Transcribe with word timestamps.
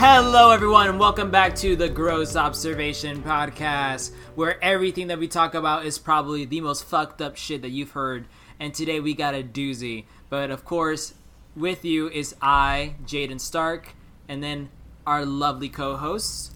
Hello, 0.00 0.52
everyone, 0.52 0.88
and 0.88 1.00
welcome 1.00 1.32
back 1.32 1.56
to 1.56 1.74
the 1.74 1.88
Gross 1.88 2.36
Observation 2.36 3.20
Podcast, 3.20 4.12
where 4.36 4.62
everything 4.62 5.08
that 5.08 5.18
we 5.18 5.26
talk 5.26 5.54
about 5.54 5.84
is 5.86 5.98
probably 5.98 6.44
the 6.44 6.60
most 6.60 6.84
fucked 6.84 7.20
up 7.20 7.36
shit 7.36 7.62
that 7.62 7.70
you've 7.70 7.90
heard. 7.90 8.26
And 8.60 8.72
today 8.72 9.00
we 9.00 9.12
got 9.12 9.34
a 9.34 9.42
doozy. 9.42 10.04
But 10.30 10.52
of 10.52 10.64
course, 10.64 11.14
with 11.56 11.84
you 11.84 12.08
is 12.10 12.36
I, 12.40 12.94
Jaden 13.06 13.40
Stark, 13.40 13.96
and 14.28 14.40
then 14.40 14.68
our 15.04 15.26
lovely 15.26 15.68
co 15.68 15.96
hosts. 15.96 16.54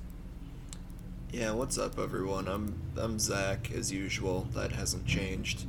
Yeah, 1.32 1.50
what's 1.50 1.76
up, 1.78 1.98
everyone? 1.98 2.46
I'm 2.46 2.80
I'm 2.96 3.18
Zach, 3.18 3.72
as 3.72 3.90
usual. 3.90 4.46
That 4.54 4.70
hasn't 4.70 5.04
changed. 5.04 5.64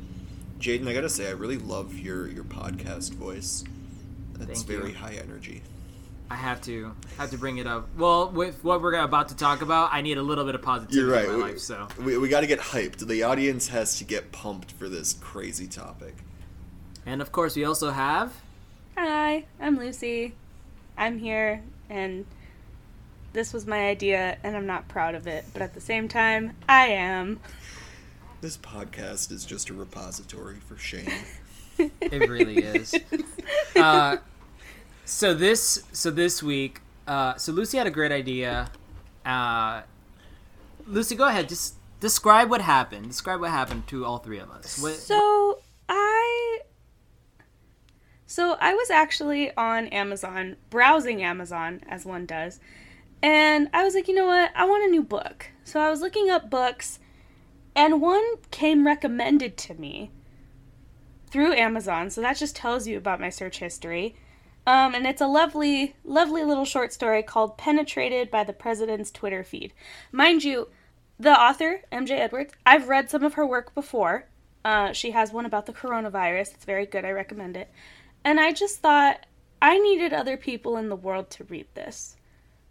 Jaden, 0.59 0.87
I 0.87 0.93
gotta 0.93 1.09
say, 1.09 1.27
I 1.27 1.31
really 1.31 1.57
love 1.57 1.97
your 1.97 2.27
your 2.27 2.43
podcast 2.43 3.13
voice. 3.13 3.63
It's 4.35 4.61
Thank 4.61 4.69
you. 4.69 4.79
very 4.79 4.93
high 4.93 5.15
energy. 5.15 5.63
I 6.29 6.35
have 6.35 6.61
to 6.63 6.93
have 7.17 7.31
to 7.31 7.37
bring 7.37 7.57
it 7.57 7.67
up. 7.67 7.87
Well, 7.97 8.29
with 8.29 8.63
what 8.63 8.81
we're 8.81 8.95
about 8.95 9.29
to 9.29 9.35
talk 9.35 9.61
about, 9.61 9.93
I 9.93 10.01
need 10.01 10.17
a 10.17 10.23
little 10.23 10.45
bit 10.45 10.55
of 10.55 10.61
positivity 10.61 10.99
You're 10.99 11.11
right. 11.11 11.25
in 11.25 11.31
my 11.31 11.35
we, 11.37 11.43
life. 11.43 11.59
So 11.59 11.87
we, 11.99 12.17
we 12.17 12.29
got 12.29 12.41
to 12.41 12.47
get 12.47 12.59
hyped. 12.59 13.05
The 13.05 13.23
audience 13.23 13.67
has 13.67 13.97
to 13.99 14.03
get 14.03 14.31
pumped 14.31 14.71
for 14.71 14.89
this 14.89 15.13
crazy 15.13 15.67
topic. 15.67 16.15
And 17.05 17.21
of 17.21 17.31
course, 17.31 17.55
we 17.55 17.65
also 17.65 17.91
have. 17.91 18.33
Hi, 18.97 19.45
I'm 19.59 19.77
Lucy. 19.77 20.33
I'm 20.97 21.17
here, 21.19 21.61
and 21.89 22.25
this 23.33 23.51
was 23.51 23.65
my 23.65 23.89
idea, 23.89 24.37
and 24.43 24.55
I'm 24.55 24.67
not 24.67 24.87
proud 24.87 25.15
of 25.15 25.27
it, 25.27 25.43
but 25.53 25.61
at 25.61 25.73
the 25.73 25.81
same 25.81 26.07
time, 26.07 26.55
I 26.69 26.87
am. 26.87 27.39
This 28.41 28.57
podcast 28.57 29.31
is 29.31 29.43
just 29.45 29.69
a 29.69 29.73
repository 29.73 30.57
for 30.67 30.77
shame. 30.77 31.09
It 31.79 32.29
really 32.29 32.59
is. 32.59 32.93
uh, 33.75 34.17
so 35.05 35.33
this 35.33 35.83
so 35.91 36.11
this 36.11 36.41
week, 36.41 36.81
uh, 37.07 37.35
so 37.35 37.51
Lucy 37.51 37.77
had 37.77 37.87
a 37.87 37.91
great 37.91 38.11
idea. 38.11 38.69
Uh, 39.25 39.81
Lucy, 40.85 41.15
go 41.15 41.27
ahead. 41.27 41.49
Just 41.49 41.75
describe 41.99 42.49
what 42.49 42.61
happened. 42.61 43.07
Describe 43.07 43.39
what 43.39 43.51
happened 43.51 43.87
to 43.87 44.05
all 44.05 44.17
three 44.17 44.39
of 44.39 44.51
us. 44.51 44.81
What, 44.81 44.93
So, 44.93 45.59
I. 45.87 46.59
So, 48.25 48.57
I 48.59 48.73
was 48.73 48.89
actually 48.89 49.55
on 49.55 49.87
Amazon, 49.87 50.57
browsing 50.69 51.23
Amazon, 51.23 51.81
as 51.87 52.05
one 52.05 52.25
does, 52.25 52.59
and 53.21 53.69
I 53.73 53.83
was 53.83 53.93
like, 53.93 54.07
you 54.07 54.15
know 54.15 54.25
what? 54.25 54.51
I 54.55 54.65
want 54.65 54.85
a 54.85 54.89
new 54.89 55.03
book. 55.03 55.51
So, 55.63 55.79
I 55.79 55.89
was 55.89 56.01
looking 56.01 56.29
up 56.29 56.49
books, 56.49 56.99
and 57.75 58.01
one 58.01 58.23
came 58.51 58.85
recommended 58.85 59.55
to 59.57 59.75
me 59.75 60.11
through 61.29 61.53
Amazon. 61.53 62.09
So, 62.09 62.21
that 62.21 62.37
just 62.37 62.55
tells 62.55 62.87
you 62.87 62.97
about 62.97 63.21
my 63.21 63.29
search 63.29 63.59
history. 63.59 64.15
Um, 64.65 64.95
and 64.95 65.05
it's 65.05 65.21
a 65.21 65.27
lovely, 65.27 65.95
lovely 66.05 66.43
little 66.43 66.65
short 66.65 66.93
story 66.93 67.21
called 67.21 67.57
Penetrated 67.57 68.31
by 68.31 68.43
the 68.43 68.53
President's 68.53 69.11
Twitter 69.11 69.43
Feed. 69.43 69.73
Mind 70.11 70.43
you, 70.43 70.69
the 71.19 71.31
author, 71.31 71.81
MJ 71.91 72.11
Edwards, 72.11 72.53
I've 72.65 72.87
read 72.87 73.09
some 73.09 73.23
of 73.23 73.33
her 73.33 73.45
work 73.45 73.75
before. 73.75 74.27
Uh, 74.63 74.93
she 74.93 75.11
has 75.11 75.33
one 75.33 75.45
about 75.45 75.65
the 75.65 75.73
coronavirus. 75.73 76.53
It's 76.53 76.65
very 76.65 76.85
good. 76.85 77.03
I 77.03 77.11
recommend 77.11 77.57
it. 77.57 77.69
And 78.23 78.39
I 78.39 78.53
just 78.53 78.79
thought 78.79 79.25
I 79.61 79.77
needed 79.77 80.13
other 80.13 80.37
people 80.37 80.77
in 80.77 80.89
the 80.89 80.95
world 80.95 81.29
to 81.31 81.43
read 81.43 81.67
this. 81.73 82.15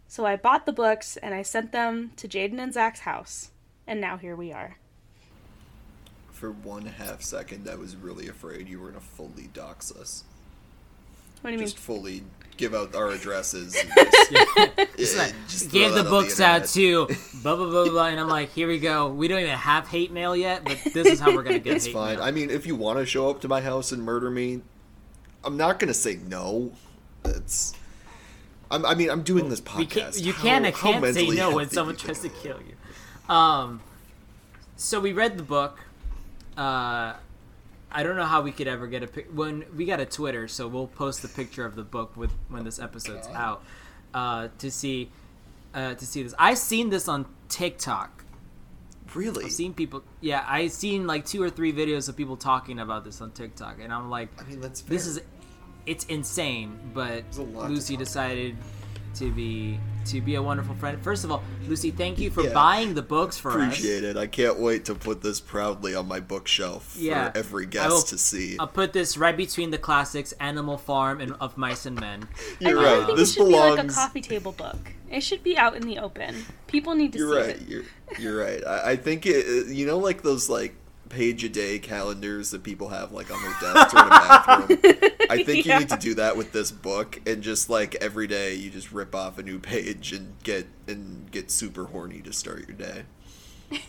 So 0.07 0.25
I 0.25 0.35
bought 0.35 0.65
the 0.65 0.73
books 0.73 1.17
and 1.17 1.33
I 1.33 1.43
sent 1.43 1.71
them 1.71 2.11
to 2.17 2.27
Jaden 2.27 2.59
and 2.59 2.73
Zach's 2.73 3.01
house. 3.01 3.51
And 3.85 4.01
now 4.01 4.17
here 4.17 4.35
we 4.35 4.51
are. 4.51 4.77
For 6.31 6.51
one 6.51 6.85
half 6.85 7.21
second, 7.21 7.69
I 7.69 7.75
was 7.75 7.95
really 7.95 8.27
afraid 8.27 8.67
you 8.67 8.79
were 8.79 8.89
gonna 8.89 8.99
fully 8.99 9.49
dox 9.53 9.91
us. 9.91 10.23
What 11.43 11.49
do 11.49 11.51
you 11.51 11.59
mean? 11.59 11.67
Just 11.67 11.77
fully 11.77 12.23
give 12.57 12.73
out 12.73 12.95
our 12.95 13.09
addresses. 13.09 13.75
And 13.75 13.89
just, 13.95 14.31
It's 14.97 15.15
yeah, 15.15 15.31
just 15.47 15.69
throw 15.69 15.79
gave 15.81 15.93
that 15.93 16.03
the 16.03 16.09
books 16.09 16.39
out 16.39 16.61
internet. 16.61 16.69
to 16.69 17.07
blah 17.43 17.55
blah 17.55 17.69
blah 17.69 17.89
blah, 17.89 18.05
and 18.07 18.19
I'm 18.19 18.29
like, 18.29 18.51
here 18.53 18.67
we 18.67 18.79
go. 18.79 19.09
We 19.09 19.27
don't 19.27 19.39
even 19.41 19.51
have 19.51 19.87
hate 19.87 20.11
mail 20.11 20.35
yet, 20.35 20.63
but 20.63 20.79
this 20.93 21.07
is 21.07 21.19
how 21.19 21.35
we're 21.35 21.43
gonna 21.43 21.59
get 21.59 21.75
It's 21.75 21.85
hate 21.85 21.93
fine. 21.93 22.15
mail. 22.15 22.23
I 22.25 22.31
mean, 22.31 22.49
if 22.49 22.65
you 22.65 22.75
want 22.75 22.99
to 22.99 23.05
show 23.05 23.29
up 23.29 23.41
to 23.41 23.47
my 23.47 23.59
house 23.61 23.91
and 23.91 24.01
murder 24.03 24.31
me, 24.31 24.61
I'm 25.43 25.57
not 25.57 25.77
gonna 25.79 25.93
say 25.93 26.17
no. 26.27 26.71
It's. 27.25 27.73
I'm, 28.71 28.85
I 28.85 28.95
mean, 28.95 29.09
I'm 29.09 29.21
doing 29.23 29.49
this 29.49 29.61
podcast. 29.61 29.77
We 29.77 29.85
can't, 29.85 30.19
you 30.21 30.33
can 30.33 30.65
and 30.65 30.73
how 30.75 30.91
can't 30.93 31.03
say 31.13 31.21
mentally 31.21 31.37
no 31.37 31.53
when 31.53 31.69
someone 31.69 31.95
tries 31.95 32.19
to 32.21 32.29
kill 32.29 32.59
you. 32.67 33.33
Um, 33.35 33.81
so 34.77 34.99
we 34.99 35.11
read 35.13 35.37
the 35.37 35.43
book. 35.43 35.79
Uh, 36.57 37.13
I 37.93 38.03
don't 38.03 38.15
know 38.15 38.25
how 38.25 38.41
we 38.41 38.51
could 38.51 38.67
ever 38.67 38.87
get 38.87 39.03
a 39.03 39.07
pic. 39.07 39.27
When 39.33 39.65
we 39.75 39.85
got 39.85 39.99
a 39.99 40.05
Twitter, 40.05 40.47
so 40.47 40.67
we'll 40.67 40.87
post 40.87 41.21
the 41.21 41.27
picture 41.27 41.65
of 41.65 41.75
the 41.75 41.83
book 41.83 42.17
with 42.17 42.31
when 42.49 42.63
this 42.63 42.79
episode's 42.79 43.27
out 43.27 43.63
uh, 44.13 44.47
to 44.57 44.71
see 44.71 45.11
uh, 45.73 45.93
to 45.95 46.05
see 46.05 46.23
this. 46.23 46.33
I've 46.39 46.57
seen 46.57 46.89
this 46.89 47.07
on 47.07 47.25
TikTok. 47.49 48.25
Really? 49.13 49.45
I've 49.45 49.51
seen 49.51 49.73
people. 49.73 50.03
Yeah, 50.21 50.43
I've 50.47 50.71
seen 50.71 51.05
like 51.05 51.25
two 51.25 51.41
or 51.43 51.49
three 51.49 51.71
videos 51.71 52.09
of 52.09 52.17
people 52.17 52.35
talking 52.37 52.79
about 52.79 53.03
this 53.03 53.21
on 53.21 53.31
TikTok, 53.31 53.77
and 53.81 53.93
I'm 53.93 54.09
like, 54.09 54.29
I 54.41 54.49
mean, 54.49 54.59
that's 54.59 54.81
this 54.81 55.05
is 55.05 55.21
it's 55.85 56.05
insane 56.05 56.79
but 56.93 57.23
There's 57.25 57.37
a 57.37 57.43
lot 57.43 57.67
to 57.67 57.73
lucy 57.73 57.97
decided. 57.97 58.53
about. 58.53 58.82
Decided 59.13 59.31
to 59.31 59.35
be 59.35 59.79
to 60.05 60.19
be 60.21 60.35
a 60.35 60.41
wonderful 60.41 60.75
friend 60.75 61.01
first 61.01 61.23
of 61.23 61.31
all 61.31 61.41
lucy 61.67 61.89
thank 61.91 62.19
you 62.19 62.29
for 62.29 62.43
Yeah. 62.43 62.53
buying 62.53 62.93
the 62.93 63.01
books 63.01 63.37
for 63.37 63.49
Appreciate 63.51 63.69
us 63.71 63.77
Appreciate 63.79 64.03
it. 64.03 64.17
I 64.17 64.27
can't 64.27 64.59
wait 64.59 64.85
to 64.85 64.95
put 64.95 65.21
this 65.21 65.39
proudly 65.39 65.95
on 65.95 66.07
my 66.07 66.19
bookshelf 66.19 66.95
Yeah. 66.99 67.31
for 67.31 67.37
every 67.37 67.65
guest 67.65 67.89
will- 67.89 68.01
to 68.01 68.17
see. 68.17 68.57
i'll 68.59 68.67
put 68.67 68.91
this 68.93 69.17
right 69.17 69.35
between 69.37 69.71
the 69.71 69.77
classics 69.77 70.33
animal 70.39 70.77
farm 70.77 71.21
and 71.21 71.33
of 71.39 71.57
mice 71.57 71.85
and 71.85 71.99
men 71.99 72.27
You're 72.59 72.79
I 72.79 72.83
right. 72.83 72.91
really 72.93 73.05
think 73.05 73.17
this 73.17 73.29
it 73.29 73.33
should 73.35 73.47
belongs. 73.47 73.75
be 73.75 73.81
like 73.83 73.91
a 73.91 73.93
coffee 73.93 74.21
table 74.21 74.51
book. 74.51 74.91
It 75.09 75.21
should 75.21 75.43
be 75.43 75.55
out 75.57 75.75
in 75.75 75.83
the 75.83 75.99
open. 75.99 76.33
People 76.67 76.95
need 76.95 77.13
to 77.13 77.19
You're 77.19 77.33
see 77.43 77.47
right. 77.51 77.55
it. 77.55 77.67
You're 77.67 77.83
you're 78.19 78.37
right. 78.37 78.65
I, 78.65 78.91
I 78.91 78.95
think 78.95 79.25
it. 79.27 79.67
You 79.67 79.85
know, 79.85 79.99
like 79.99 80.23
those 80.23 80.49
like 80.49 80.73
page 81.13 81.43
a 81.43 81.49
day 81.49 81.79
calendars 81.79 82.51
that 82.51 82.63
people 82.63 82.89
have 82.89 83.11
like 83.11 83.31
on 83.31 83.41
their 83.41 83.55
desks 83.61 83.93
or 83.93 83.99
in 83.99 84.05
a 84.05 84.09
bathroom. 84.09 84.79
I 85.29 85.43
think 85.43 85.65
Yeah. 85.65 85.75
you 85.75 85.79
need 85.81 85.89
to 85.89 85.97
do 85.97 86.13
that 86.15 86.35
with 86.37 86.51
this 86.51 86.71
book 86.71 87.19
and 87.27 87.41
just 87.43 87.69
like 87.69 87.95
every 87.95 88.27
day 88.27 88.55
you 88.55 88.69
just 88.69 88.91
rip 88.91 89.13
off 89.15 89.37
a 89.37 89.43
new 89.43 89.59
page 89.59 90.11
and 90.11 90.33
get 90.43 90.67
and 90.87 91.29
get 91.31 91.51
super 91.51 91.85
horny 91.85 92.21
to 92.21 92.33
start 92.33 92.67
your 92.67 92.77
day. 92.77 93.03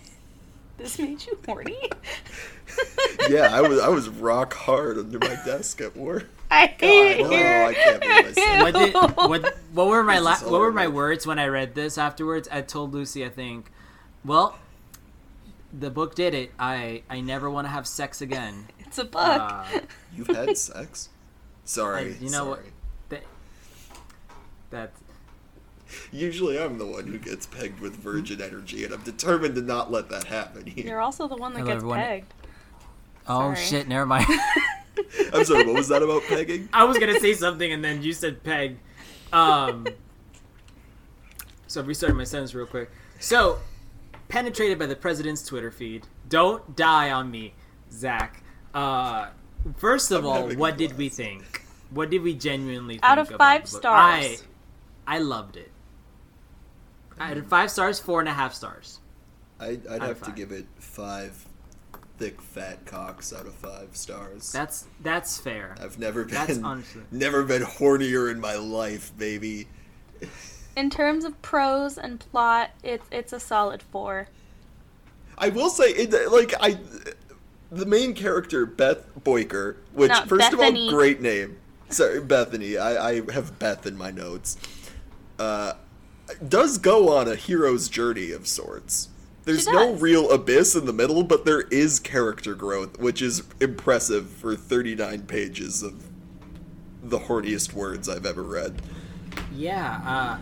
This 0.77 0.99
made 0.99 1.25
you 1.25 1.39
horny? 1.47 1.79
Yeah, 3.31 3.55
I 3.55 3.61
was 3.61 3.79
I 3.79 3.89
was 3.89 4.09
rock 4.09 4.53
hard 4.55 4.99
under 4.99 5.19
my 5.21 5.37
desk 5.47 5.81
at 5.81 5.97
work. 5.97 6.27
I 6.51 6.75
oh, 6.83 6.87
hate 6.87 7.21
no. 7.23 7.67
I 7.67 7.75
can't 7.75 8.01
believe 8.01 8.39
I 8.39 8.63
what 8.63 8.75
did 8.75 8.95
what 9.17 9.57
what 9.73 9.87
were 9.87 10.03
my 10.03 10.19
la- 10.19 10.39
what 10.39 10.61
were 10.61 10.73
my 10.73 10.89
words 10.89 11.27
when 11.27 11.39
i 11.39 11.47
read 11.47 11.75
this 11.75 11.97
afterwards 11.97 12.49
i 12.53 12.61
told 12.61 12.93
lucy 12.93 13.25
i 13.25 13.29
think 13.29 13.71
well 14.25 14.59
the 15.77 15.91
book 15.91 16.15
did 16.15 16.35
it 16.35 16.53
i 16.59 17.03
i 17.11 17.21
never 17.21 17.51
want 17.51 17.67
to 17.67 17.71
have 17.71 17.87
sex 17.87 18.21
again 18.21 18.67
It's 18.87 18.99
a 18.99 19.05
book. 19.05 19.21
Uh, 19.25 19.65
You've 20.17 20.29
had 20.29 20.57
sex? 20.57 21.09
Sorry. 21.65 22.15
I- 22.15 22.17
you 22.25 22.31
know 22.31 22.45
what? 22.45 22.59
sorry. 22.61 22.71
that 23.09 23.23
that 24.71 24.93
Usually 26.13 26.61
I'm 26.61 26.79
the 26.79 26.87
one 26.87 27.07
who 27.09 27.19
gets 27.19 27.45
pegged 27.47 27.81
with 27.81 27.95
virgin 27.97 28.41
energy, 28.41 28.85
and 28.85 28.93
I'm 28.95 29.03
determined 29.03 29.55
to 29.57 29.63
not 29.63 29.91
let 29.93 30.09
that 30.11 30.25
happen 30.25 30.65
here. 30.67 30.87
You're 30.87 31.01
also 31.01 31.27
the 31.29 31.37
one 31.37 31.53
that 31.55 31.61
Hello, 31.61 31.71
gets 31.73 31.77
everyone. 31.79 31.99
pegged. 32.01 32.35
oh 33.27 33.55
Sorry. 33.55 33.57
shit 33.57 33.89
never 33.89 34.07
mind 34.07 34.27
I'm 35.33 35.45
sorry, 35.45 35.65
what 35.67 35.75
was 35.75 35.89
that 35.89 36.03
about 36.05 36.23
pegging? 36.29 36.69
I 36.73 36.85
was 36.85 36.97
gonna 36.99 37.19
say 37.19 37.35
something 37.35 37.73
and 37.73 37.85
then 37.85 38.01
you 38.03 38.13
said 38.13 38.45
peg. 38.45 38.79
Um, 39.33 39.89
so 41.67 41.81
I'm 41.81 41.87
restarting 41.89 42.17
my 42.17 42.23
sentence 42.25 42.55
real 42.55 42.67
quick. 42.67 42.91
So, 43.19 43.59
penetrated 44.29 44.79
by 44.79 44.87
the 44.87 44.97
president's 44.97 45.45
Twitter 45.45 45.71
feed. 45.71 46.07
Don't 46.29 46.77
die 46.77 47.11
on 47.11 47.31
me, 47.31 47.55
Zach. 47.91 48.43
Uh, 48.73 49.29
first 49.77 50.11
of 50.11 50.25
I'm 50.25 50.31
all, 50.31 50.49
what 50.55 50.77
did 50.77 50.97
we 50.99 51.09
think? 51.09 51.63
What 51.91 52.11
did 52.11 52.23
we 52.23 52.35
genuinely 52.35 52.95
think 52.95 53.05
Out 53.05 53.19
of 53.19 53.29
about 53.29 53.39
five 53.39 53.69
stars. 53.69 54.43
I 55.07 55.17
I 55.17 55.19
loved 55.19 55.57
it. 55.57 55.71
Out 57.21 57.37
of 57.37 57.47
five 57.47 57.71
stars, 57.71 58.01
four 58.01 58.21
and 58.21 58.29
a 58.29 58.33
half 58.33 58.55
stars. 58.55 58.99
I, 59.61 59.79
I'd 59.89 60.03
have 60.03 60.23
to 60.23 60.33
give 60.33 60.51
it 60.51 60.67
five 60.79 61.47
thick 62.19 62.41
fat 62.41 62.85
cocks 62.87 63.33
out 63.33 63.47
of 63.47 63.55
five 63.55 63.91
stars. 63.93 64.51
That's 64.51 64.87
that's 65.03 65.39
fair. 65.39 65.77
I've 65.81 65.99
never 65.99 66.25
That's 66.25 66.55
been 66.55 66.65
honestly- 66.65 67.03
never 67.13 67.45
been 67.45 67.63
hornier 67.63 68.31
in 68.33 68.41
my 68.41 68.57
life, 68.57 69.17
baby. 69.17 69.69
In 70.77 70.91
terms 70.91 71.25
of 71.25 71.41
prose 71.43 71.97
and 71.99 72.19
plot, 72.19 72.71
it's 72.83 73.07
it's 73.11 73.33
a 73.33 73.41
solid 73.41 73.83
four. 73.83 74.29
I 75.37 75.49
will 75.49 75.71
say, 75.71 75.87
it, 75.91 76.31
like 76.31 76.55
I, 76.61 76.79
the 77.71 77.87
main 77.87 78.15
character 78.15 78.67
Beth 78.67 79.05
Boyker, 79.25 79.77
which 79.93 80.09
Not 80.09 80.29
first 80.29 80.53
Bethany. 80.53 80.89
of 80.89 80.95
all, 80.95 80.99
great 80.99 81.21
name. 81.21 81.57
Sorry, 81.91 82.21
Bethany. 82.21 82.77
I, 82.77 83.11
I 83.11 83.33
have 83.33 83.59
Beth 83.59 83.87
in 83.87 83.97
my 83.97 84.11
notes. 84.11 84.57
Uh, 85.39 85.75
does 86.49 86.79
go 86.79 87.17
on 87.17 87.29
a 87.29 87.35
hero's 87.35 87.89
journey 87.89 88.31
of 88.31 88.47
sorts. 88.47 89.09
There's 89.45 89.65
She 89.65 89.73
no 89.73 89.93
real 89.95 90.31
abyss 90.31 90.75
in 90.75 90.87
the 90.87 90.93
middle, 90.93 91.23
but 91.23 91.45
there 91.45 91.63
is 91.63 92.01
character 92.01 92.55
growth, 92.55 92.99
which 92.99 93.21
is 93.21 93.43
impressive 93.61 94.31
for 94.31 94.57
39 94.57 95.23
pages 95.23 95.83
of 95.83 96.03
the 97.03 97.19
horniest 97.19 97.75
words 97.75 98.09
I've 98.09 98.25
ever 98.25 98.43
read. 98.43 98.81
Yeah, 99.53 100.01
uh, 100.05 100.39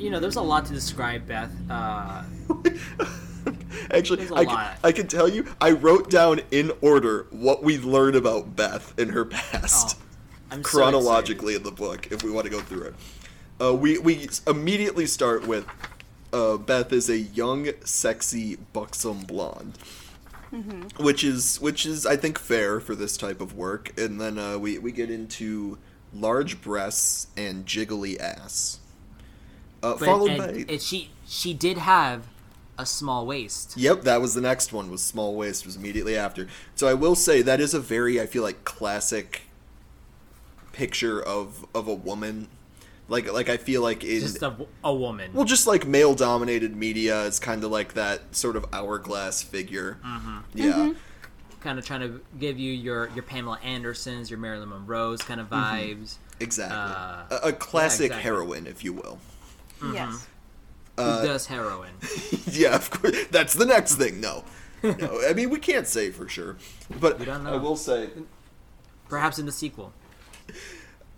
you 0.00 0.10
know, 0.10 0.20
there's 0.20 0.36
a 0.36 0.42
lot 0.42 0.66
to 0.66 0.72
describe 0.72 1.26
Beth. 1.26 1.52
Uh, 1.68 2.24
Actually, 3.92 4.18
There's 4.18 4.30
lot. 4.30 4.46
can, 4.46 4.76
I 4.84 4.92
can 4.92 5.06
tell 5.06 5.28
you, 5.28 5.46
I 5.60 5.70
wrote 5.72 6.10
down 6.10 6.40
in 6.50 6.72
order 6.80 7.26
what 7.30 7.62
we 7.62 7.78
learn 7.78 8.14
about 8.14 8.54
Beth 8.54 8.98
in 8.98 9.10
her 9.10 9.24
past, 9.24 9.98
oh, 9.98 10.04
I'm 10.50 10.64
so 10.64 10.70
chronologically 10.70 11.54
in 11.54 11.62
the 11.62 11.70
book, 11.70 12.08
if 12.10 12.22
we 12.22 12.30
want 12.30 12.44
to 12.44 12.50
go 12.50 12.60
through 12.60 12.88
it. 12.88 12.94
Uh, 13.60 13.74
we, 13.74 13.98
we 13.98 14.28
immediately 14.46 15.06
start 15.06 15.46
with 15.46 15.66
uh, 16.32 16.56
Beth 16.56 16.92
is 16.92 17.08
a 17.10 17.18
young, 17.18 17.68
sexy, 17.84 18.56
buxom 18.72 19.20
blonde. 19.20 19.78
Which 20.98 21.22
is 21.22 21.60
which 21.60 21.86
is 21.86 22.04
I 22.04 22.16
think 22.16 22.36
fair 22.36 22.80
for 22.80 22.96
this 22.96 23.16
type 23.16 23.40
of 23.40 23.54
work, 23.54 23.96
and 23.96 24.20
then 24.20 24.36
uh, 24.36 24.58
we 24.58 24.78
we 24.78 24.90
get 24.90 25.08
into 25.08 25.78
large 26.12 26.60
breasts 26.60 27.28
and 27.36 27.64
jiggly 27.66 28.18
ass, 28.18 28.79
uh, 29.82 29.94
But, 29.94 30.06
followed 30.06 30.30
and, 30.30 30.38
by 30.38 30.72
and 30.72 30.80
she 30.80 31.10
she 31.26 31.54
did 31.54 31.78
have 31.78 32.26
a 32.78 32.86
small 32.86 33.26
waist. 33.26 33.74
Yep, 33.76 34.02
that 34.02 34.20
was 34.20 34.34
the 34.34 34.40
next 34.40 34.72
one. 34.72 34.90
Was 34.90 35.02
small 35.02 35.34
waist 35.34 35.66
was 35.66 35.76
immediately 35.76 36.16
after. 36.16 36.48
So 36.74 36.88
I 36.88 36.94
will 36.94 37.14
say 37.14 37.42
that 37.42 37.60
is 37.60 37.74
a 37.74 37.80
very 37.80 38.20
I 38.20 38.26
feel 38.26 38.42
like 38.42 38.64
classic 38.64 39.42
picture 40.72 41.22
of 41.22 41.66
of 41.74 41.88
a 41.88 41.94
woman. 41.94 42.48
Like 43.08 43.30
like 43.32 43.48
I 43.48 43.56
feel 43.56 43.82
like 43.82 44.04
in 44.04 44.20
Just 44.20 44.42
a, 44.42 44.54
a 44.84 44.94
woman. 44.94 45.32
well, 45.34 45.44
just 45.44 45.66
like 45.66 45.86
male 45.86 46.14
dominated 46.14 46.76
media 46.76 47.22
is 47.24 47.38
kind 47.38 47.64
of 47.64 47.70
like 47.70 47.94
that 47.94 48.34
sort 48.34 48.56
of 48.56 48.64
hourglass 48.72 49.42
figure. 49.42 49.98
Mm-hmm. 50.04 50.38
Yeah. 50.54 50.92
kind 51.60 51.78
of 51.78 51.84
trying 51.84 52.00
to 52.00 52.20
give 52.38 52.58
you 52.58 52.72
your 52.72 53.10
your 53.14 53.24
Pamela 53.24 53.58
Andersons, 53.64 54.30
your 54.30 54.38
Marilyn 54.38 54.68
Monroe's 54.70 55.22
kind 55.22 55.40
of 55.40 55.50
vibes. 55.50 56.16
Exactly. 56.38 56.78
Uh, 56.78 57.38
a, 57.42 57.48
a 57.48 57.52
classic 57.52 58.06
exactly. 58.06 58.22
heroine, 58.22 58.66
if 58.66 58.82
you 58.84 58.92
will. 58.94 59.18
Yes. 59.92 60.26
Who 60.96 61.02
Uh, 61.02 61.24
does 61.24 61.46
heroin? 61.46 61.92
yeah, 62.50 62.74
of 62.76 62.90
course. 62.90 63.16
That's 63.30 63.54
the 63.54 63.64
next 63.66 63.94
thing. 63.96 64.20
No, 64.20 64.44
no. 64.82 65.20
I 65.28 65.32
mean, 65.32 65.50
we 65.50 65.58
can't 65.58 65.86
say 65.86 66.10
for 66.10 66.28
sure, 66.28 66.56
but 67.00 67.18
We 67.18 67.24
don't 67.24 67.44
know. 67.44 67.54
I 67.54 67.56
will 67.56 67.76
say 67.76 68.10
Perhaps 69.08 69.38
in 69.38 69.46
the 69.46 69.52
sequel. 69.52 69.92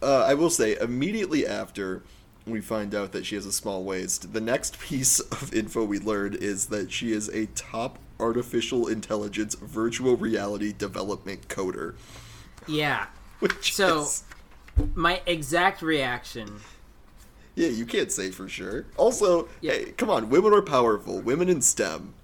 Uh, 0.01 0.25
I 0.27 0.35
will 0.35 0.51
say, 0.51 0.77
immediately 0.81 1.47
after 1.47 2.03
we 2.47 2.61
find 2.61 2.95
out 2.95 3.13
that 3.13 3.25
she 3.27 3.35
has 3.35 3.47
a 3.47 3.53
small 3.53 3.85
waist, 3.85 4.33
the 4.33 4.41
next 4.41 4.79
piece 4.81 5.21
of 5.35 5.53
info 5.55 5.85
we 5.85 5.99
learn 5.99 6.35
is 6.35 6.67
that 6.67 6.91
she 6.91 7.13
is 7.13 7.29
a 7.29 7.47
top 7.55 7.99
artificial 8.19 8.87
intelligence 8.89 9.55
virtual 9.57 10.17
reality 10.17 10.73
development 10.73 11.49
coder. 11.49 11.95
Yeah. 12.67 13.07
Which 13.41 13.75
So- 13.75 14.03
is, 14.03 14.25
My 14.95 15.21
exact 15.27 15.83
reaction. 15.83 16.61
Yeah, 17.55 17.69
you 17.69 17.85
can't 17.87 18.11
say 18.11 18.31
for 18.31 18.49
sure. 18.49 18.87
Also, 18.97 19.49
Yeah. 19.61 19.73
hey, 19.73 19.85
come 19.93 20.11
on, 20.11 20.29
women 20.31 20.53
are 20.53 20.63
powerful. 20.63 21.21
Women 21.21 21.49
in 21.49 21.61
STEM, 21.63 22.15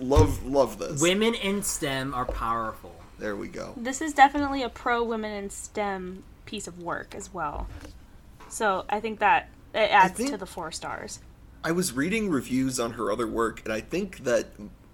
love 0.00 0.44
love 0.44 0.78
this. 0.78 1.00
Women 1.00 1.34
in 1.34 1.62
STEM 1.62 2.14
are 2.14 2.24
powerful. 2.24 2.94
There 3.18 3.34
we 3.36 3.48
go. 3.48 3.74
This 3.76 4.00
is 4.00 4.12
definitely 4.12 4.62
a 4.62 4.68
pro 4.68 5.02
women 5.02 5.32
in 5.32 5.50
STEM 5.50 6.22
piece 6.46 6.66
of 6.68 6.80
work 6.82 7.14
as 7.16 7.32
well. 7.34 7.66
So 8.48 8.84
I 8.88 9.00
think 9.00 9.18
that 9.20 9.48
it 9.74 9.90
adds 9.90 10.14
think- 10.16 10.30
to 10.30 10.36
the 10.36 10.46
four 10.46 10.70
stars. 10.72 11.18
I 11.64 11.72
was 11.72 11.92
reading 11.92 12.30
reviews 12.30 12.78
on 12.78 12.92
her 12.92 13.10
other 13.10 13.26
work, 13.26 13.60
and 13.64 13.72
I 13.72 13.80
think 13.80 14.18
that 14.24 14.46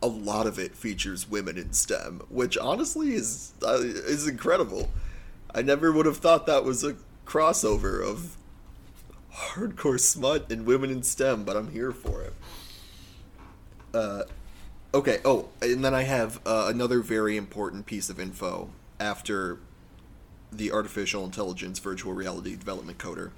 a 0.03 0.07
lot 0.07 0.47
of 0.47 0.59
it 0.59 0.75
features 0.75 1.29
women 1.29 1.59
in 1.59 1.73
STEM, 1.75 2.23
which 2.31 2.57
honestly 2.57 3.15
is 3.15 3.53
uh, 3.63 3.79
is 3.83 4.27
incredible. 4.27 4.89
I 5.55 5.61
never 5.63 5.93
would 5.93 6.07
have 6.07 6.17
thought 6.17 6.47
that 6.47 6.65
was 6.65 6.83
a 6.83 6.97
crossover 7.27 8.03
of 8.03 8.37
hardcore 9.35 9.99
smut 10.01 10.51
and 10.51 10.67
women 10.67 10.91
in 10.91 11.03
STEM, 11.03 11.45
but 11.45 11.57
I'm 11.57 11.71
here 11.71 11.93
for 11.93 12.23
it. 12.23 12.35
Uh, 13.93 14.23
okay. 14.93 15.19
Oh, 15.25 15.49
and 15.61 15.85
then 15.85 15.95
I 15.95 16.03
have 16.03 16.41
uh, 16.47 16.67
another 16.69 17.01
very 17.01 17.37
important 17.37 17.87
piece 17.87 18.09
of 18.11 18.19
info 18.21 18.71
after 19.01 19.59
the 20.53 20.71
artificial 20.73 21.25
intelligence 21.25 21.79
virtual 21.81 22.13
reality 22.13 22.57
development 22.57 22.99
coder, 22.99 23.31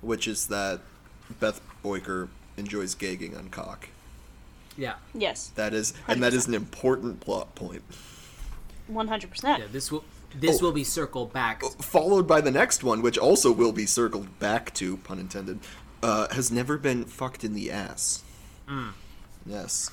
which 0.00 0.26
is 0.26 0.46
that 0.46 0.80
Beth 1.38 1.60
Boyker 1.82 2.28
enjoys 2.56 2.94
gagging 2.94 3.36
on 3.36 3.48
cock. 3.50 3.88
Yeah. 4.76 4.94
Yes, 5.14 5.48
That 5.54 5.74
is, 5.74 5.92
and 6.08 6.22
that 6.22 6.32
is 6.32 6.46
an 6.46 6.54
important 6.54 7.20
plot 7.20 7.54
point. 7.54 7.82
one 8.86 9.08
hundred 9.08 9.30
percent. 9.30 9.60
Yeah. 9.60 9.68
This 9.70 9.92
will 9.92 10.04
this 10.34 10.60
Oh. 10.60 10.64
will 10.66 10.72
be 10.72 10.84
circled 10.84 11.32
back. 11.32 11.62
Followed 11.80 12.26
by 12.26 12.40
the 12.40 12.50
next 12.50 12.82
one, 12.84 13.02
which 13.02 13.18
also 13.18 13.52
will 13.52 13.72
be 13.72 13.86
circled 13.86 14.38
back 14.38 14.72
to, 14.74 14.96
pun 14.98 15.18
intended, 15.18 15.60
uh, 16.02 16.28
has 16.34 16.50
never 16.50 16.76
been 16.78 17.04
fucked 17.04 17.44
in 17.44 17.54
the 17.54 17.70
ass. 17.70 18.22
Yes. 19.46 19.90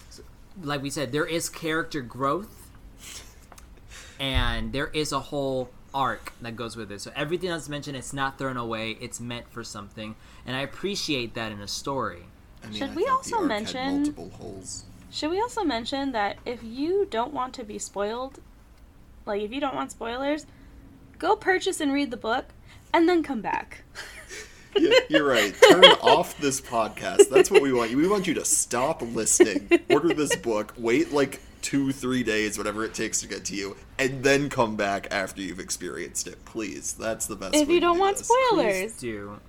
Like 0.62 0.82
we 0.82 0.90
said, 0.90 1.12
there 1.12 1.26
is 1.26 1.50
character 1.50 2.02
growth, 2.02 2.70
and 4.20 4.74
there 4.74 4.88
is 4.88 5.12
a 5.12 5.20
whole 5.20 5.70
arc 5.94 6.34
that 6.42 6.56
goes 6.56 6.76
with 6.76 6.92
it. 6.92 7.02
So 7.02 7.12
everything 7.16 7.50
that's 7.50 7.70
mentioned, 7.70 7.98
it's 7.98 8.14
not 8.14 8.38
thrown 8.38 8.58
away. 8.58 8.98
It's 9.02 9.20
meant 9.20 9.50
for 9.52 9.64
something, 9.64 10.16
and 10.46 10.56
I 10.56 10.62
appreciate 10.62 11.34
that 11.36 11.52
in 11.52 11.60
a 11.62 11.68
story. 11.68 12.24
I 12.64 12.68
mean, 12.68 12.76
Should 12.76 12.90
I 12.92 12.94
we 12.96 13.04
thought 13.06 13.24
the 13.24 13.36
also 13.36 13.36
arc 13.38 13.46
mention- 13.48 13.78
had 13.84 13.94
multiple 13.96 14.30
holes? 14.38 14.84
Should 15.12 15.32
we 15.32 15.42
also 15.42 15.64
mention 15.64 16.12
that 16.12 16.38
if 16.46 16.64
you 16.64 17.08
don't 17.10 17.34
want 17.34 17.54
to 17.56 17.64
be 17.64 17.80
spoiled, 17.80 18.40
like 19.30 19.42
if 19.42 19.54
you 19.54 19.62
don't 19.62 19.76
want 19.76 19.92
spoilers, 19.92 20.46
go 21.18 21.36
purchase 21.36 21.80
and 21.80 21.94
read 21.94 22.12
the 22.12 22.18
book, 22.18 22.46
and 22.94 23.08
then 23.08 23.24
come 23.24 23.42
back. 23.42 23.84
Yeah, 24.78 25.00
you're 25.10 25.28
right. 25.28 25.54
Turn 25.68 25.84
off 25.84 26.38
this 26.38 26.62
podcast. 26.62 27.28
That's 27.30 27.50
what 27.50 27.64
we 27.64 27.74
want 27.74 27.90
you. 27.90 27.98
We 27.98 28.08
want 28.08 28.28
you 28.28 28.36
to 28.36 28.46
stop 28.46 29.02
listening, 29.02 29.68
order 29.90 30.14
this 30.14 30.36
book, 30.36 30.76
wait 30.78 31.12
like 31.12 31.42
two, 31.64 31.92
three 31.92 32.22
days, 32.22 32.56
whatever 32.56 32.86
it 32.86 32.94
takes 32.94 33.20
to 33.22 33.28
get 33.28 33.46
to 33.46 33.56
you, 33.56 33.76
and 33.98 34.24
then 34.24 34.48
come 34.48 34.76
back 34.76 35.08
after 35.10 35.42
you've 35.42 35.60
experienced 35.60 36.28
it. 36.28 36.46
Please. 36.46 36.94
That's 36.94 37.26
the 37.26 37.36
best 37.36 37.56
if 37.56 37.68
way 37.68 37.74
you 37.74 37.80
don't 37.82 37.96
do 37.96 38.00
want 38.00 38.18
this. 38.18 38.28
spoilers. 38.28 38.74
Please 38.76 39.00
do. 39.00 39.40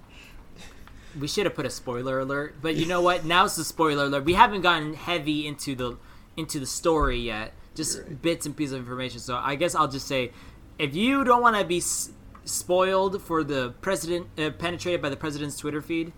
We 1.21 1.29
should 1.29 1.45
have 1.45 1.55
put 1.55 1.67
a 1.67 1.71
spoiler 1.71 2.19
alert, 2.21 2.57
but 2.63 2.77
you 2.77 2.87
know 2.87 3.03
what? 3.03 3.25
Now's 3.25 3.57
the 3.57 3.65
spoiler 3.65 4.05
alert. 4.05 4.25
We 4.25 4.35
haven't 4.35 4.63
gotten 4.63 4.95
heavy 4.95 5.47
into 5.47 5.75
the 5.75 5.99
into 6.37 6.59
the 6.59 6.67
story 6.67 7.19
yet. 7.19 7.53
Just 7.75 7.99
right. 7.99 8.21
bits 8.21 8.47
and 8.47 8.57
pieces 8.57 8.73
of 8.75 8.81
information. 8.81 9.21
So 9.21 9.37
I 9.37 9.55
guess 9.55 9.75
I'll 9.75 9.89
just 9.89 10.07
say, 10.09 10.33
if 10.79 10.95
you 10.95 11.25
don't 11.25 11.41
want 11.43 11.57
to 11.57 11.65
be 11.65 11.79
s- 11.79 12.11
spoiled 12.45 13.23
for 13.23 13.45
the 13.45 13.75
president 13.81 14.27
uh, 14.39 14.51
penetrated 14.51 15.01
by 15.01 15.09
the 15.09 15.17
president's 15.17 15.57
Twitter 15.57 15.81
feed, 15.81 16.13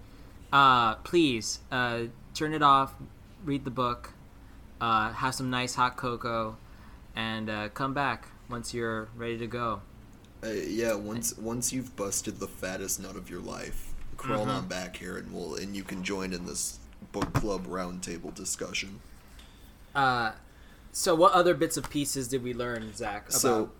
uh, 0.53 0.95
please 0.97 1.61
uh, 1.71 2.05
turn 2.35 2.55
it 2.55 2.63
off. 2.63 2.95
Read 3.45 3.65
the 3.65 3.71
book. 3.71 4.13
Uh, 4.81 5.13
have 5.13 5.35
some 5.35 5.51
nice 5.51 5.75
hot 5.77 5.97
cocoa, 5.97 6.57
and 7.15 7.49
uh, 7.49 7.69
come 7.69 7.95
back 7.95 8.27
once 8.49 8.75
you're 8.75 9.09
ready 9.17 9.39
to 9.39 9.47
go. 9.47 9.81
Uh, 10.45 10.49
yeah, 10.49 10.95
once 10.95 11.37
once 11.39 11.73
you've 11.73 11.95
busted 11.95 12.41
the 12.41 12.49
fattest 12.49 12.99
nut 13.01 13.15
of 13.15 13.31
your 13.31 13.41
life, 13.41 13.93
crawl 14.17 14.41
Mm-hmm. 14.41 14.51
on 14.51 14.67
back 14.69 14.97
here, 14.97 15.19
and 15.19 15.33
we'll 15.33 15.55
and 15.55 15.77
you 15.77 15.85
can 15.85 16.03
join 16.03 16.33
in 16.33 16.47
this 16.47 16.81
book 17.13 17.33
club 17.35 17.67
roundtable 17.69 18.35
discussion. 18.35 18.99
Uh, 19.95 20.33
so 20.93 21.15
what 21.15 21.33
other 21.33 21.55
bits 21.55 21.77
of 21.77 21.91
pieces 21.91 22.29
did 22.29 22.43
we 22.43 22.55
learn, 22.55 22.95
Zach, 22.95 23.29
about 23.29 23.33
So 23.41 23.71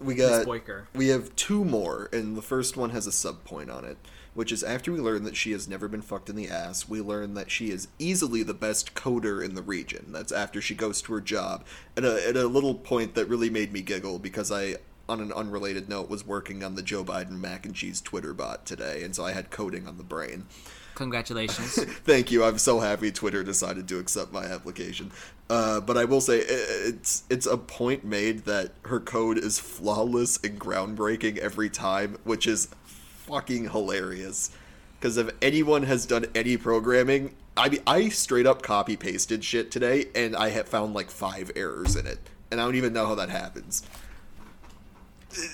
we 0.00 0.14
got 0.14 0.44
Boyker? 0.44 0.88
we 0.94 1.08
have 1.08 1.34
two 1.36 1.64
more, 1.64 2.08
and 2.12 2.36
the 2.36 2.42
first 2.42 2.76
one 2.76 2.90
has 2.90 3.06
a 3.06 3.12
sub 3.12 3.44
point 3.44 3.70
on 3.70 3.84
it, 3.84 3.96
which 4.34 4.50
is 4.50 4.64
after 4.64 4.90
we 4.90 4.98
learn 4.98 5.24
that 5.24 5.36
she 5.36 5.52
has 5.52 5.68
never 5.68 5.86
been 5.88 6.02
fucked 6.02 6.28
in 6.28 6.36
the 6.36 6.48
ass, 6.48 6.88
we 6.88 7.00
learn 7.00 7.34
that 7.34 7.50
she 7.50 7.70
is 7.70 7.88
easily 7.98 8.42
the 8.42 8.54
best 8.54 8.94
coder 8.94 9.44
in 9.44 9.54
the 9.54 9.62
region. 9.62 10.06
That's 10.08 10.32
after 10.32 10.60
she 10.60 10.74
goes 10.74 11.00
to 11.02 11.12
her 11.12 11.20
job, 11.20 11.64
at 11.96 12.04
a 12.04 12.28
at 12.28 12.36
a 12.36 12.46
little 12.46 12.74
point 12.74 13.14
that 13.14 13.26
really 13.26 13.50
made 13.50 13.72
me 13.72 13.80
giggle 13.80 14.18
because 14.18 14.50
I. 14.50 14.76
On 15.06 15.20
an 15.20 15.34
unrelated 15.34 15.86
note, 15.86 16.08
was 16.08 16.26
working 16.26 16.64
on 16.64 16.76
the 16.76 16.82
Joe 16.82 17.04
Biden 17.04 17.32
mac 17.32 17.66
and 17.66 17.74
cheese 17.74 18.00
Twitter 18.00 18.32
bot 18.32 18.64
today, 18.64 19.02
and 19.02 19.14
so 19.14 19.22
I 19.22 19.32
had 19.32 19.50
coding 19.50 19.86
on 19.86 19.98
the 19.98 20.02
brain. 20.02 20.46
Congratulations. 20.94 21.74
Thank 22.04 22.30
you. 22.30 22.44
I'm 22.44 22.58
so 22.58 22.80
happy 22.80 23.10
Twitter 23.10 23.42
decided 23.42 23.88
to 23.88 23.98
accept 23.98 24.32
my 24.32 24.44
application. 24.44 25.10
Uh, 25.50 25.80
but 25.80 25.96
I 25.96 26.04
will 26.04 26.20
say 26.20 26.38
it's 26.38 27.24
it's 27.28 27.46
a 27.46 27.56
point 27.56 28.04
made 28.04 28.44
that 28.44 28.72
her 28.84 29.00
code 29.00 29.38
is 29.38 29.58
flawless 29.58 30.38
and 30.42 30.58
groundbreaking 30.58 31.38
every 31.38 31.68
time, 31.68 32.16
which 32.24 32.46
is 32.46 32.68
fucking 32.84 33.70
hilarious. 33.70 34.50
Because 34.98 35.16
if 35.16 35.30
anyone 35.42 35.82
has 35.82 36.06
done 36.06 36.26
any 36.34 36.56
programming, 36.56 37.34
I 37.56 37.68
mean, 37.68 37.82
I 37.86 38.08
straight 38.08 38.46
up 38.46 38.62
copy 38.62 38.96
pasted 38.96 39.44
shit 39.44 39.70
today, 39.70 40.06
and 40.14 40.34
I 40.34 40.48
have 40.50 40.68
found 40.68 40.94
like 40.94 41.10
five 41.10 41.50
errors 41.54 41.94
in 41.96 42.06
it, 42.06 42.18
and 42.50 42.60
I 42.60 42.64
don't 42.64 42.76
even 42.76 42.92
know 42.92 43.06
how 43.06 43.14
that 43.16 43.28
happens. 43.28 43.82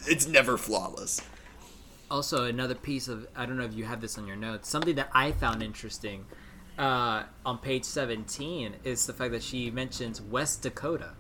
It's 0.07 0.27
never 0.27 0.57
flawless. 0.57 1.21
Also, 2.11 2.45
another 2.45 2.75
piece 2.75 3.09
of 3.09 3.27
I 3.37 3.47
don't 3.47 3.57
know 3.57 3.65
if 3.65 3.75
you 3.75 3.85
have 3.85 4.01
this 4.01 4.19
on 4.19 4.27
your 4.27 4.37
notes. 4.37 4.69
Something 4.69 4.97
that 4.97 5.11
I 5.15 5.33
found 5.33 5.63
interesting 5.63 6.27
uh, 6.79 7.25
on 7.47 7.59
page 7.59 7.85
seventeen 7.85 8.77
is 8.85 9.07
the 9.07 9.13
fact 9.13 9.33
that 9.33 9.43
she 9.43 9.71
mentions 9.71 10.21
West 10.21 10.63
Dakota. 10.63 11.11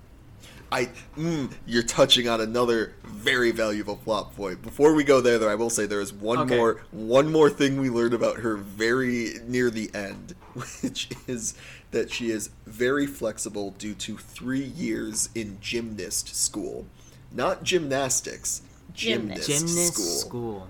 I 0.72 0.88
mm, 1.16 1.52
you're 1.66 1.82
touching 1.82 2.28
on 2.28 2.40
another 2.40 2.94
very 3.04 3.50
valuable 3.50 3.96
plot 3.96 4.34
point. 4.36 4.62
Before 4.62 4.94
we 4.94 5.02
go 5.02 5.20
there, 5.20 5.38
though, 5.38 5.48
I 5.50 5.56
will 5.56 5.70
say 5.70 5.86
there 5.86 6.00
is 6.00 6.12
one 6.12 6.38
Okay. 6.40 6.56
more 6.56 6.82
one 6.92 7.30
more 7.32 7.50
thing 7.50 7.80
we 7.80 7.90
learned 7.90 8.14
about 8.14 8.38
her 8.38 8.56
very 8.56 9.34
near 9.46 9.70
the 9.70 9.90
end, 9.94 10.34
which 10.80 11.08
is 11.26 11.54
that 11.90 12.10
she 12.12 12.30
is 12.30 12.50
very 12.66 13.06
flexible 13.06 13.72
due 13.72 13.94
to 13.94 14.16
three 14.16 14.62
years 14.62 15.28
in 15.34 15.58
gymnast 15.60 16.34
school, 16.36 16.86
not 17.32 17.64
gymnastics. 17.64 18.62
Gymnast. 18.92 19.46
Gymnast, 19.48 19.66
Gymnast 19.68 19.94
school. 19.94 20.04
school. 20.04 20.68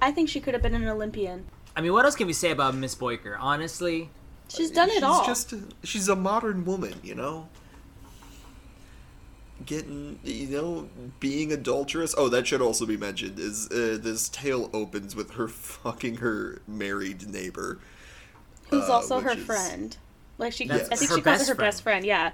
I 0.00 0.10
think 0.12 0.28
she 0.28 0.40
could 0.40 0.54
have 0.54 0.62
been 0.62 0.74
an 0.74 0.86
Olympian. 0.88 1.46
I 1.74 1.80
mean, 1.80 1.92
what 1.92 2.04
else 2.04 2.14
can 2.16 2.26
we 2.26 2.32
say 2.32 2.50
about 2.50 2.74
Miss 2.74 2.94
Boyker? 2.94 3.36
Honestly, 3.38 4.10
She's 4.48 4.70
done 4.70 4.90
it 4.90 5.02
all. 5.02 5.20
she's 5.20 5.20
all. 5.20 5.26
Just 5.26 5.52
a, 5.52 5.60
she's 5.84 6.08
a 6.08 6.16
modern 6.16 6.64
woman, 6.64 6.94
you 7.02 7.14
know. 7.14 7.48
Getting, 9.64 10.20
you 10.22 10.48
know, 10.48 10.88
being 11.18 11.50
adulterous. 11.50 12.14
Oh, 12.16 12.28
that 12.28 12.46
should 12.46 12.60
also 12.60 12.84
be 12.84 12.96
mentioned. 12.98 13.38
Is 13.38 13.66
uh, 13.70 13.98
this 14.00 14.28
tale 14.28 14.68
opens 14.74 15.16
with 15.16 15.32
her 15.32 15.48
fucking 15.48 16.16
her 16.18 16.60
married 16.68 17.26
neighbor, 17.28 17.78
Who's 18.68 18.84
uh, 18.88 18.92
also 18.92 19.20
her 19.20 19.30
is- 19.30 19.44
friend. 19.44 19.96
Like 20.38 20.52
she, 20.52 20.68
That's 20.68 20.90
I 20.90 20.96
think 20.96 21.10
her 21.10 21.16
she 21.16 21.22
calls 21.22 21.38
best 21.38 21.48
her 21.48 21.54
her 21.54 21.58
best 21.60 21.82
friend. 21.82 22.04
Yeah. 22.04 22.32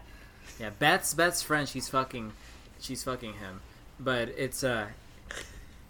yeah, 0.58 0.70
Beth's 0.80 1.14
best 1.14 1.44
friend. 1.44 1.68
She's 1.68 1.88
fucking, 1.88 2.32
she's 2.80 3.04
fucking 3.04 3.34
him. 3.34 3.60
But 4.00 4.30
it's 4.30 4.64
uh, 4.64 4.88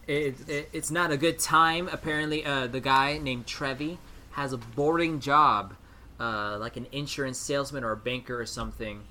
it, 0.06 0.49
it 0.49 0.68
it's 0.73 0.90
not 0.90 1.11
a 1.11 1.16
good 1.16 1.38
time. 1.38 1.88
Apparently, 1.88 2.44
uh, 2.44 2.66
the 2.66 2.80
guy 2.80 3.18
named 3.18 3.47
Trevi 3.47 3.99
has 4.32 4.52
a 4.52 4.59
boring 4.59 5.21
job, 5.21 5.75
uh, 6.18 6.56
like 6.59 6.76
an 6.76 6.87
insurance 6.92 7.38
salesman 7.38 7.85
or 7.85 7.92
a 7.92 7.97
banker 7.97 8.40
or 8.40 8.47
something. 8.47 9.02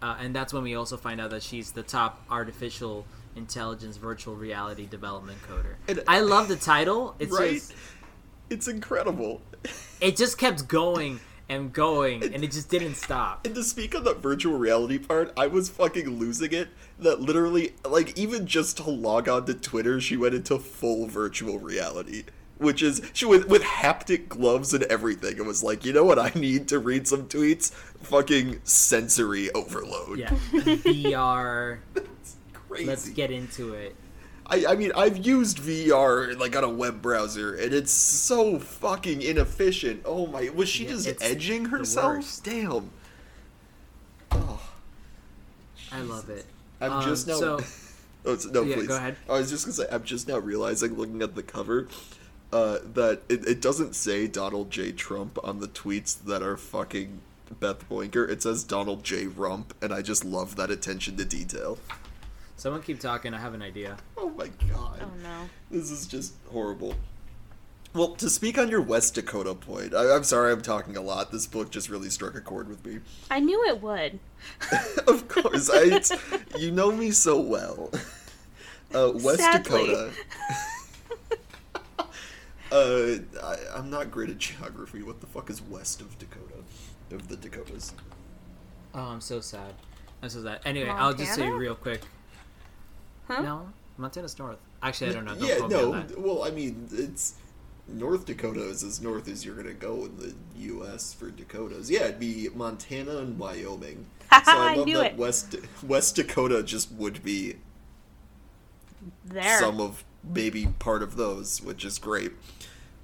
Uh, 0.00 0.16
and 0.20 0.34
that's 0.34 0.52
when 0.52 0.62
we 0.64 0.74
also 0.74 0.96
find 0.96 1.20
out 1.20 1.30
that 1.30 1.42
she's 1.42 1.72
the 1.72 1.82
top 1.82 2.24
artificial 2.30 3.06
intelligence 3.36 3.96
virtual 3.96 4.34
reality 4.34 4.86
development 4.86 5.38
coder. 5.48 5.74
And- 5.88 6.02
I 6.08 6.20
love 6.20 6.48
the 6.48 6.56
title. 6.56 7.14
It's 7.18 7.32
right? 7.32 7.52
just 7.54 7.74
It's 8.50 8.68
incredible. 8.68 9.40
it 10.00 10.16
just 10.16 10.38
kept 10.38 10.66
going 10.68 11.20
and 11.48 11.72
going, 11.72 12.22
and 12.22 12.42
it 12.44 12.50
just 12.50 12.70
didn't 12.70 12.94
stop. 12.94 13.44
And 13.44 13.54
to 13.54 13.62
speak 13.62 13.94
on 13.94 14.04
that 14.04 14.18
virtual 14.18 14.58
reality 14.58 14.98
part, 14.98 15.32
I 15.36 15.46
was 15.46 15.68
fucking 15.68 16.18
losing 16.18 16.52
it. 16.52 16.68
That 16.98 17.20
literally, 17.20 17.74
like, 17.84 18.16
even 18.18 18.46
just 18.46 18.76
to 18.78 18.90
log 18.90 19.28
on 19.28 19.46
to 19.46 19.54
Twitter, 19.54 20.00
she 20.00 20.16
went 20.16 20.34
into 20.34 20.58
full 20.58 21.06
virtual 21.06 21.58
reality. 21.58 22.24
Which 22.58 22.80
is, 22.80 23.02
she 23.12 23.26
with 23.26 23.48
with 23.48 23.62
haptic 23.62 24.28
gloves 24.28 24.72
and 24.72 24.84
everything. 24.84 25.36
It 25.36 25.44
was 25.44 25.64
like, 25.64 25.84
you 25.84 25.92
know 25.92 26.04
what 26.04 26.18
I 26.18 26.30
need 26.36 26.68
to 26.68 26.78
read 26.78 27.08
some 27.08 27.26
tweets? 27.26 27.72
Fucking 27.72 28.60
sensory 28.62 29.50
overload. 29.50 30.20
Yeah, 30.20 30.30
VR. 30.30 31.78
Let's 32.70 33.08
get 33.08 33.30
into 33.32 33.74
it. 33.74 33.96
I, 34.52 34.72
I 34.72 34.76
mean, 34.76 34.92
I've 34.94 35.24
used 35.26 35.58
VR, 35.58 36.38
like, 36.38 36.54
on 36.54 36.62
a 36.62 36.68
web 36.68 37.00
browser, 37.00 37.54
and 37.54 37.72
it's 37.72 37.90
so 37.90 38.58
fucking 38.58 39.22
inefficient. 39.22 40.02
Oh 40.04 40.26
my, 40.26 40.50
was 40.50 40.68
she 40.68 40.84
Yeah, 40.84 40.90
just 40.90 41.22
edging 41.22 41.64
herself? 41.66 42.40
Damn. 42.42 42.90
Oh. 44.30 44.60
I 45.90 46.02
love 46.02 46.28
it. 46.28 46.44
I'm 46.80 46.92
Um, 46.92 47.02
just 47.04 47.26
now. 47.26 47.38
so- 47.38 47.60
oh, 48.26 48.38
no, 48.52 48.62
Yeah, 48.62 48.74
please. 48.76 48.88
go 48.88 48.96
ahead. 48.96 49.16
I 49.28 49.32
was 49.38 49.50
just 49.50 49.64
gonna 49.64 49.74
say, 49.74 49.86
I'm 49.90 50.04
just 50.04 50.28
now 50.28 50.38
realizing, 50.38 50.96
looking 50.96 51.22
at 51.22 51.34
the 51.34 51.42
cover, 51.42 51.88
uh, 52.52 52.78
that 52.94 53.22
it, 53.30 53.46
it 53.46 53.60
doesn't 53.62 53.94
say 53.94 54.26
Donald 54.26 54.70
J. 54.70 54.92
Trump 54.92 55.38
on 55.42 55.60
the 55.60 55.68
tweets 55.68 56.14
that 56.24 56.42
are 56.42 56.58
fucking 56.58 57.20
Beth 57.58 57.88
Boinker. 57.88 58.28
It 58.28 58.42
says 58.42 58.64
Donald 58.64 59.02
J. 59.04 59.26
Rump, 59.28 59.72
and 59.80 59.94
I 59.94 60.02
just 60.02 60.24
love 60.26 60.56
that 60.56 60.70
attention 60.70 61.16
to 61.16 61.24
detail. 61.24 61.78
Someone 62.62 62.80
keep 62.80 63.00
talking. 63.00 63.34
I 63.34 63.40
have 63.40 63.54
an 63.54 63.62
idea. 63.62 63.96
Oh 64.16 64.30
my 64.30 64.46
god. 64.70 65.00
Oh 65.02 65.10
no. 65.20 65.50
This 65.68 65.90
is 65.90 66.06
just 66.06 66.34
horrible. 66.52 66.94
Well, 67.92 68.14
to 68.14 68.30
speak 68.30 68.56
on 68.56 68.68
your 68.68 68.80
West 68.80 69.16
Dakota 69.16 69.56
point, 69.56 69.92
I, 69.92 70.14
I'm 70.14 70.22
sorry 70.22 70.52
I'm 70.52 70.62
talking 70.62 70.96
a 70.96 71.00
lot. 71.00 71.32
This 71.32 71.44
book 71.48 71.72
just 71.72 71.88
really 71.88 72.08
struck 72.08 72.36
a 72.36 72.40
chord 72.40 72.68
with 72.68 72.86
me. 72.86 73.00
I 73.32 73.40
knew 73.40 73.64
it 73.64 73.82
would. 73.82 74.20
of 75.08 75.26
course, 75.26 75.70
I, 75.70 75.86
it's, 75.86 76.12
you 76.56 76.70
know 76.70 76.92
me 76.92 77.10
so 77.10 77.40
well. 77.40 77.90
Uh, 78.94 79.10
West 79.12 79.40
Sadly. 79.40 79.86
Dakota. 79.88 80.12
uh, 82.70 83.42
I, 83.42 83.56
I'm 83.76 83.90
not 83.90 84.12
great 84.12 84.30
at 84.30 84.38
geography. 84.38 85.02
What 85.02 85.20
the 85.20 85.26
fuck 85.26 85.50
is 85.50 85.60
west 85.62 86.00
of 86.00 86.16
Dakota? 86.16 86.62
Of 87.10 87.26
the 87.26 87.36
Dakotas? 87.36 87.92
Oh, 88.94 89.00
I'm 89.00 89.20
so 89.20 89.40
sad. 89.40 89.74
I'm 90.22 90.28
so 90.28 90.44
sad. 90.44 90.60
Anyway, 90.64 90.90
I'll 90.90 91.12
just 91.12 91.34
say 91.34 91.50
real 91.50 91.74
quick. 91.74 92.02
Huh? 93.28 93.42
No, 93.42 93.68
Montana's 93.96 94.38
north. 94.38 94.58
Actually, 94.82 95.10
I 95.10 95.12
don't 95.14 95.24
know. 95.24 95.34
Don't 95.34 95.48
yeah, 95.48 95.66
no. 95.66 95.92
that. 95.92 96.18
Well, 96.20 96.42
I 96.44 96.50
mean, 96.50 96.88
it's 96.92 97.34
North 97.88 98.26
Dakota 98.26 98.62
is 98.68 98.82
as 98.82 99.00
north 99.00 99.28
as 99.28 99.44
you're 99.44 99.54
gonna 99.54 99.72
go 99.74 100.04
in 100.06 100.16
the 100.16 100.34
U.S. 100.56 101.12
for 101.14 101.30
Dakotas. 101.30 101.90
Yeah, 101.90 102.04
it'd 102.04 102.20
be 102.20 102.48
Montana 102.54 103.18
and 103.18 103.38
Wyoming. 103.38 104.06
So 104.32 104.50
I 104.50 104.72
I 104.72 104.74
love 104.76 104.86
knew 104.86 104.96
that 104.96 105.12
it. 105.12 105.18
West 105.18 105.56
West 105.82 106.16
Dakota 106.16 106.62
just 106.62 106.90
would 106.92 107.22
be 107.22 107.56
There. 109.26 109.58
some 109.60 109.78
of 109.78 110.04
maybe 110.24 110.66
part 110.78 111.02
of 111.02 111.16
those, 111.16 111.60
which 111.60 111.84
is 111.84 111.98
great. 111.98 112.32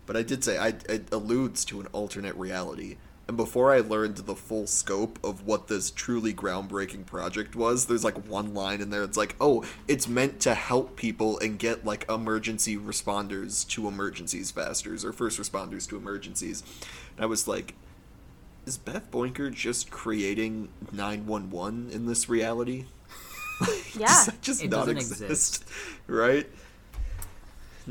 But 0.06 0.16
I 0.16 0.22
did 0.22 0.42
say 0.42 0.56
I, 0.56 0.68
it 0.88 1.12
alludes 1.12 1.66
to 1.66 1.80
an 1.80 1.86
alternate 1.92 2.34
reality. 2.36 2.96
And 3.28 3.36
before 3.36 3.74
I 3.74 3.80
learned 3.80 4.16
the 4.16 4.34
full 4.34 4.66
scope 4.66 5.18
of 5.22 5.44
what 5.46 5.68
this 5.68 5.90
truly 5.90 6.32
groundbreaking 6.32 7.04
project 7.04 7.54
was, 7.54 7.84
there's 7.84 8.02
like 8.02 8.26
one 8.26 8.54
line 8.54 8.80
in 8.80 8.88
there. 8.88 9.02
It's 9.04 9.18
like, 9.18 9.36
oh, 9.38 9.64
it's 9.86 10.08
meant 10.08 10.40
to 10.40 10.54
help 10.54 10.96
people 10.96 11.38
and 11.38 11.58
get 11.58 11.84
like 11.84 12.08
emergency 12.08 12.78
responders 12.78 13.68
to 13.68 13.86
emergencies 13.86 14.50
faster, 14.50 14.94
or 14.94 15.12
first 15.12 15.38
responders 15.38 15.86
to 15.90 15.98
emergencies. 15.98 16.62
And 17.16 17.24
I 17.24 17.26
was 17.26 17.46
like, 17.46 17.74
is 18.64 18.78
Beth 18.78 19.10
Boinker 19.10 19.52
just 19.52 19.90
creating 19.90 20.70
911 20.90 21.90
in 21.90 22.06
this 22.06 22.28
reality? 22.28 22.86
Yeah. 23.98 24.06
Does 24.06 24.26
that 24.26 24.42
just 24.42 24.62
It 24.62 24.70
not 24.70 24.86
doesn't 24.86 24.98
exist? 24.98 25.22
exist. 25.22 25.64
right? 26.06 26.48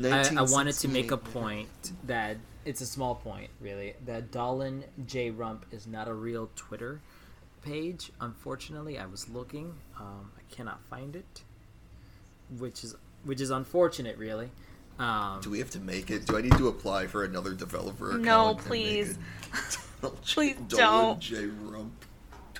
I, 0.02 0.34
I 0.38 0.42
wanted 0.42 0.72
to 0.76 0.88
make 0.88 1.10
a 1.10 1.18
point 1.18 1.68
that 2.06 2.38
it's 2.64 2.80
a 2.80 2.86
small 2.86 3.14
point, 3.14 3.50
really. 3.60 3.94
That 4.06 4.30
Dolan 4.30 4.84
J 5.06 5.30
Rump 5.30 5.66
is 5.70 5.86
not 5.86 6.08
a 6.08 6.14
real 6.14 6.50
Twitter 6.56 7.00
page. 7.62 8.10
Unfortunately, 8.20 8.98
I 8.98 9.06
was 9.06 9.28
looking, 9.28 9.74
um, 9.98 10.30
I 10.36 10.54
cannot 10.54 10.80
find 10.90 11.16
it, 11.16 11.42
which 12.58 12.84
is 12.84 12.94
which 13.24 13.40
is 13.40 13.50
unfortunate, 13.50 14.16
really. 14.16 14.50
Um, 14.98 15.40
Do 15.42 15.50
we 15.50 15.58
have 15.60 15.70
to 15.70 15.80
make 15.80 16.10
it? 16.10 16.26
Do 16.26 16.36
I 16.36 16.40
need 16.42 16.56
to 16.58 16.68
apply 16.68 17.06
for 17.06 17.24
another 17.24 17.52
developer 17.54 18.10
account? 18.10 18.24
No, 18.24 18.54
please. 18.56 19.10
it 19.12 19.18
Donald 20.02 20.22
J- 20.24 20.34
Please 20.34 20.56
Dolan 20.68 20.68
don't. 20.78 21.20
J. 21.20 21.46
Rump. 21.46 22.04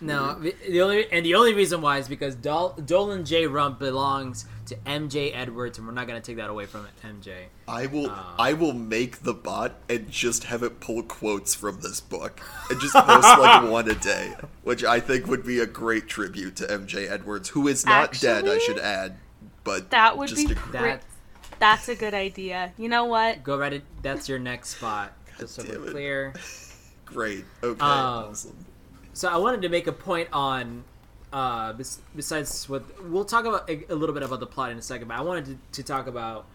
No, 0.00 0.34
Twitter? 0.34 0.56
the 0.64 0.70
the 0.72 0.82
only 0.82 1.10
and 1.12 1.26
the 1.26 1.34
only 1.34 1.54
reason 1.54 1.80
why 1.80 1.98
is 1.98 2.08
because 2.08 2.34
Dol- 2.36 2.74
Dolan 2.84 3.24
J 3.24 3.46
Rump 3.48 3.78
belongs 3.80 4.44
to 4.68 4.76
MJ 4.76 5.30
Edwards, 5.34 5.78
and 5.78 5.86
we're 5.86 5.92
not 5.94 6.06
gonna 6.06 6.20
take 6.20 6.36
that 6.36 6.50
away 6.50 6.66
from 6.66 6.86
MJ. 7.04 7.46
I 7.66 7.86
will. 7.86 8.10
uh, 8.10 8.22
I 8.38 8.52
will 8.52 8.72
make 8.72 9.22
the 9.22 9.34
bot 9.34 9.74
and 9.88 10.10
just 10.10 10.44
have 10.44 10.62
it 10.62 10.80
pull 10.80 11.02
quotes 11.02 11.54
from 11.54 11.80
this 11.80 12.00
book 12.00 12.40
and 12.70 12.80
just 12.80 12.94
post 12.94 13.38
like 13.38 13.70
one 13.70 13.88
a 13.90 13.94
day, 13.94 14.34
which 14.62 14.84
I 14.84 15.00
think 15.00 15.26
would 15.26 15.44
be 15.44 15.58
a 15.60 15.66
great 15.66 16.08
tribute 16.08 16.56
to 16.56 16.64
MJ 16.66 17.10
Edwards, 17.10 17.50
who 17.50 17.68
is 17.68 17.84
not 17.84 18.12
dead. 18.20 18.48
I 18.48 18.58
should 18.58 18.78
add, 18.78 19.16
but 19.64 19.90
that 19.90 20.16
would 20.16 20.28
just 20.28 20.46
be 20.46 20.52
a- 20.52 20.56
great. 20.56 20.72
That 20.72 21.02
That's 21.58 21.88
a 21.88 21.94
good 21.96 22.14
idea. 22.14 22.72
You 22.78 22.88
know 22.88 23.04
what? 23.06 23.42
go 23.42 23.58
right. 23.58 23.72
It, 23.72 23.82
that's 24.02 24.28
your 24.28 24.38
next 24.38 24.70
spot. 24.76 25.12
Just 25.38 25.54
so 25.54 25.62
damn 25.62 25.80
we're 25.82 25.90
clear. 25.90 26.34
great. 27.04 27.44
Okay, 27.62 27.80
Um, 27.80 28.30
awesome. 28.30 28.56
So 29.12 29.28
I 29.28 29.36
wanted 29.36 29.62
to 29.62 29.68
make 29.68 29.86
a 29.88 29.92
point 29.92 30.28
on, 30.32 30.84
uh, 31.32 31.74
besides 32.16 32.68
what 32.68 32.84
we'll 33.04 33.24
talk 33.24 33.44
about 33.44 33.68
a, 33.68 33.84
a 33.92 33.94
little 33.94 34.14
bit 34.14 34.22
about 34.22 34.40
the 34.40 34.46
plot 34.46 34.70
in 34.70 34.78
a 34.78 34.82
second, 34.82 35.08
but 35.08 35.16
I 35.16 35.20
wanted 35.20 35.44
to, 35.46 35.58
to 35.72 35.82
talk 35.82 36.06
about 36.06 36.46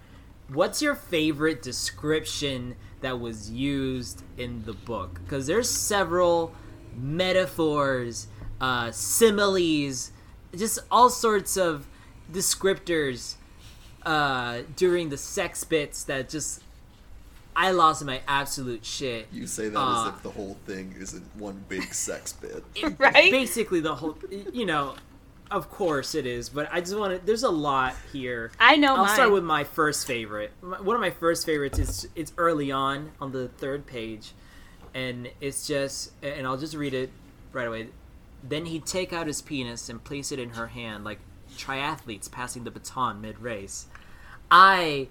what's 0.50 0.82
your 0.82 0.96
favorite 0.96 1.62
description 1.62 2.76
that 3.02 3.20
was 3.20 3.50
used 3.50 4.24
in 4.38 4.64
the 4.66 4.74
book? 4.74 5.20
Because 5.24 5.48
there's 5.48 5.70
several 5.70 6.54
metaphors, 6.96 8.28
uh, 8.62 8.92
similes, 8.92 10.12
just 10.56 10.80
all 10.92 11.10
sorts 11.10 11.58
of 11.58 11.88
descriptors 12.32 13.36
uh, 14.06 14.62
during 14.76 15.10
the 15.10 15.18
sex 15.18 15.64
bits 15.64 16.04
that 16.06 16.30
just 16.30 16.62
I 17.56 17.72
lost 17.72 18.04
my 18.06 18.22
absolute 18.28 18.86
shit. 18.86 19.28
You 19.32 19.48
say 19.48 19.70
that 19.70 19.80
uh, 19.80 20.08
as 20.08 20.14
if 20.16 20.24
the 20.24 20.30
whole 20.32 20.58
thing 20.66 20.96
isn't 21.00 21.24
one 21.36 21.64
big 21.70 21.94
sex 21.94 22.34
bit. 22.34 22.64
Right? 22.98 23.32
basically 23.32 23.80
the 23.80 23.96
whole 23.96 24.18
you 24.52 24.66
know 24.66 24.96
of 25.52 25.70
course 25.70 26.16
it 26.16 26.26
is 26.26 26.50
but 26.50 26.68
i 26.72 26.80
just 26.80 26.98
want 26.98 27.20
to 27.20 27.26
there's 27.26 27.44
a 27.44 27.50
lot 27.50 27.96
here 28.12 28.52
I 28.60 28.76
know 28.76 28.96
i'll 28.96 29.06
mine. 29.06 29.14
start 29.14 29.32
with 29.32 29.44
my 29.44 29.64
first 29.64 30.08
favorite 30.08 30.52
one 30.62 30.96
of 30.96 31.02
my 31.02 31.10
first 31.10 31.46
favorites 31.46 31.80
is 31.80 32.08
it's 32.16 32.34
early 32.38 32.72
on 32.72 33.12
on 33.20 33.32
the 33.32 33.50
third 33.50 33.86
page 33.86 34.32
and 34.94 35.30
it's 35.42 35.68
just 35.68 36.12
and 36.24 36.48
i'll 36.48 36.58
just 36.58 36.76
read 36.76 36.94
it 36.94 37.12
right 37.52 37.68
away 37.68 37.90
then 38.44 38.66
he'd 38.66 38.86
take 38.86 39.14
out 39.14 39.28
his 39.28 39.42
penis 39.42 39.90
and 39.90 40.04
place 40.04 40.32
it 40.32 40.40
in 40.40 40.52
her 40.52 40.68
hand, 40.68 41.04
like 41.04 41.20
triathletes 41.56 42.30
passing 42.30 42.64
the 42.66 42.72
baton 42.72 43.22
mid 43.22 43.40
race. 43.40 43.88
I 44.52 45.08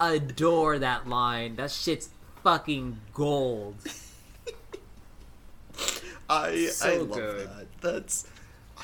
adore 0.00 0.78
that 0.78 1.08
line. 1.08 1.56
That 1.56 1.70
shit's 1.70 2.08
fucking 2.42 3.00
gold. 3.12 3.74
I 6.28 6.66
So 6.66 6.88
I 6.88 6.96
love 6.98 7.12
good. 7.12 7.48
that. 7.48 7.66
That's 7.80 8.26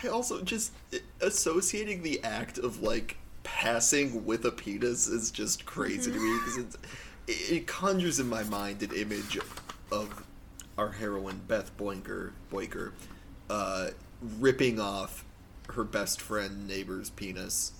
I 0.03 0.09
also 0.09 0.43
just 0.43 0.73
associating 1.21 2.03
the 2.03 2.23
act 2.25 2.59
of 2.59 2.83
like 2.83 3.17
passing 3.45 4.25
with 4.25 4.45
a 4.45 4.51
penis 4.51 5.07
is 5.09 5.31
just 5.31 5.67
crazy 5.67 6.11
to 6.11 6.19
me 6.19 6.39
because 6.39 6.59
it, 6.59 6.77
it 7.27 7.67
conjures 7.67 8.21
in 8.21 8.29
my 8.29 8.43
mind 8.45 8.83
an 8.83 8.93
image 8.93 9.39
of 9.91 10.25
our 10.79 10.91
heroine 10.91 11.41
Beth 11.47 11.77
Boinker 11.77 12.33
Boyker 12.51 12.93
uh, 13.51 13.89
ripping 14.39 14.81
off 14.81 15.25
her 15.71 15.85
best 15.85 16.21
friend 16.21 16.67
neighbor's 16.67 17.11
penis 17.11 17.73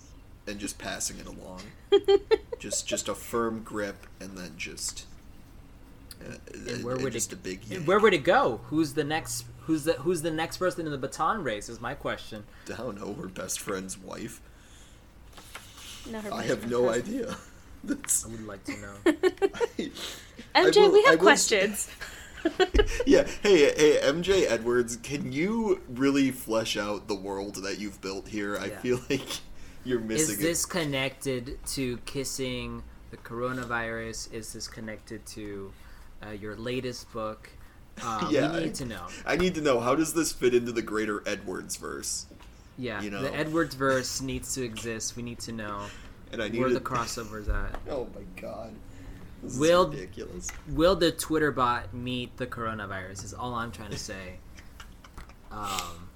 and 0.47 0.59
just 0.59 0.79
passing 0.79 1.19
it 1.19 1.27
along. 1.27 1.61
just 2.59 2.87
just 2.87 3.09
a 3.09 3.15
firm 3.15 3.63
grip 3.63 4.07
and 4.21 4.37
then 4.37 4.53
just 4.57 5.07
uh, 6.25 6.35
And 6.69 6.85
where 6.85 6.95
and 6.95 7.05
would 7.05 7.13
just 7.13 7.33
it? 7.33 7.37
a 7.37 7.39
big 7.39 7.63
and 7.63 7.71
yank. 7.73 7.89
Where 7.89 7.99
would 8.01 8.15
it 8.15 8.25
go? 8.25 8.61
Who's 8.65 8.95
the 8.95 9.05
next? 9.05 9.45
Who's 9.63 9.85
the 9.85 9.95
Who's 9.95 10.23
the 10.23 10.31
next 10.31 10.57
person 10.57 10.85
in 10.87 10.93
the 10.93 10.99
baton 10.99 11.43
race? 11.45 11.69
Is 11.69 11.81
my 11.81 11.95
question. 11.95 12.45
I 12.73 12.77
don't 12.77 13.01
know 13.01 13.15
her 13.15 13.29
best 13.29 13.61
friend's 13.61 13.97
wife. 13.99 14.41
No, 16.11 16.21
her 16.21 16.33
I 16.35 16.43
have 16.43 16.69
no 16.71 16.89
has- 16.89 17.03
idea. 17.03 17.37
That's 17.85 18.25
I 18.25 18.29
would 18.29 18.47
like 18.47 18.63
to 18.65 18.73
know. 18.79 18.95
I 20.55 20.61
MJ, 20.65 20.77
will- 20.77 20.93
we 20.93 21.03
have 21.05 21.15
will- 21.15 21.27
questions. 21.27 21.89
yeah. 23.07 23.25
Hey, 23.43 23.73
hey, 23.75 24.01
MJ 24.03 24.47
Edwards, 24.51 24.97
can 24.97 25.33
you 25.33 25.81
really 25.89 26.31
flesh 26.33 26.77
out 26.77 27.07
the 27.09 27.15
world 27.15 27.57
that 27.63 27.79
you've 27.79 28.01
built 28.01 28.29
here? 28.29 28.57
I 28.59 28.69
feel 28.69 29.01
like 29.11 29.23
you're 29.85 30.01
missing 30.01 30.37
Is 30.37 30.41
this 30.41 30.65
connected 30.67 31.59
to 31.69 31.97
kissing 31.99 32.83
the 33.11 33.17
coronavirus? 33.19 34.33
Is 34.33 34.53
this 34.53 34.69
connected 34.69 35.25
to 35.27 35.73
uh, 36.27 36.31
your 36.31 36.57
latest 36.57 37.13
book? 37.13 37.49
Uh, 38.03 38.27
Yeah, 38.31 38.51
we 38.53 38.57
I- 38.57 38.61
need 38.65 38.75
to 38.77 38.87
know. 38.87 39.07
I 39.27 39.37
need 39.37 39.55
to 39.57 39.61
know 39.61 39.79
how 39.79 39.95
does 39.95 40.15
this 40.15 40.33
fit 40.33 40.55
into 40.55 40.73
the 40.73 40.81
greater 40.81 41.23
Edwards 41.27 41.77
verse? 41.77 42.25
Yeah, 42.79 43.03
you 43.03 43.11
know. 43.11 43.21
the 43.21 43.35
Edwards 43.35 43.75
verse 43.75 44.23
needs 44.23 44.55
to 44.55 44.65
exist. 44.65 45.15
We 45.15 45.23
need 45.23 45.39
to 45.41 45.53
know 45.53 45.83
And 46.33 46.43
I 46.43 46.49
need 46.49 46.59
where 46.59 46.69
to- 46.69 46.75
the 46.75 46.81
crossovers 46.81 47.49
at. 47.51 47.79
Oh 47.91 48.09
my 48.15 48.23
god. 48.41 48.73
This 49.43 49.59
Will- 49.59 49.91
is 49.93 50.01
ridiculous. 50.01 50.49
Will 50.71 50.97
the 50.97 51.13
Twitter 51.13 51.53
bot 51.53 51.93
meet 51.93 52.35
the 52.39 52.47
coronavirus? 52.47 53.25
Is 53.25 53.35
all 53.35 53.53
I'm 53.55 53.71
trying 53.71 53.91
to 53.91 53.99
say. 53.99 54.39
Um, 55.51 56.09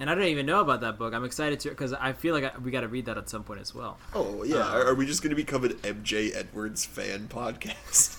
and 0.00 0.08
I 0.10 0.14
don't 0.14 0.24
even 0.24 0.46
know 0.46 0.60
about 0.60 0.80
that 0.82 0.98
book. 0.98 1.14
I'm 1.14 1.24
excited 1.24 1.60
to 1.60 1.68
because 1.70 1.92
I 1.92 2.12
feel 2.12 2.34
like 2.34 2.44
I, 2.44 2.58
we 2.58 2.70
got 2.70 2.80
to 2.82 2.88
read 2.88 3.06
that 3.06 3.16
at 3.18 3.28
some 3.28 3.44
point 3.44 3.60
as 3.60 3.74
well. 3.74 3.98
Oh 4.14 4.42
yeah, 4.42 4.56
Uh, 4.56 4.72
are, 4.74 4.86
are 4.88 4.94
we 4.94 5.06
just 5.06 5.22
gonna 5.22 5.34
become 5.34 5.64
an 5.64 5.72
MJ 5.82 6.34
Edwards 6.34 6.84
fan 6.84 7.28
podcast? 7.28 8.18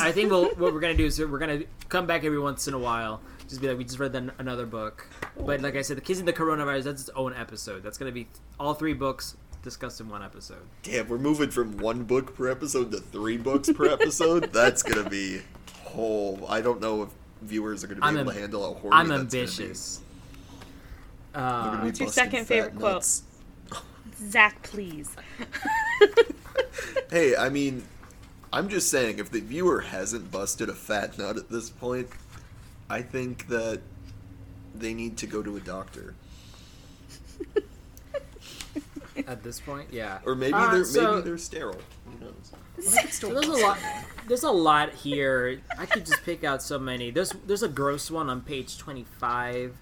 I 0.00 0.12
think 0.12 0.30
we'll, 0.30 0.46
what 0.56 0.72
we're 0.72 0.80
gonna 0.80 0.94
do 0.94 1.06
is 1.06 1.18
we're 1.18 1.38
gonna 1.38 1.62
come 1.88 2.06
back 2.06 2.24
every 2.24 2.38
once 2.40 2.68
in 2.68 2.74
a 2.74 2.78
while. 2.78 3.20
Just 3.48 3.60
be 3.60 3.68
like, 3.68 3.76
we 3.76 3.84
just 3.84 3.98
read 3.98 4.14
an, 4.14 4.32
another 4.38 4.64
book. 4.66 5.06
But 5.38 5.60
like 5.60 5.76
I 5.76 5.82
said, 5.82 5.96
the 5.96 6.00
kissing 6.00 6.24
the 6.24 6.32
coronavirus 6.32 6.84
that's 6.84 7.00
its 7.02 7.10
own 7.16 7.34
episode. 7.34 7.82
That's 7.82 7.98
gonna 7.98 8.12
be 8.12 8.28
all 8.58 8.74
three 8.74 8.94
books 8.94 9.36
discussed 9.62 10.00
in 10.00 10.08
one 10.08 10.22
episode. 10.22 10.62
Damn, 10.82 11.08
we're 11.08 11.18
moving 11.18 11.50
from 11.50 11.76
one 11.78 12.04
book 12.04 12.34
per 12.36 12.48
episode 12.50 12.90
to 12.92 12.98
three 12.98 13.36
books 13.36 13.70
per 13.72 13.86
episode. 13.86 14.52
That's 14.52 14.82
gonna 14.82 15.08
be 15.08 15.42
whole. 15.84 16.46
I 16.48 16.60
don't 16.60 16.80
know 16.80 17.02
if 17.02 17.08
viewers 17.42 17.84
are 17.84 17.88
gonna 17.88 18.00
be 18.00 18.06
I'm 18.06 18.16
able 18.16 18.30
am- 18.30 18.34
to 18.36 18.40
handle 18.40 18.62
how 18.74 18.80
horny 18.80 18.96
I'm 18.96 19.08
that's 19.08 19.18
gonna 19.20 19.28
be. 19.30 19.38
ambitious. 19.40 20.00
They're 21.32 21.42
gonna 21.42 21.78
Uh, 21.80 21.84
What's 21.84 22.00
your 22.00 22.08
second 22.10 22.46
favorite 22.46 22.76
quote? 22.78 23.06
Zach, 24.28 24.62
please. 24.62 25.10
Hey, 27.10 27.36
I 27.36 27.48
mean, 27.48 27.84
I'm 28.52 28.68
just 28.68 28.88
saying, 28.90 29.18
if 29.18 29.30
the 29.30 29.40
viewer 29.40 29.80
hasn't 29.80 30.30
busted 30.30 30.68
a 30.68 30.74
fat 30.74 31.18
nut 31.18 31.36
at 31.36 31.50
this 31.50 31.68
point, 31.70 32.08
I 32.88 33.02
think 33.02 33.48
that 33.48 33.80
they 34.74 34.94
need 34.94 35.16
to 35.18 35.26
go 35.26 35.42
to 35.42 35.56
a 35.56 35.60
doctor, 35.60 36.14
at 39.26 39.42
this 39.42 39.60
point, 39.60 39.88
yeah. 39.92 40.18
or 40.24 40.34
maybe 40.34 40.54
Uh, 40.54 40.72
they're 40.72 40.84
so- 40.84 41.10
maybe 41.16 41.22
they're 41.28 41.38
sterile. 41.38 41.80
Who 42.06 42.24
knows? 42.24 42.52
So 43.12 43.28
there's 43.32 43.46
a 43.48 43.52
lot. 43.52 43.78
There's 44.26 44.42
a 44.42 44.50
lot 44.50 44.92
here. 44.94 45.60
I 45.78 45.86
could 45.86 46.06
just 46.06 46.22
pick 46.24 46.42
out 46.42 46.62
so 46.62 46.78
many. 46.78 47.10
There's 47.10 47.32
there's 47.46 47.62
a 47.62 47.68
gross 47.68 48.10
one 48.10 48.28
on 48.30 48.40
page 48.40 48.78
25. 48.78 49.76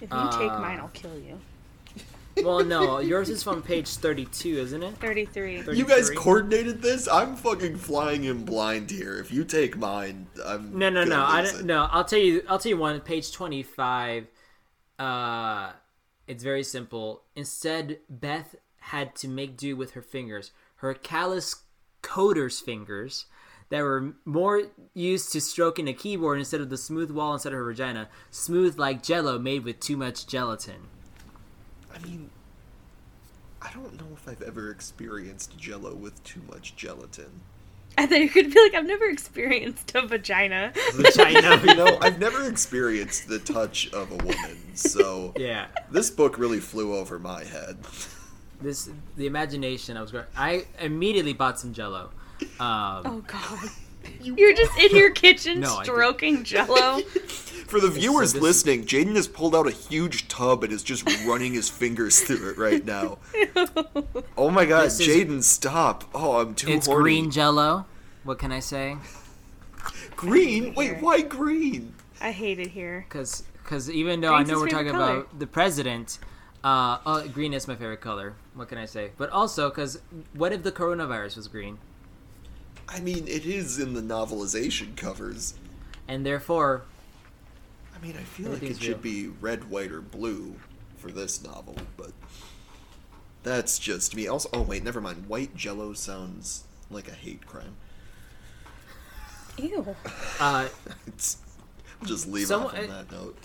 If 0.00 0.02
you 0.02 0.28
take 0.32 0.50
Uh, 0.52 0.60
mine, 0.60 0.78
I'll 0.80 0.88
kill 0.88 1.18
you. 1.18 1.38
Well, 2.42 2.64
no, 2.64 2.98
yours 3.12 3.28
is 3.30 3.44
from 3.44 3.62
page 3.62 3.88
32, 3.88 4.58
isn't 4.58 4.82
it? 4.82 4.96
33. 4.96 5.62
Thirty- 5.62 5.78
You 5.78 5.84
guys 5.86 6.10
coordinated 6.10 6.82
this. 6.82 7.06
I'm 7.06 7.36
fucking 7.36 7.76
flying 7.76 8.24
in 8.24 8.44
blind 8.44 8.90
here. 8.90 9.16
If 9.20 9.30
you 9.30 9.44
take 9.44 9.76
mine, 9.76 10.26
I'm 10.44 10.76
No, 10.76 10.90
no, 10.90 11.04
no. 11.04 11.22
I 11.24 11.42
don't, 11.42 11.60
it. 11.60 11.64
no. 11.64 11.86
I'll 11.92 12.02
tell 12.04 12.18
you. 12.18 12.42
I'll 12.48 12.58
tell 12.58 12.70
you 12.70 12.76
one. 12.76 13.00
Page 13.02 13.30
25. 13.30 14.26
Uh, 14.98 15.72
it's 16.26 16.42
very 16.42 16.64
simple. 16.64 17.22
Instead, 17.36 17.98
Beth 18.10 18.56
had 18.80 19.14
to 19.16 19.28
make 19.28 19.56
do 19.56 19.76
with 19.76 19.92
her 19.92 20.02
fingers, 20.02 20.50
her 20.76 20.92
callous 20.92 21.62
coder's 22.02 22.58
fingers. 22.58 23.26
That 23.74 23.82
were 23.82 24.12
more 24.24 24.62
used 24.94 25.32
to 25.32 25.40
stroking 25.40 25.88
a 25.88 25.92
keyboard 25.92 26.38
instead 26.38 26.60
of 26.60 26.70
the 26.70 26.76
smooth 26.76 27.10
wall 27.10 27.32
instead 27.32 27.52
of 27.52 27.56
her 27.58 27.64
vagina, 27.64 28.08
smooth 28.30 28.78
like 28.78 29.02
jello 29.02 29.36
made 29.36 29.64
with 29.64 29.80
too 29.80 29.96
much 29.96 30.28
gelatin. 30.28 30.86
I 31.92 31.98
mean, 31.98 32.30
I 33.60 33.72
don't 33.72 34.00
know 34.00 34.06
if 34.14 34.28
I've 34.28 34.42
ever 34.42 34.70
experienced 34.70 35.58
Jello 35.58 35.92
with 35.92 36.22
too 36.22 36.40
much 36.48 36.76
gelatin. 36.76 37.40
I 37.98 38.06
thought 38.06 38.20
you 38.20 38.28
could 38.28 38.54
be 38.54 38.62
like, 38.62 38.74
I've 38.74 38.86
never 38.86 39.06
experienced 39.06 39.90
a 39.96 40.06
vagina. 40.06 40.72
Vagina. 40.92 41.60
You 41.66 41.74
know, 41.74 41.98
I've 42.00 42.20
never 42.20 42.48
experienced 42.48 43.26
the 43.26 43.40
touch 43.40 43.92
of 43.92 44.12
a 44.12 44.16
woman, 44.18 44.76
so 44.76 45.32
Yeah. 45.36 45.66
this 45.90 46.10
book 46.10 46.38
really 46.38 46.60
flew 46.60 46.94
over 46.94 47.18
my 47.18 47.42
head. 47.42 47.78
This 48.60 48.88
the 49.16 49.26
imagination. 49.26 49.96
I 49.96 50.00
was. 50.02 50.12
going 50.12 50.26
I 50.36 50.66
immediately 50.78 51.32
bought 51.32 51.58
some 51.58 51.72
Jello. 51.72 52.10
Um, 52.60 53.02
Oh 53.04 53.24
god. 53.26 53.68
You're 54.20 54.54
just 54.54 54.78
in 54.78 54.94
your 54.96 55.10
kitchen 55.10 55.60
No, 55.60 55.80
stroking 55.82 56.44
jello. 56.44 57.00
For 57.66 57.80
the 57.80 57.88
viewers 57.88 58.32
this- 58.34 58.42
listening, 58.42 58.84
Jaden 58.84 59.16
has 59.16 59.26
pulled 59.26 59.54
out 59.56 59.66
a 59.66 59.70
huge 59.70 60.28
tub 60.28 60.62
and 60.62 60.72
is 60.72 60.82
just 60.82 61.04
running 61.26 61.54
his 61.54 61.68
fingers 61.70 62.20
through 62.20 62.50
it 62.50 62.58
right 62.58 62.84
now. 62.84 63.18
Oh 64.36 64.50
my 64.50 64.64
god, 64.66 64.86
This 64.86 65.00
is- 65.00 65.08
Jaden, 65.08 65.42
stop! 65.42 66.04
Oh, 66.14 66.40
I'm 66.40 66.54
too 66.54 66.70
it's 66.70 66.86
horny. 66.86 67.02
green 67.02 67.30
Jello. 67.30 67.86
What 68.24 68.38
can 68.38 68.52
I 68.52 68.60
say? 68.60 68.96
Green? 70.16 70.74
Wait, 70.74 71.00
why 71.00 71.20
green? 71.22 71.94
I 72.20 72.30
hate 72.32 72.58
it 72.58 72.68
here. 72.68 73.06
Because 73.08 73.44
because 73.62 73.90
even 73.90 74.20
though 74.20 74.34
Green's 74.34 74.50
I 74.50 74.52
know 74.52 74.60
we're 74.60 74.68
talking 74.68 74.92
color. 74.92 75.16
about 75.20 75.38
the 75.38 75.46
president, 75.46 76.18
uh, 76.62 76.98
oh, 77.06 77.26
green 77.28 77.54
is 77.54 77.66
my 77.68 77.74
favorite 77.76 78.00
color. 78.00 78.34
What 78.54 78.68
can 78.68 78.78
I 78.78 78.84
say? 78.86 79.10
But 79.16 79.30
also 79.30 79.68
because 79.70 80.00
what 80.34 80.52
if 80.52 80.62
the 80.62 80.72
coronavirus 80.72 81.36
was 81.36 81.48
green, 81.48 81.78
I 82.88 83.00
mean, 83.00 83.26
it 83.26 83.44
is 83.46 83.78
in 83.78 83.94
the 83.94 84.02
novelization 84.02 84.96
covers. 84.96 85.54
and 86.08 86.24
therefore 86.24 86.82
I 87.94 88.04
mean, 88.06 88.16
I 88.16 88.22
feel 88.22 88.46
like 88.50 88.56
it 88.62 88.66
Everything's 88.66 88.82
should 88.82 89.02
be 89.02 89.28
red, 89.40 89.70
white, 89.70 89.90
or 89.90 90.00
blue 90.02 90.56
for 90.98 91.10
this 91.10 91.42
novel, 91.42 91.76
but 91.96 92.10
that's 93.42 93.78
just 93.78 94.14
me. 94.14 94.26
Also, 94.26 94.48
oh 94.52 94.62
wait, 94.62 94.82
never 94.84 95.00
mind. 95.00 95.26
White 95.26 95.54
Jello 95.56 95.92
sounds 95.94 96.64
like 96.90 97.08
a 97.08 97.12
hate 97.14 97.46
crime. 97.46 97.76
Ew. 99.58 99.94
uh, 100.40 100.68
It's 101.06 101.38
we'll 102.00 102.08
just 102.08 102.26
leave 102.28 102.46
Some- 102.48 102.64
off 102.64 102.74
on 102.76 102.90
uh, 102.90 103.02
that 103.04 103.12
note. 103.12 103.38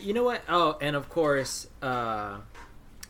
you 0.00 0.12
know 0.12 0.24
what? 0.24 0.42
Oh, 0.48 0.76
and 0.80 0.96
of 0.96 1.08
course, 1.08 1.66
uh, 1.80 2.38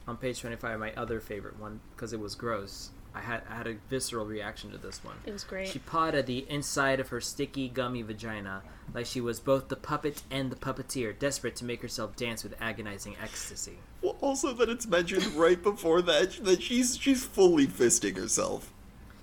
on 0.07 0.17
page 0.19 0.41
twenty-five, 0.41 0.79
my 0.79 0.93
other 0.95 1.19
favorite 1.21 1.59
one 1.59 1.81
because 1.97 2.13
it 2.13 2.21
was 2.21 2.35
gross. 2.35 2.91
I 3.15 3.21
had 3.21 3.43
I 3.51 3.55
had 3.57 3.67
a 3.67 3.75
visceral 3.91 4.25
reaction 4.25 4.71
to 4.71 4.79
this 4.79 5.05
one. 5.05 5.17
It 5.27 5.33
was 5.33 5.45
great. 5.45 5.69
She 5.69 5.79
pawed 5.79 6.15
at 6.15 6.27
the 6.27 6.47
inside 6.49 6.99
of 7.01 7.09
her 7.11 7.21
sticky, 7.21 7.69
gummy 7.69 8.03
vagina, 8.03 8.63
like 8.95 9.07
she 9.07 9.21
was 9.21 9.39
both 9.39 9.69
the 9.69 9.77
puppet 9.77 10.23
and 10.31 10.51
the 10.51 10.57
puppeteer, 10.57 11.19
desperate 11.19 11.55
to 11.57 11.65
make 11.65 11.83
herself 11.83 12.17
dance 12.17 12.43
with 12.43 12.55
agonizing 12.61 13.17
ecstasy. 13.23 13.79
Well, 14.01 14.17
also 14.21 14.53
that 14.55 14.69
it's 14.71 14.87
mentioned 14.87 15.27
right 15.35 15.63
before 15.63 16.01
that 16.03 16.33
that 16.45 16.63
she's 16.63 16.97
she's 16.97 17.25
fully 17.25 17.67
fisting 17.67 18.17
herself. 18.17 18.73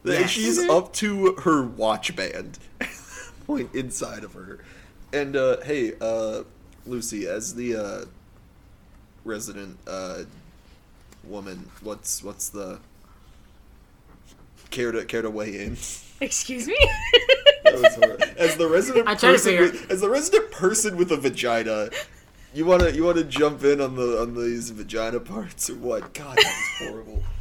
That 0.03 0.19
Yes. 0.21 0.29
she's 0.29 0.59
Mhm. 0.59 0.69
up 0.69 0.93
to 0.93 1.33
her 1.43 1.63
watch 1.63 2.15
band 2.15 2.59
point 3.47 3.73
inside 3.73 4.23
of 4.23 4.33
her. 4.33 4.63
And 5.11 5.35
uh 5.35 5.61
hey, 5.61 5.93
uh 5.99 6.43
Lucy, 6.85 7.27
as 7.27 7.55
the 7.55 7.75
uh 7.75 8.05
resident 9.25 9.77
uh 9.87 10.23
woman, 11.23 11.69
what's 11.81 12.23
what's 12.23 12.49
the 12.49 12.79
care 14.69 14.91
to 14.91 15.05
care 15.05 15.21
to 15.21 15.29
weigh 15.29 15.57
in? 15.59 15.77
Excuse 16.21 16.67
me? 16.67 16.77
That 17.63 17.75
was 17.81 17.95
horrible. 17.95 18.25
As 18.37 18.57
the 18.57 18.67
resident 18.67 19.07
I 19.07 19.15
person 19.15 19.57
with, 19.59 19.89
as 19.91 20.01
the 20.01 20.09
resident 20.09 20.51
person 20.51 20.97
with 20.97 21.11
a 21.11 21.17
vagina, 21.17 21.89
You 22.53 22.65
wanna 22.65 22.89
you 22.89 23.03
wanna 23.05 23.23
jump 23.23 23.63
in 23.63 23.79
on 23.79 23.95
the 23.95 24.21
on 24.21 24.35
these 24.35 24.69
vagina 24.71 25.19
parts 25.19 25.69
or 25.69 25.75
what? 25.75 26.13
God, 26.13 26.35
that 26.37 26.43
was 26.79 26.89
horrible. 26.89 27.23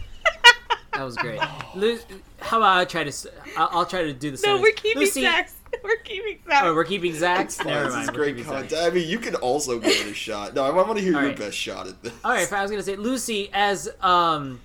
That 0.95 1.05
was 1.05 1.17
great. 1.17 1.39
Lu- 1.77 2.01
how 2.41 2.57
about 2.57 2.79
I 2.79 2.85
try 2.85 3.05
to? 3.05 3.09
s- 3.11 3.29
I'll, 3.57 3.69
I'll 3.71 3.87
try 3.87 4.03
to 4.03 4.13
do 4.13 4.33
the 4.33 4.37
same. 4.37 4.57
No, 4.57 4.61
we're 4.61 4.73
keeping 4.73 4.99
Lucy, 5.01 5.21
Zach's. 5.21 5.55
We're 5.85 5.95
keeping 6.03 6.39
Zach's. 6.45 6.61
Oh, 6.67 6.75
we're 6.75 6.83
keeping 6.85 7.15
Zach's. 7.15 7.55
Fine, 7.57 7.67
Never 7.69 7.91
this 7.91 8.03
is 8.05 8.11
great 8.11 8.37
keeping 8.37 8.51
Zach's. 8.51 8.73
content. 8.73 8.93
I 8.93 8.95
mean, 8.97 9.09
you 9.09 9.21
can 9.21 9.37
also 9.37 9.79
give 9.79 9.93
it 9.93 10.09
a 10.09 10.15
shot. 10.15 10.55
No, 10.55 10.65
I 10.65 10.71
want 10.71 10.97
to 10.99 11.05
hear 11.05 11.15
All 11.15 11.21
your 11.21 11.31
right. 11.31 11.39
best 11.39 11.57
shot 11.57 11.87
at 11.87 12.03
this. 12.03 12.13
All 12.25 12.33
right, 12.33 12.53
I 12.53 12.63
was 12.63 12.73
gonna 12.73 12.83
say 12.83 12.97
Lucy 12.97 13.49
as 13.53 13.89
um 14.01 14.61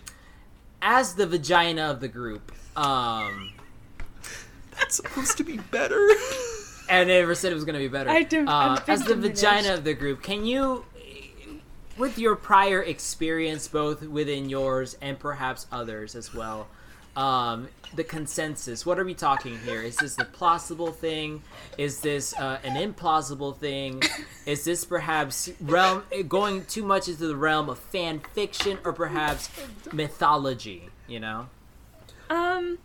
as 0.83 1.15
the 1.15 1.25
vagina 1.25 1.89
of 1.89 1.99
the 2.01 2.07
group. 2.09 2.51
Um, 2.75 3.53
That's 4.77 4.95
supposed 4.97 5.37
to 5.37 5.43
be 5.43 5.57
better. 5.57 5.97
And 6.89 6.99
I 7.09 7.19
never 7.19 7.33
said 7.33 7.51
it 7.51 7.55
was 7.55 7.63
gonna 7.63 7.79
be 7.79 7.87
better. 7.87 8.09
I 8.09 8.23
do- 8.23 8.41
I'm 8.41 8.73
Uh, 8.73 8.79
as 8.87 9.03
the 9.03 9.15
diminished. 9.15 9.41
vagina 9.41 9.73
of 9.75 9.83
the 9.85 9.93
group, 9.93 10.21
can 10.21 10.45
you, 10.45 10.85
with 11.97 12.17
your 12.19 12.35
prior 12.35 12.81
experience, 12.83 13.67
both 13.69 14.01
within 14.03 14.49
yours 14.49 14.97
and 15.01 15.17
perhaps 15.17 15.65
others 15.71 16.15
as 16.15 16.33
well, 16.33 16.67
um, 17.15 17.67
the 17.95 18.03
consensus? 18.03 18.85
What 18.85 18.99
are 18.99 19.05
we 19.05 19.13
talking 19.13 19.57
here? 19.59 19.81
Is 19.81 19.97
this 19.97 20.17
a 20.17 20.25
plausible 20.25 20.91
thing? 20.91 21.43
Is 21.77 21.99
this 21.99 22.33
uh, 22.37 22.59
an 22.63 22.75
implausible 22.75 23.55
thing? 23.55 24.01
Is 24.45 24.63
this 24.63 24.85
perhaps 24.85 25.51
realm 25.61 26.03
going 26.27 26.65
too 26.65 26.83
much 26.83 27.07
into 27.07 27.27
the 27.27 27.35
realm 27.35 27.69
of 27.69 27.79
fan 27.79 28.21
fiction 28.33 28.79
or 28.83 28.93
perhaps 28.93 29.49
mythology? 29.91 30.89
You 31.07 31.19
know. 31.19 31.47
Um. 32.29 32.79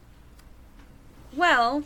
Well, 1.37 1.85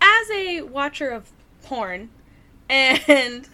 as 0.00 0.30
a 0.30 0.62
watcher 0.62 1.10
of 1.10 1.30
porn, 1.62 2.10
and 2.68 3.46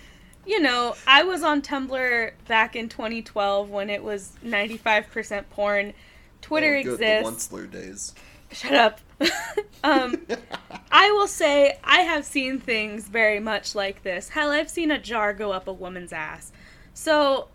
you 0.47 0.61
know, 0.61 0.95
I 1.07 1.25
was 1.25 1.43
on 1.43 1.61
Tumblr 1.61 2.31
back 2.47 2.75
in 2.75 2.89
2012 2.89 3.69
when 3.69 3.91
it 3.91 4.03
was 4.03 4.33
95% 4.45 5.45
porn. 5.51 5.93
Twitter 6.43 6.77
Oh, 6.77 6.83
good, 6.83 7.01
exists. 7.01 7.47
The 7.47 7.57
Onceler 7.57 7.71
days. 7.71 8.15
Shut 8.53 8.75
up. 8.75 9.01
um, 9.85 10.17
I 10.93 11.11
will 11.13 11.27
say 11.27 11.79
I 11.85 12.01
have 12.01 12.25
seen 12.25 12.59
things 12.61 13.09
very 13.09 13.41
much 13.41 13.75
like 13.75 14.03
this. 14.03 14.31
Hell, 14.31 14.51
I've 14.51 14.71
seen 14.71 14.91
a 14.91 14.99
jar 14.99 15.33
go 15.35 15.53
up 15.53 15.69
a 15.69 15.73
woman's 15.73 16.13
ass. 16.13 16.53
So 16.95 17.49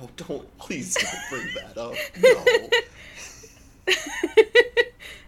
Oh, 0.00 0.08
don't 0.16 0.58
please 0.58 0.94
don't 0.94 1.14
bring 1.30 1.48
that 1.54 1.78
up. 1.78 1.94
No. 3.88 3.94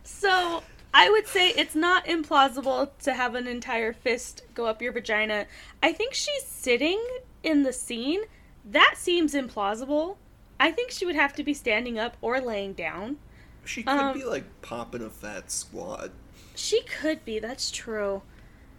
so 0.03 0.63
I 0.93 1.11
would 1.11 1.27
say 1.27 1.51
it's 1.51 1.75
not 1.75 2.07
implausible 2.07 2.91
to 3.03 3.15
have 3.15 3.35
an 3.35 3.47
entire 3.47 3.93
fist 3.93 4.43
go 4.55 4.67
up 4.67 4.83
your 4.83 4.93
vagina. 4.93 5.47
I 5.83 5.93
think 5.93 6.15
she's 6.15 6.45
sitting 6.45 7.03
in 7.43 7.63
the 7.63 7.73
scene. 7.73 8.23
That 8.65 8.95
seems 8.97 9.35
implausible. 9.35 10.17
I 10.59 10.71
think 10.73 10.91
she 10.91 11.05
would 11.07 11.15
have 11.17 11.35
to 11.35 11.45
be 11.45 11.55
standing 11.55 11.99
up 11.99 12.17
or 12.23 12.41
laying 12.41 12.73
down. 12.73 13.19
She 13.65 13.83
could 13.83 13.93
Um, 13.93 14.15
be 14.19 14.25
like 14.25 14.45
popping 14.63 15.03
a 15.03 15.11
fat 15.11 15.51
squat, 15.51 16.11
She 16.55 16.83
could 16.83 17.25
be, 17.25 17.39
that's 17.39 17.71
true. 17.71 18.23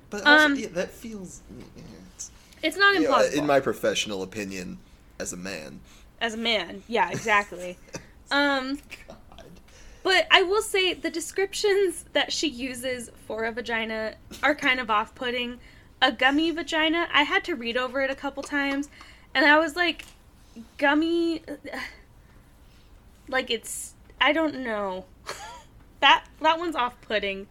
but 0.09 0.25
also 0.25 0.45
Um, 0.45 0.55
yeah, 0.55 0.67
that 0.71 0.91
feels. 0.91 1.41
It's, 2.15 2.31
It's 2.63 2.77
not 2.77 2.95
you 2.95 3.01
know, 3.03 3.19
in 3.21 3.45
my 3.45 3.59
professional 3.59 4.23
opinion, 4.23 4.79
as 5.19 5.33
a 5.33 5.37
man. 5.37 5.79
As 6.21 6.33
a 6.33 6.37
man. 6.37 6.83
Yeah, 6.87 7.09
exactly. 7.11 7.77
um 8.31 8.79
God. 9.07 9.17
But 10.03 10.27
I 10.31 10.41
will 10.41 10.61
say 10.61 10.93
the 10.93 11.09
descriptions 11.09 12.05
that 12.13 12.31
she 12.31 12.47
uses 12.47 13.11
for 13.27 13.43
a 13.43 13.51
vagina 13.51 14.15
are 14.41 14.55
kind 14.55 14.79
of 14.79 14.89
off 14.89 15.13
putting. 15.15 15.59
A 16.01 16.11
gummy 16.11 16.51
vagina, 16.51 17.07
I 17.11 17.23
had 17.23 17.43
to 17.45 17.55
read 17.55 17.75
over 17.75 18.01
it 18.01 18.09
a 18.11 18.15
couple 18.15 18.43
times, 18.43 18.87
and 19.33 19.45
I 19.45 19.57
was 19.59 19.75
like, 19.75 20.05
gummy. 20.77 21.41
Like 23.27 23.49
it's. 23.49 23.93
I 24.19 24.31
don't 24.33 24.55
know. 24.63 25.05
that 25.99 26.25
that 26.41 26.57
one's 26.59 26.75
off 26.75 26.99
putting. 27.01 27.47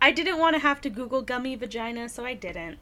I 0.00 0.10
didn't 0.12 0.38
want 0.38 0.54
to 0.54 0.60
have 0.60 0.80
to 0.82 0.90
Google 0.90 1.22
gummy 1.22 1.56
vagina, 1.56 2.08
so 2.08 2.24
I 2.24 2.34
didn't. 2.34 2.78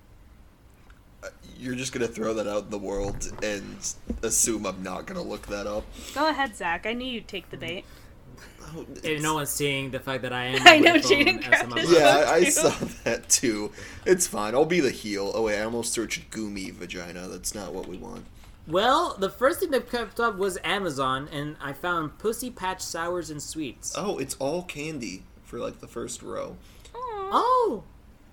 Uh, 1.25 1.29
you're 1.59 1.75
just 1.75 1.93
gonna 1.93 2.07
throw 2.07 2.35
that 2.35 2.47
out 2.47 2.65
in 2.65 2.71
the 2.71 2.79
world 2.79 3.33
and 3.43 3.77
assume 4.23 4.67
I'm 4.67 4.83
not 4.83 5.07
gonna 5.07 5.23
look 5.23 5.47
that 5.47 5.67
up. 5.67 5.85
Go 6.15 6.29
ahead, 6.29 6.55
Zach. 6.55 6.87
I 6.87 6.93
knew 6.93 7.07
you'd 7.07 7.27
take 7.29 7.49
the 7.51 7.57
bait. 7.57 7.85
Oh, 8.63 8.83
If 8.93 9.05
it's- 9.05 9.23
no 9.23 9.35
one's 9.35 9.49
seeing 9.51 9.91
the 9.91 10.01
fact 10.01 10.23
that 10.23 10.33
I 10.33 10.45
am. 10.47 10.63
I 10.67 10.79
know, 10.79 10.93
phone 11.01 11.03
Jaden 11.03 11.39
as 11.39 11.47
grabbed 11.47 11.73
I'm 11.73 11.79
his 11.79 11.91
about- 11.91 12.01
Yeah, 12.01 12.31
I, 12.31 12.35
I 12.35 12.45
saw 12.45 12.69
that 13.05 13.29
too. 13.31 13.73
It's 14.05 14.27
fine. 14.27 14.55
I'll 14.55 14.65
be 14.67 14.81
the 14.81 14.91
heel. 14.91 15.33
Oh 15.35 15.43
wait, 15.45 15.59
I 15.59 15.63
almost 15.65 15.93
searched 15.95 16.31
goomy 16.31 16.71
vagina. 16.73 17.27
That's 17.29 17.55
not 17.55 17.73
what 17.73 17.89
we 17.89 17.97
want. 17.97 18.27
Well, 18.67 19.17
the 19.19 19.31
first 19.31 19.61
thing 19.61 19.71
that 19.71 19.91
kept 19.91 20.19
up 20.19 20.37
was 20.37 20.59
Amazon, 20.65 21.29
and 21.33 21.57
I 21.61 21.73
found 21.73 22.19
Pussy 22.19 22.51
Patch 22.51 22.81
Sours 22.81 23.31
and 23.31 23.41
Sweets. 23.43 23.95
Oh, 23.97 24.19
it's 24.19 24.35
all 24.41 24.63
candy 24.63 25.23
for 25.45 25.59
like 25.59 25.81
the 25.81 25.87
first 25.87 26.23
row. 26.23 26.57
Oh, 26.95 27.85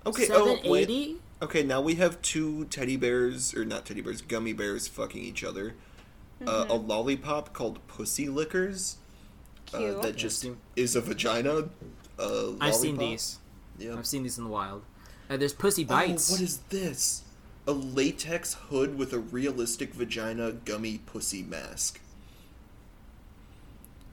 Okay. 0.05 0.27
Oh, 0.31 0.55
seven 0.57 0.69
wait. 0.71 1.21
Okay, 1.41 1.63
now 1.63 1.81
we 1.81 1.95
have 1.95 2.21
two 2.21 2.65
teddy 2.65 2.97
bears, 2.97 3.53
or 3.53 3.63
not 3.65 3.85
teddy 3.85 4.01
bears, 4.01 4.21
gummy 4.21 4.53
bears 4.53 4.87
fucking 4.87 5.21
each 5.21 5.43
other. 5.43 5.75
Uh, 6.45 6.65
a 6.69 6.73
lollipop 6.75 7.53
called 7.53 7.85
Pussy 7.87 8.27
Lickers. 8.27 8.97
Uh, 9.73 10.01
that 10.01 10.15
just 10.17 10.39
seen- 10.39 10.57
is 10.75 10.95
a 10.95 11.01
vagina. 11.01 11.69
Uh, 12.19 12.51
I've 12.59 12.75
seen 12.75 12.95
lollipop. 12.97 12.99
these. 12.99 13.39
Yeah. 13.79 13.95
I've 13.97 14.05
seen 14.05 14.23
these 14.23 14.37
in 14.37 14.43
the 14.43 14.49
wild. 14.49 14.83
Uh, 15.29 15.37
there's 15.37 15.53
Pussy 15.53 15.83
Bites. 15.85 16.29
Oh, 16.29 16.33
what 16.33 16.41
is 16.41 16.57
this? 16.69 17.23
A 17.65 17.71
latex 17.71 18.55
hood 18.55 18.97
with 18.97 19.13
a 19.13 19.19
realistic 19.19 19.93
vagina 19.93 20.51
gummy 20.51 20.97
pussy 20.99 21.43
mask. 21.43 21.99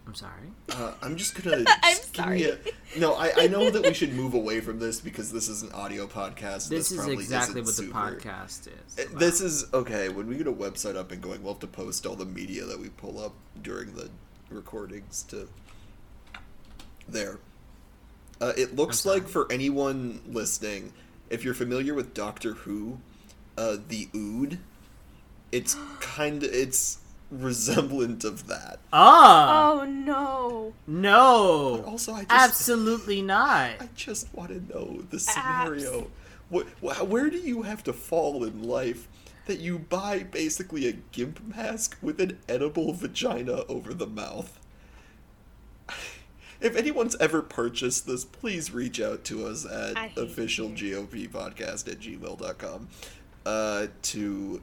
I'm 0.06 0.14
sorry. 0.14 0.48
Uh, 0.70 0.92
I'm 1.02 1.16
just 1.16 1.40
gonna. 1.40 1.64
I'm 1.82 1.96
just 1.96 2.12
give 2.12 2.26
me 2.28 2.42
sorry. 2.42 2.58
a- 2.96 2.98
no, 2.98 3.14
I, 3.14 3.32
I 3.36 3.46
know 3.46 3.70
that 3.70 3.82
we 3.82 3.94
should 3.94 4.12
move 4.12 4.34
away 4.34 4.60
from 4.60 4.78
this 4.80 5.00
because 5.00 5.30
this 5.30 5.48
is 5.48 5.62
an 5.62 5.70
audio 5.72 6.06
podcast. 6.08 6.68
This 6.68 6.90
is 6.90 6.98
probably 6.98 7.14
exactly 7.14 7.60
isn't 7.60 7.92
what 7.94 8.16
the 8.16 8.18
podcast 8.18 8.66
is. 8.68 8.98
Uh, 8.98 9.18
This 9.18 9.40
is 9.40 9.72
okay. 9.72 10.08
When 10.08 10.26
we 10.26 10.36
get 10.36 10.48
a 10.48 10.52
website 10.52 10.96
up 10.96 11.12
and 11.12 11.22
going, 11.22 11.42
we'll 11.42 11.52
have 11.52 11.60
to 11.60 11.66
post 11.68 12.06
all 12.06 12.16
the 12.16 12.24
media 12.24 12.64
that 12.64 12.78
we 12.80 12.88
pull 12.88 13.20
up 13.20 13.34
during 13.62 13.94
the 13.94 14.08
recordings 14.50 15.22
to 15.28 15.48
there. 17.08 17.38
Uh, 18.40 18.52
it 18.56 18.74
looks 18.74 19.04
like 19.04 19.28
for 19.28 19.50
anyone 19.52 20.20
listening, 20.26 20.92
if 21.28 21.44
you're 21.44 21.54
familiar 21.54 21.94
with 21.94 22.14
Doctor 22.14 22.54
Who, 22.54 22.98
uh, 23.60 23.76
the 23.88 24.08
Ood, 24.14 24.58
it's 25.52 25.76
kind 26.00 26.42
of 26.42 26.50
it's 26.52 26.98
resemblant 27.30 28.24
of 28.24 28.46
that. 28.48 28.78
Ah, 28.92 29.72
Oh 29.80 29.84
no. 29.84 30.72
But 30.86 30.92
no, 30.94 31.84
also, 31.86 32.12
I 32.12 32.20
just 32.24 32.30
absolutely 32.32 33.22
not. 33.22 33.70
I 33.80 33.88
just 33.94 34.32
want 34.34 34.50
to 34.50 34.72
know 34.74 35.02
the 35.10 35.20
scenario. 35.20 36.10
What, 36.48 36.66
wh- 36.82 37.08
where 37.08 37.30
do 37.30 37.36
you 37.38 37.62
have 37.62 37.84
to 37.84 37.92
fall 37.92 38.42
in 38.44 38.62
life 38.64 39.06
that 39.46 39.60
you 39.60 39.78
buy 39.78 40.24
basically 40.24 40.88
a 40.88 40.92
gimp 40.92 41.40
mask 41.56 41.96
with 42.02 42.20
an 42.20 42.38
edible 42.48 42.92
vagina 42.92 43.64
over 43.68 43.94
the 43.94 44.06
mouth? 44.06 44.58
If 46.60 46.76
anyone's 46.76 47.16
ever 47.16 47.40
purchased 47.40 48.06
this, 48.06 48.24
please 48.24 48.70
reach 48.72 49.00
out 49.00 49.24
to 49.24 49.46
us 49.46 49.64
at 49.64 49.96
I 49.96 50.08
hate 50.08 50.16
officialgoppodcast 50.28 51.88
at 51.90 52.00
gmail.com 52.00 52.88
uh, 53.46 53.86
to, 54.02 54.60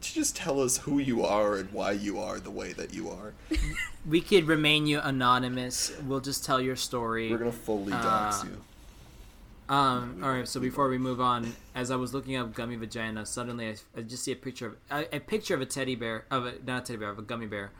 to 0.00 0.14
just 0.14 0.36
tell 0.36 0.60
us 0.60 0.78
who 0.78 0.98
you 0.98 1.24
are 1.24 1.56
and 1.56 1.70
why 1.72 1.92
you 1.92 2.18
are 2.20 2.38
the 2.40 2.50
way 2.50 2.72
that 2.72 2.92
you 2.94 3.10
are. 3.10 3.32
We 4.06 4.20
could 4.20 4.46
remain 4.46 4.86
you 4.86 5.00
anonymous. 5.00 5.90
We'll 6.06 6.20
just 6.20 6.44
tell 6.44 6.60
your 6.60 6.76
story. 6.76 7.30
We're 7.30 7.38
going 7.38 7.50
to 7.50 7.56
fully 7.56 7.92
dox 7.92 8.42
Uh, 8.42 8.46
you. 8.48 9.74
Um. 9.74 10.20
All 10.22 10.28
right. 10.30 10.46
So 10.46 10.60
before 10.60 10.90
we 10.90 10.98
move 10.98 11.22
on, 11.22 11.54
as 11.74 11.90
I 11.90 11.96
was 11.96 12.12
looking 12.12 12.36
up 12.36 12.52
gummy 12.52 12.76
vagina, 12.76 13.24
suddenly 13.24 13.68
I, 13.68 13.76
I 13.96 14.02
just 14.02 14.22
see 14.22 14.32
a 14.32 14.36
picture 14.36 14.66
of 14.66 14.76
a, 14.90 15.16
a 15.16 15.20
picture 15.20 15.54
of 15.54 15.62
a 15.62 15.66
teddy 15.66 15.94
bear 15.94 16.26
of 16.30 16.44
a 16.44 16.52
not 16.66 16.82
a 16.82 16.84
teddy 16.86 16.98
bear 16.98 17.08
of 17.08 17.18
a 17.18 17.22
gummy 17.22 17.46
bear, 17.46 17.70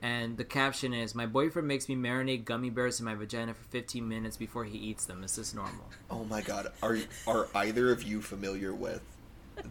and 0.00 0.38
the 0.38 0.44
caption 0.44 0.94
is: 0.94 1.14
"My 1.14 1.26
boyfriend 1.26 1.68
makes 1.68 1.86
me 1.86 1.96
marinate 1.96 2.46
gummy 2.46 2.70
bears 2.70 2.98
in 2.98 3.04
my 3.04 3.14
vagina 3.14 3.52
for 3.52 3.64
15 3.64 4.08
minutes 4.08 4.38
before 4.38 4.64
he 4.64 4.78
eats 4.78 5.04
them. 5.04 5.22
Is 5.22 5.36
this 5.36 5.52
normal?" 5.52 5.90
Oh 6.10 6.24
my 6.24 6.40
god, 6.40 6.72
are 6.82 6.96
are 7.26 7.48
either 7.54 7.92
of 7.92 8.04
you 8.04 8.22
familiar 8.22 8.72
with 8.74 9.02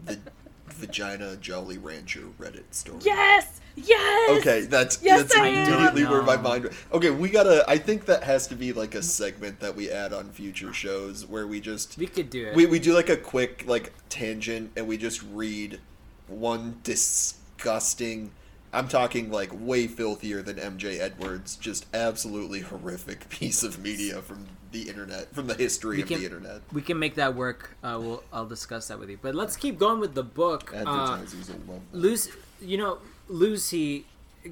the 0.06 0.20
Vagina 0.68 1.36
Jolly 1.38 1.78
Rancher 1.78 2.24
Reddit 2.40 2.64
story? 2.72 3.00
Yes! 3.04 3.60
Yes! 3.76 4.30
Okay, 4.40 4.62
that's 4.62 5.02
Yes, 5.02 5.22
that's 5.24 5.36
I 5.36 5.48
am. 5.48 5.68
immediately 5.68 6.06
where 6.06 6.22
my 6.22 6.36
No. 6.36 6.42
mind. 6.44 6.70
Okay, 6.92 7.10
we 7.10 7.30
gotta. 7.30 7.64
I 7.68 7.78
think 7.80 8.06
that 8.06 8.24
has 8.24 8.46
to 8.48 8.56
be 8.56 8.72
like 8.72 8.94
a 8.96 9.02
segment 9.02 9.60
that 9.62 9.76
we 9.76 9.90
add 9.90 10.14
on 10.14 10.30
future 10.30 10.72
shows 10.74 11.26
where 11.26 11.48
we 11.48 11.60
just 11.60 11.98
We 11.98 12.06
could 12.06 12.30
do 12.30 12.48
it. 12.48 12.56
we 12.56 12.66
we 12.68 12.78
do 12.80 12.94
like 12.94 13.10
a 13.10 13.18
quick 13.18 13.64
like 13.66 13.92
tangent 14.10 14.72
and 14.76 14.88
we 14.88 14.98
just 14.98 15.24
read 15.24 15.80
one 16.28 16.78
disgusting 16.84 18.32
I'm 18.72 18.88
talking 18.88 19.30
like 19.32 19.50
way 19.54 19.86
filthier 19.88 20.42
than 20.42 20.58
MJ 20.58 21.00
Edwards. 21.00 21.56
Just 21.56 21.86
absolutely 21.94 22.62
horrific 22.62 23.30
piece 23.30 23.62
of 23.64 23.80
media 23.80 24.22
from 24.22 24.48
the 24.74 24.90
internet, 24.90 25.34
from 25.34 25.48
the 25.48 25.54
history 25.54 25.98
We 25.98 26.02
of 26.04 26.10
can- 26.10 26.20
the 26.20 26.26
internet. 26.26 26.62
We 26.74 26.82
can 26.82 27.00
make 27.00 27.16
that 27.16 27.36
work. 27.36 27.76
Uh, 27.84 27.98
we'll 28.02 28.24
I'll 28.34 28.46
discuss 28.48 28.88
that 28.90 29.00
with 29.00 29.10
you. 29.10 29.18
But 29.22 29.36
let's 29.36 29.56
keep 29.56 29.80
going 29.80 30.00
with 30.02 30.16
the 30.16 30.24
book. 30.24 30.74
Uh, 30.74 30.78
Advertisers 30.80 31.48
will 31.50 31.74
love 31.76 31.82
that. 31.92 31.98
Lucy, 31.98 32.32
you 32.60 32.78
know, 32.78 32.98
Lucy, 33.30 34.06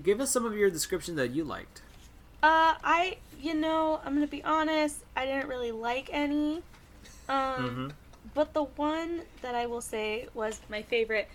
give 0.04 0.22
us 0.22 0.32
some 0.32 0.46
of 0.46 0.56
your 0.56 0.70
description 0.70 1.16
that 1.18 1.32
you 1.32 1.44
liked. 1.44 1.82
Uh, 2.44 2.74
I, 2.84 3.18
you 3.42 3.54
know, 3.54 4.00
I'm 4.06 4.14
gonna 4.14 4.28
be 4.28 4.44
honest. 4.44 4.98
I 5.18 5.26
didn't 5.26 5.50
really 5.50 5.72
like 5.72 6.10
any. 6.14 6.62
Um, 7.28 7.36
Mm-hmm. 7.38 7.88
but 8.34 8.54
the 8.54 8.64
one 8.64 9.22
that 9.42 9.56
I 9.56 9.66
will 9.66 9.82
say 9.82 10.28
was 10.34 10.60
my 10.70 10.82
favorite, 10.84 11.28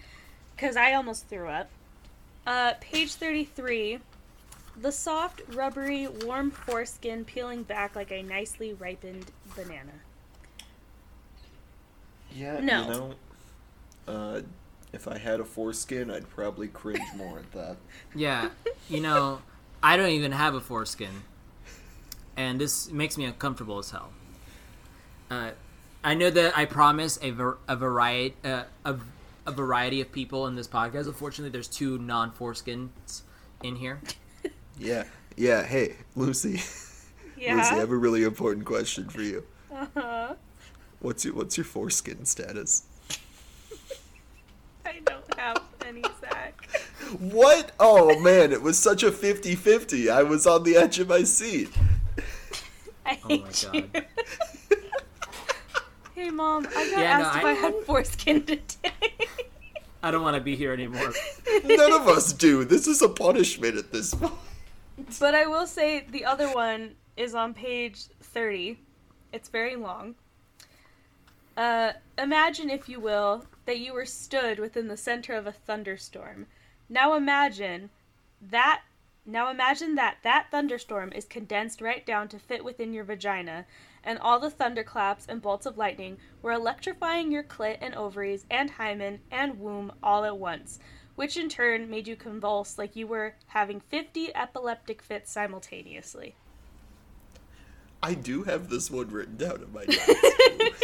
because 0.55 0.77
I 0.77 0.95
almost 0.95 1.27
threw 1.29 1.49
up. 1.49 1.69
Uh, 2.47 2.75
page 2.81 3.15
33. 3.15 3.99
The 4.79 4.93
soft, 4.93 5.43
rubbery, 5.55 6.07
warm 6.07 6.51
foreskin 6.51 7.25
peeling 7.25 7.63
back 7.63 7.97
like 7.97 8.11
a 8.13 8.23
nicely 8.23 8.75
ripened 8.75 9.31
banana. 9.55 9.93
Yeah, 12.35 12.61
No. 12.61 12.83
you 12.83 12.89
know, 12.89 13.15
uh, 14.09 14.41
if 14.93 15.09
I 15.09 15.17
had 15.19 15.41
a 15.41 15.45
foreskin, 15.45 16.11
I'd 16.11 16.29
probably 16.29 16.69
cringe 16.69 17.01
more 17.17 17.39
at 17.39 17.51
that. 17.53 17.77
Yeah, 18.15 18.51
you 18.89 19.01
know, 19.01 19.41
I 19.83 19.97
don't 19.97 20.11
even 20.11 20.33
have 20.33 20.55
a 20.55 20.61
foreskin, 20.61 21.23
and 22.37 22.61
this 22.61 22.91
makes 22.91 23.17
me 23.17 23.25
uncomfortable 23.25 23.79
as 23.79 23.91
hell. 23.91 24.11
Uh, 25.31 25.51
I 26.05 26.15
know 26.15 26.31
that 26.31 26.57
I 26.57 26.67
promise 26.67 27.19
a, 27.23 27.31
ver- 27.31 27.59
a 27.67 27.77
variety 27.77 28.35
uh, 28.45 28.65
a, 28.85 28.97
a 29.47 29.53
variety 29.53 30.01
of 30.01 30.13
people 30.13 30.47
in 30.47 30.55
this 30.55 30.69
podcast. 30.69 31.07
Unfortunately, 31.07 31.51
there's 31.51 31.69
two 31.69 31.99
non 31.99 32.31
foreskins 32.31 33.23
in 33.63 33.77
here. 33.77 34.01
Yeah, 34.79 35.05
yeah. 35.37 35.63
Hey, 35.63 35.97
Lucy, 36.15 36.53
Lucy, 37.37 37.49
I 37.49 37.75
have 37.77 37.91
a 37.91 37.97
really 37.97 38.25
important 38.25 38.65
question 38.67 39.09
for 39.09 39.23
you. 39.23 39.45
Uh-huh. 39.75 40.35
What's 41.01 41.25
your 41.25 41.35
What's 41.35 41.57
your 41.57 41.65
foreskin 41.65 42.25
status? 42.25 42.83
I 44.87 45.01
don't 45.05 45.35
have 45.39 45.63
any, 45.87 46.03
Zach. 46.21 46.69
What? 47.21 47.73
Oh 47.81 48.19
man, 48.21 48.53
it 48.53 48.63
was 48.63 48.79
such 48.79 49.03
a 49.03 49.11
50-50. 49.11 50.11
I 50.11 50.23
was 50.23 50.47
on 50.47 50.63
the 50.63 50.77
edge 50.77 50.99
of 50.99 51.09
my 51.09 51.23
seat. 51.25 51.71
I 53.05 53.19
Oh 53.25 53.29
my 53.29 53.37
hate 53.37 53.69
God. 53.73 53.75
you. 53.95 54.03
hey, 56.15 56.31
mom, 56.31 56.67
I 56.69 56.91
got 56.91 56.99
Yeah, 56.99 57.19
no, 57.19 57.25
asked 57.25 57.39
if 57.39 57.45
I- 57.45 57.51
I 57.51 57.55
had 57.55 57.75
foreskin 57.85 58.45
today. 58.45 58.93
I 60.03 60.11
don't 60.11 60.23
want 60.23 60.37
to 60.37 60.41
be 60.43 60.55
here 60.57 60.73
anymore. 60.73 61.13
None 61.65 61.93
of 61.93 62.07
us 62.09 62.33
do. 62.33 62.65
This 62.65 62.87
is 62.87 63.03
a 63.03 63.09
punishment 63.09 63.77
at 63.77 63.91
this 63.93 64.15
point. 64.15 64.33
But 65.21 65.35
I 65.35 65.47
will 65.47 65.67
say 65.67 66.01
the 66.01 66.25
other 66.25 66.49
one 66.53 66.97
is 67.17 67.35
on 67.35 67.55
page 67.55 68.05
30. 68.21 68.79
It's 69.33 69.49
very 69.49 69.77
long. 69.77 70.15
Uh, 71.57 71.93
imagine, 72.19 72.71
if 72.71 72.89
you 72.89 73.01
will, 73.01 73.47
that 73.65 73.79
you 73.79 73.93
were 73.93 74.07
stood 74.07 74.59
within 74.59 74.89
the 74.89 74.97
center 74.97 75.35
of 75.35 75.47
a 75.47 75.53
thunderstorm. 75.53 76.47
Now 76.89 77.15
imagine 77.15 77.91
that. 78.41 78.83
Now 79.29 79.51
imagine 79.51 79.97
that 79.97 80.19
that 80.23 80.53
thunderstorm 80.53 81.13
is 81.13 81.25
condensed 81.25 81.81
right 81.81 82.07
down 82.07 82.29
to 82.29 82.39
fit 82.39 82.65
within 82.65 82.93
your 82.93 83.03
vagina, 83.03 83.67
and 84.05 84.21
all 84.21 84.39
the 84.39 84.51
thunderclaps 84.51 85.27
and 85.29 85.43
bolts 85.43 85.67
of 85.67 85.77
lightning 85.77 86.19
were 86.43 86.53
electrifying 86.53 87.33
your 87.33 87.43
clit 87.43 87.79
and 87.81 87.93
ovaries 87.97 88.47
and 88.49 88.71
hymen 88.71 89.21
and 89.33 89.59
womb 89.59 89.93
all 90.01 90.25
at 90.25 90.39
once, 90.39 90.79
which 91.17 91.37
in 91.37 91.49
turn 91.49 91.91
made 91.91 92.07
you 92.07 92.15
convulse 92.17 92.79
like 92.79 92.95
you 92.95 93.07
were 93.07 93.35
having 93.49 93.81
50 93.81 94.35
epileptic 94.35 95.03
fits 95.03 95.31
simultaneously. 95.33 96.35
I 98.03 98.15
do 98.15 98.45
have 98.45 98.69
this 98.69 98.91
one 98.91 99.09
written 99.09 99.37
down 99.37 99.63
in 99.63 99.73
my 99.73 99.85
notes. 99.89 100.83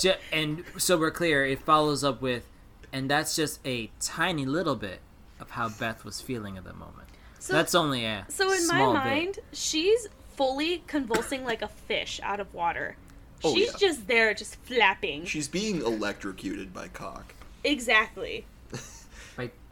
Ju- 0.00 0.14
and 0.32 0.64
so 0.78 0.98
we're 0.98 1.10
clear, 1.10 1.44
it 1.46 1.60
follows 1.60 2.02
up 2.02 2.20
with, 2.20 2.48
and 2.92 3.08
that's 3.10 3.36
just 3.36 3.60
a 3.66 3.90
tiny 4.00 4.44
little 4.44 4.74
bit 4.76 5.00
of 5.38 5.50
how 5.50 5.68
Beth 5.68 6.04
was 6.04 6.20
feeling 6.20 6.56
at 6.56 6.64
the 6.64 6.72
moment. 6.72 7.08
So, 7.38 7.52
that's 7.52 7.74
only 7.74 8.04
a 8.06 8.24
so 8.28 8.44
in 8.50 8.66
my 8.66 8.78
small 8.78 8.94
bit. 8.94 9.04
mind, 9.04 9.38
she's 9.52 10.08
fully 10.34 10.82
convulsing 10.86 11.44
like 11.44 11.60
a 11.62 11.68
fish 11.68 12.18
out 12.22 12.40
of 12.40 12.52
water. 12.54 12.96
Oh, 13.44 13.54
she's 13.54 13.72
yeah. 13.72 13.78
just 13.88 14.06
there, 14.08 14.32
just 14.32 14.56
flapping. 14.64 15.26
She's 15.26 15.48
being 15.48 15.82
electrocuted 15.82 16.72
by 16.72 16.88
cock. 16.88 17.34
Exactly. 17.62 18.46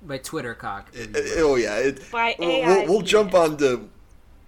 By 0.03 0.15
by 0.15 0.19
Twitter 0.19 0.55
cock. 0.55 0.91
Uh, 0.99 1.07
oh 1.38 1.57
yeah, 1.57 1.77
it, 1.79 2.11
By 2.11 2.35
we'll, 2.38 2.49
AI 2.51 2.67
we'll, 2.67 2.87
we'll 2.88 3.01
jump 3.03 3.31
penis. 3.33 3.51
on 3.51 3.57
to 3.59 3.88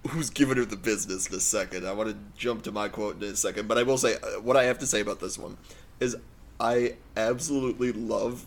who's 0.09 0.29
giving 0.29 0.57
her 0.57 0.65
the 0.65 0.75
business 0.77 1.27
in 1.27 1.35
a 1.35 1.39
second. 1.39 1.87
I 1.87 1.93
want 1.93 2.09
to 2.09 2.17
jump 2.37 2.63
to 2.63 2.71
my 2.71 2.89
quote 2.89 3.21
in 3.21 3.29
a 3.29 3.35
second, 3.35 3.67
but 3.67 3.77
I 3.77 3.83
will 3.83 3.97
say 3.97 4.15
uh, 4.15 4.39
what 4.41 4.55
I 4.57 4.63
have 4.65 4.77
to 4.79 4.87
say 4.87 4.99
about 5.01 5.19
this 5.19 5.37
one 5.37 5.57
is 5.99 6.15
I 6.59 6.95
absolutely 7.17 7.91
love 7.91 8.45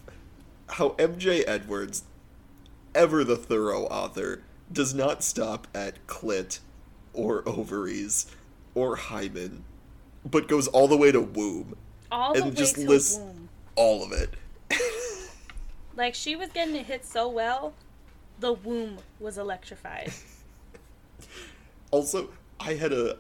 how 0.69 0.91
MJ 0.91 1.45
Edwards, 1.47 2.05
ever 2.95 3.25
the 3.25 3.37
thorough 3.37 3.85
author, 3.87 4.43
does 4.73 4.95
not 4.95 5.25
stop 5.25 5.67
at 5.75 6.07
clit 6.07 6.61
or 7.15 7.43
ovaries 7.49 8.27
or 8.75 8.97
hymen, 8.97 9.65
but 10.25 10.47
goes 10.47 10.69
all 10.69 10.87
the 10.87 10.97
way 10.97 11.11
to 11.11 11.21
womb, 11.21 11.75
All 12.13 12.35
the 12.35 12.43
And 12.43 12.51
way 12.51 12.55
just 12.57 12.75
to 12.77 12.83
lists- 12.87 13.17
womb. 13.19 13.49
all 13.77 14.05
of 14.05 14.13
it. 14.13 14.31
Like 15.99 16.15
she 16.15 16.37
was 16.37 16.49
getting 16.51 16.77
it 16.77 16.87
hit 16.87 17.05
so 17.05 17.29
well, 17.29 17.75
the 18.41 18.53
womb 18.55 18.99
was 19.21 19.37
electrified. 19.37 20.13
Also, 21.91 22.29
I 22.61 22.75
had 22.75 22.93
a 22.93 23.17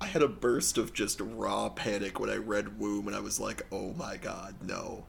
I 0.00 0.06
had 0.06 0.22
a 0.22 0.28
burst 0.28 0.78
of 0.78 0.92
just 0.94 1.20
raw 1.20 1.68
panic 1.68 2.18
when 2.18 2.30
I 2.30 2.36
read 2.36 2.78
Womb 2.80 3.06
and 3.06 3.14
I 3.14 3.20
was 3.20 3.38
like, 3.38 3.66
"Oh 3.70 3.92
my 3.98 4.16
god, 4.16 4.54
no. 4.62 5.04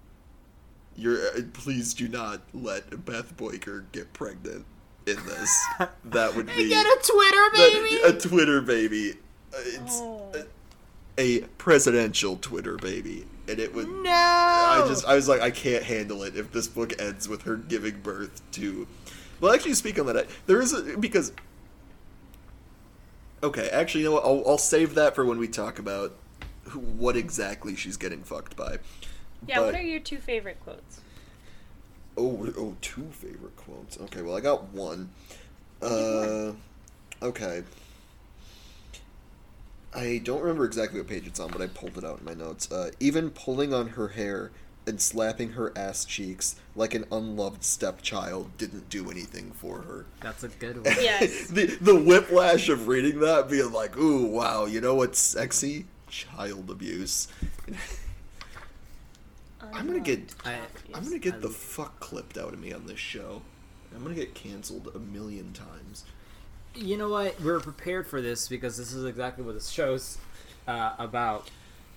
You're 0.97 1.17
uh, 1.27 1.41
please 1.53 1.93
do 1.93 2.09
not 2.09 2.41
let 2.53 3.05
Beth 3.05 3.37
Boyker 3.37 3.85
get 3.93 4.11
pregnant 4.11 4.65
in 5.07 5.15
this. 5.25 5.65
That 6.05 6.35
would 6.35 6.47
be 6.47 6.67
Get 6.67 6.85
a 6.85 6.99
Twitter 7.01 7.49
that- 7.53 7.55
baby. 7.55 8.01
a 8.03 8.19
Twitter 8.19 8.61
baby. 8.61 9.13
It's 9.53 9.99
Oh. 10.01 10.29
a, 11.17 11.21
a 11.21 11.39
presidential 11.57 12.35
Twitter 12.35 12.75
baby. 12.75 13.25
And 13.49 13.59
it 13.59 13.73
would 13.73 13.87
no. 13.87 14.11
I 14.11 14.85
just 14.87 15.05
I 15.05 15.15
was 15.15 15.27
like 15.27 15.41
I 15.41 15.49
can't 15.49 15.83
handle 15.83 16.21
it 16.23 16.35
if 16.35 16.51
this 16.51 16.67
book 16.67 16.93
ends 17.01 17.27
with 17.27 17.41
her 17.43 17.55
giving 17.55 17.99
birth 18.01 18.41
to. 18.51 18.87
Well, 19.41 19.53
actually, 19.53 19.73
speak 19.73 19.97
on 19.97 20.05
that. 20.07 20.27
There 20.45 20.61
is 20.61 20.73
a 20.73 20.97
because. 20.97 21.31
Okay, 23.41 23.69
actually, 23.69 24.01
you 24.01 24.07
know 24.07 24.13
what? 24.15 24.25
I'll, 24.25 24.43
I'll 24.45 24.57
save 24.57 24.95
that 24.95 25.15
for 25.15 25.23
when 25.25 25.37
we 25.39 25.47
talk 25.47 25.79
about 25.79 26.13
who, 26.65 26.79
what 26.79 27.15
exactly 27.15 27.75
she's 27.75 27.95
getting 27.97 28.21
fucked 28.21 28.55
by. 28.55 28.77
Yeah, 29.47 29.59
But- 29.59 29.65
what 29.67 29.75
are 29.75 29.81
your 29.81 30.01
two 30.01 30.17
favorite 30.17 30.59
quotes? 30.61 31.01
Oh, 32.17 32.51
oh, 32.57 32.75
two 32.81 33.07
favorite 33.11 33.55
quotes. 33.55 33.97
Okay, 33.97 34.21
well, 34.21 34.35
I 34.35 34.41
got 34.41 34.65
one. 34.73 35.09
Uh, 35.81 36.51
okay. 37.21 37.63
I 39.93 40.21
don't 40.23 40.41
remember 40.41 40.65
exactly 40.65 40.99
what 40.99 41.09
page 41.09 41.25
it's 41.27 41.39
on, 41.39 41.49
but 41.51 41.61
I 41.61 41.67
pulled 41.67 41.97
it 41.97 42.03
out 42.03 42.19
in 42.19 42.25
my 42.25 42.33
notes. 42.35 42.71
Uh, 42.71 42.91
even 42.99 43.31
pulling 43.31 43.73
on 43.73 43.89
her 43.89 44.09
hair 44.09 44.51
and 44.85 45.01
slapping 45.01 45.51
her 45.53 45.71
ass 45.77 46.05
cheeks 46.05 46.55
like 46.75 46.93
an 46.93 47.05
unloved 47.11 47.63
stepchild 47.63 48.55
didn't 48.57 48.89
do 48.89 49.09
anything 49.11 49.51
for 49.51 49.81
her. 49.81 50.05
That's 50.21 50.43
a 50.43 50.47
good 50.49 50.75
one. 50.85 50.95
Yes. 50.99 51.47
the 51.47 51.65
the 51.81 51.95
whiplash 51.99 52.69
of 52.69 52.87
reading 52.87 53.19
that, 53.21 53.49
being 53.49 53.71
like, 53.71 53.97
"Ooh, 53.97 54.25
wow, 54.27 54.65
you 54.65 54.79
know 54.81 54.95
what's 54.95 55.19
sexy? 55.19 55.85
Child 56.07 56.69
abuse." 56.69 57.27
I'm 59.73 59.85
gonna 59.87 59.99
get 59.99 60.33
I- 60.45 60.59
I'm 60.93 61.03
gonna 61.03 61.19
get 61.19 61.35
I- 61.35 61.39
the 61.39 61.49
fuck 61.49 61.99
clipped 61.99 62.37
out 62.37 62.53
of 62.53 62.59
me 62.59 62.71
on 62.73 62.85
this 62.87 62.99
show. 62.99 63.41
I'm 63.95 64.03
gonna 64.03 64.15
get 64.15 64.33
canceled 64.35 64.89
a 64.95 64.99
million 64.99 65.51
times. 65.53 66.05
You 66.75 66.97
know 66.97 67.09
what? 67.09 67.39
We're 67.41 67.59
prepared 67.59 68.07
for 68.07 68.21
this 68.21 68.47
because 68.47 68.77
this 68.77 68.93
is 68.93 69.05
exactly 69.05 69.43
what 69.43 69.55
this 69.55 69.69
show's 69.69 70.17
uh, 70.67 70.93
about. 70.99 71.49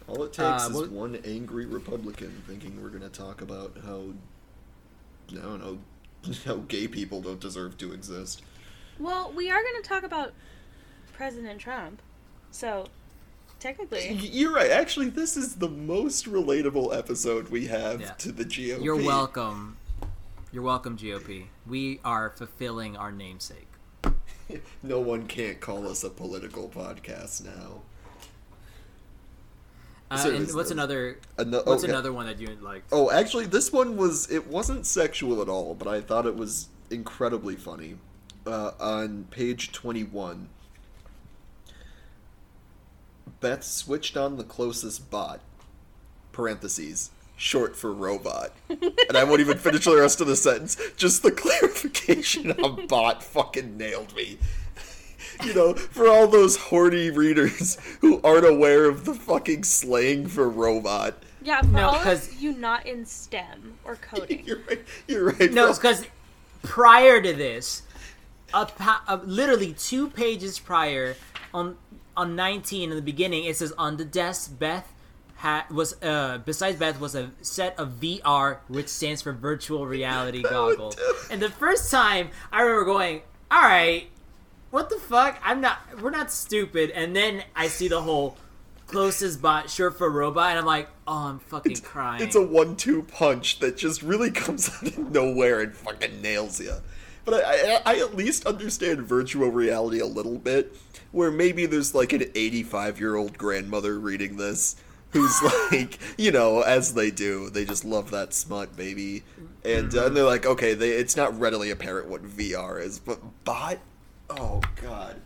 All 0.09 0.23
it 0.25 0.33
takes 0.33 0.65
Uh, 0.65 0.69
is 0.71 0.75
what- 0.77 0.91
one 0.91 1.17
angry 1.25 1.67
Republican 1.67 2.43
thinking 2.47 2.83
we're 2.83 2.89
gonna 2.91 3.09
talk 3.09 3.41
about 3.41 3.77
how 3.85 4.03
I 5.31 5.35
don't 5.35 5.61
know 5.61 5.79
how 6.45 6.57
gay 6.69 6.89
people 6.89 7.21
don't 7.21 7.41
deserve 7.41 7.77
to 7.79 7.93
exist. 7.93 8.43
Well, 8.99 9.33
we 9.35 9.51
are 9.51 9.63
going 9.63 9.83
to 9.83 9.89
talk 9.89 10.03
about 10.03 10.33
President 11.15 11.59
Trump. 11.59 12.03
So, 12.51 12.87
technically, 13.59 14.13
You're 14.13 14.53
right. 14.53 14.71
Actually, 14.71 15.09
this 15.09 15.37
is 15.37 15.57
the 15.57 15.69
most 15.69 16.27
relatable 16.27 16.95
episode 16.97 17.49
we 17.49 17.67
have 17.69 18.01
Yeah. 18.03 18.11
to 18.13 18.31
the 18.31 18.45
GOP. 18.45 18.85
You're 18.85 18.97
welcome. 19.03 19.79
You're 20.53 20.63
welcome, 20.63 20.99
GOP. 20.99 21.47
We 21.67 21.99
are 22.05 22.29
fulfilling 22.31 22.97
our 22.97 23.11
namesake. 23.11 23.67
no 24.83 25.01
one 25.01 25.27
can't 25.27 25.61
call 25.61 25.89
us 25.89 26.05
a 26.05 26.11
political 26.11 26.69
podcast 26.69 27.45
now. 27.45 27.83
Uh, 30.11 30.23
and 30.27 30.55
what's 30.55 30.69
the- 30.69 30.75
another? 30.75 31.19
Ano- 31.39 31.63
What's 31.65 31.85
oh, 31.85 31.87
yeah. 31.87 31.93
another 31.95 32.13
one 32.13 32.27
that 32.27 32.39
you 32.39 32.49
liked? 32.61 32.89
Oh, 32.93 33.11
actually, 33.11 33.47
this 33.47 33.73
one 33.73 33.97
was 33.97 34.31
it 34.31 34.47
wasn't 34.47 34.85
sexual 34.85 35.41
at 35.41 35.49
all, 35.49 35.75
but 35.75 35.89
I 35.89 36.01
thought 36.03 36.27
it 36.27 36.37
was 36.37 36.69
incredibly 36.91 37.57
funny. 37.57 37.97
Uh, 38.47 38.73
on 38.81 39.25
page 39.31 39.73
21, 39.73 40.49
Beth 43.41 43.65
switched 43.65 44.17
on 44.17 44.37
the 44.37 44.45
closest 44.45 45.11
bot, 45.11 45.41
parentheses, 46.33 47.11
short 47.43 47.75
for 47.77 47.93
robot. 47.93 48.53
and 48.71 49.17
I 49.17 49.25
won't 49.25 49.41
even 49.41 49.59
finish 49.59 49.85
the 49.85 49.97
rest 49.97 50.21
of 50.21 50.29
the 50.29 50.37
sentence. 50.37 50.77
Just 50.97 51.23
the 51.25 51.31
clarification 51.43 52.53
on 52.53 52.87
bot 52.87 53.23
fucking 53.23 53.77
nailed 53.77 54.15
me. 54.15 54.39
you 55.45 55.53
know, 55.53 55.75
for 55.75 56.07
all 56.09 56.29
those 56.29 56.57
horny 56.57 57.11
readers 57.11 57.77
who 58.01 58.21
aren't 58.23 58.47
aware 58.47 58.85
of 58.89 59.05
the 59.05 59.15
fucking 59.15 59.65
slang 59.65 60.27
for 60.29 60.49
robot. 60.49 61.15
Yeah, 61.43 61.61
for 61.63 61.67
No, 61.67 61.89
all 61.89 61.99
'cause- 61.99 62.29
of 62.29 62.35
you 62.41 62.53
not 62.53 62.87
in 62.87 63.05
STEM 63.05 63.75
or 63.85 63.97
coding. 64.01 64.45
You're 64.47 64.61
right. 64.69 64.85
You're 65.09 65.25
right. 65.33 65.53
No, 65.53 65.69
it's 65.69 65.79
because 65.79 66.07
prior 66.63 67.21
to 67.21 67.33
this, 67.33 67.83
a 68.55 68.67
pa- 68.67 69.03
uh, 69.09 69.19
literally 69.25 69.73
two 69.73 70.09
pages 70.09 70.61
prior, 70.61 71.17
on 71.53 71.77
on 72.17 72.37
19 72.37 72.91
in 72.91 72.97
the 72.97 73.03
beginning, 73.03 73.47
it 73.47 73.57
says 73.57 73.73
on 73.79 73.97
the 73.97 74.05
desk, 74.05 74.59
Beth 74.59 74.93
had 75.43 75.69
was 75.71 76.01
uh 76.05 76.39
besides 76.45 76.79
Beth 76.79 77.01
was 77.01 77.17
a 77.17 77.33
set 77.43 77.77
of 77.77 78.01
VR, 78.01 78.59
which 78.69 78.87
stands 78.87 79.23
for 79.23 79.33
virtual 79.33 79.87
reality 79.89 80.41
goggles. 80.57 80.97
And 81.33 81.43
the 81.43 81.51
first 81.51 81.91
time, 81.91 82.31
I 82.53 82.63
remember 82.63 82.85
going, 82.85 83.23
"All 83.51 83.61
right, 83.63 84.07
what 84.71 84.89
the 84.89 85.01
fuck? 85.01 85.41
I'm 85.43 85.61
not. 85.61 85.79
We're 86.01 86.11
not 86.11 86.31
stupid." 86.31 86.91
And 86.91 87.17
then 87.17 87.43
I 87.57 87.67
see 87.67 87.89
the 87.89 88.01
whole 88.01 88.37
closest 88.87 89.43
bot, 89.43 89.69
short 89.69 89.99
for 89.99 90.09
robot, 90.09 90.51
and 90.51 90.61
I'm 90.61 90.65
like, 90.65 90.89
"Oh, 91.09 91.27
I'm 91.27 91.41
fucking 91.41 91.75
crying." 91.79 92.23
It's 92.23 92.37
a 92.37 92.43
one-two 92.43 93.03
punch 93.03 93.59
that 93.59 93.77
just 93.77 94.01
really 94.01 94.31
comes 94.45 94.71
out 94.71 94.87
of 94.87 95.11
nowhere 95.11 95.61
and 95.61 95.75
fucking 95.75 96.23
nails 96.23 96.61
you. 96.61 96.75
But 97.25 97.35
I, 97.35 97.41
I, 97.41 97.81
I 97.85 97.99
at 97.99 98.15
least 98.15 98.47
understand 98.47 99.03
virtual 99.03 99.49
reality 99.49 99.99
a 99.99 100.07
little 100.07 100.39
bit, 100.39 100.77
where 101.11 101.33
maybe 101.33 101.67
there's 101.67 101.97
like 101.97 102.13
an 102.13 102.21
85-year-old 102.21 103.37
grandmother 103.39 103.99
reading 103.99 104.37
this 104.37 104.77
who's 105.13 105.43
like, 105.71 105.99
you 106.19 106.31
know, 106.33 106.61
as 106.63 106.95
they 106.95 107.11
do, 107.11 107.51
they 107.51 107.65
just 107.65 107.85
love 107.85 108.11
that 108.11 108.33
smut, 108.35 108.77
baby, 108.77 109.23
and 109.65 109.95
uh, 109.95 110.07
and 110.07 110.17
they're 110.17 110.25
like, 110.25 110.47
okay, 110.47 110.75
they, 110.75 110.91
it's 110.91 111.17
not 111.17 111.39
readily 111.39 111.71
apparent 111.71 112.09
what 112.09 112.25
VR 112.25 112.81
is, 112.83 112.99
but 112.99 113.19
bot, 113.45 113.79
oh 114.31 114.61
god, 114.81 115.21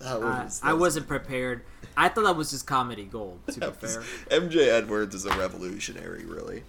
that 0.00 0.16
Uh, 0.16 0.20
was. 0.20 0.60
I 0.62 0.68
that 0.68 0.74
was- 0.74 0.80
wasn't 0.80 1.08
prepared. 1.08 1.62
I 1.98 2.08
thought 2.10 2.24
that 2.24 2.36
was 2.36 2.50
just 2.50 2.66
comedy 2.66 3.04
gold. 3.04 3.40
To 3.48 3.60
be 3.60 3.66
fair. 3.86 4.02
MJ 4.30 4.68
Edwards 4.68 5.14
is 5.14 5.24
a 5.24 5.30
revolutionary, 5.38 6.24
really. 6.26 6.62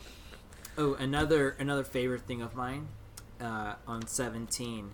Oh, 0.77 0.93
another 0.93 1.55
another 1.59 1.83
favorite 1.83 2.21
thing 2.21 2.41
of 2.41 2.55
mine 2.55 2.87
uh, 3.41 3.73
on 3.87 4.07
seventeen 4.07 4.91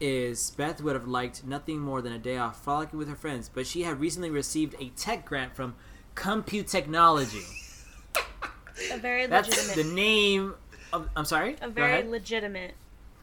is 0.00 0.50
Beth 0.50 0.80
would 0.82 0.94
have 0.94 1.06
liked 1.06 1.44
nothing 1.44 1.78
more 1.78 2.02
than 2.02 2.12
a 2.12 2.18
day 2.18 2.36
off 2.36 2.62
frolicking 2.64 2.98
with 2.98 3.08
her 3.08 3.14
friends, 3.14 3.48
but 3.52 3.66
she 3.66 3.82
had 3.82 4.00
recently 4.00 4.30
received 4.30 4.74
a 4.80 4.88
tech 4.96 5.24
grant 5.24 5.54
from 5.54 5.74
Compute 6.14 6.66
Technology. 6.68 7.42
A 8.92 8.98
very 8.98 9.26
That's 9.26 9.48
legitimate. 9.48 9.76
the 9.88 9.94
name. 9.94 10.54
Of, 10.92 11.08
I'm 11.16 11.24
sorry. 11.24 11.56
a 11.60 11.68
very 11.68 12.06
legitimate. 12.08 12.74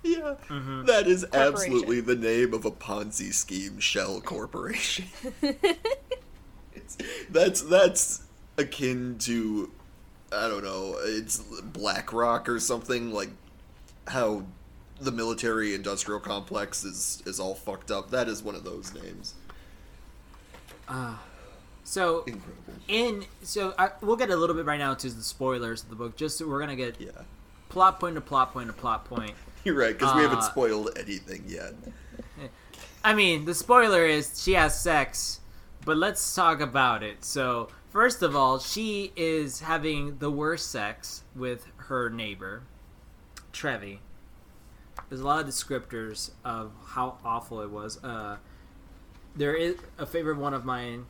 Yeah, 0.04 0.36
Mm-hmm. 0.47 0.86
that 0.86 1.08
is 1.08 1.25
absolutely 1.34 1.99
the 1.99 2.15
name 2.15 2.54
of 2.54 2.63
a 2.65 2.71
Ponzi 2.71 3.34
scheme 3.34 3.80
shell 3.80 4.21
corporation. 4.21 5.06
It's- 6.73 6.97
that's 7.30 7.62
that's 7.63 8.21
akin 8.58 9.17
to 9.19 9.69
I 10.32 10.47
don't 10.47 10.63
know, 10.63 10.95
it's 10.99 11.39
BlackRock 11.39 12.47
or 12.47 12.60
something 12.60 13.12
like 13.12 13.30
how 14.08 14.43
the 15.02 15.12
military 15.12 15.73
industrial 15.75 16.19
complex 16.21 16.84
is 16.86 17.21
is 17.25 17.39
all 17.39 17.56
fucked 17.56 17.91
up. 17.91 18.12
That 18.12 18.28
is 18.30 18.41
one 18.43 18.56
of 18.56 18.63
those 18.63 18.93
names. 18.93 19.34
So 21.89 22.23
Incredible. 22.25 22.73
in 22.88 23.25
so 23.41 23.73
I, 23.80 23.89
we'll 24.02 24.15
get 24.15 24.30
a 24.30 24.36
little 24.36 24.56
bit 24.56 24.65
right 24.65 24.78
now 24.80 24.93
to 24.93 25.10
the 25.10 25.23
spoilers 25.23 25.84
of 25.84 25.89
the 25.89 25.95
book. 25.95 26.15
Just 26.15 26.38
so 26.38 26.47
we're 26.47 26.60
gonna 26.60 26.75
get 26.75 26.99
Yeah. 26.99 27.10
plot 27.69 27.99
point 27.99 28.15
to 28.15 28.21
plot 28.21 28.54
point 28.54 28.67
to 28.67 28.73
plot 28.73 29.06
point. 29.06 29.34
You're 29.63 29.75
right, 29.75 29.97
because 29.97 30.15
we 30.15 30.21
haven't 30.21 30.38
Uh, 30.39 30.41
spoiled 30.52 30.89
anything 30.97 31.43
yet. 31.47 31.73
I 33.04 33.13
mean, 33.13 33.45
the 33.45 33.54
spoiler 33.54 34.06
is 34.06 34.41
she 34.41 34.54
has 34.54 34.80
sex, 34.80 35.39
but 35.86 35.97
let's 35.97 36.34
talk 36.36 36.62
about 36.62 37.02
it. 37.04 37.25
So, 37.25 37.69
first 37.89 38.21
of 38.21 38.36
all, 38.36 38.60
she 38.60 39.12
is 39.15 39.62
having 39.62 40.17
the 40.19 40.30
worst 40.32 40.69
sex 40.71 41.23
with 41.36 41.65
her 41.88 42.10
neighbor, 42.10 42.63
Trevi. 43.52 43.99
There's 45.10 45.21
a 45.21 45.25
lot 45.25 45.41
of 45.41 45.47
descriptors 45.47 46.32
of 46.45 46.71
how 46.88 47.17
awful 47.25 47.62
it 47.62 47.69
was. 47.69 48.02
Uh, 48.04 48.38
there 49.36 49.56
is 49.56 49.75
a 49.97 50.06
favorite 50.06 50.38
one 50.38 50.54
of 50.54 50.63
mine. 50.65 51.06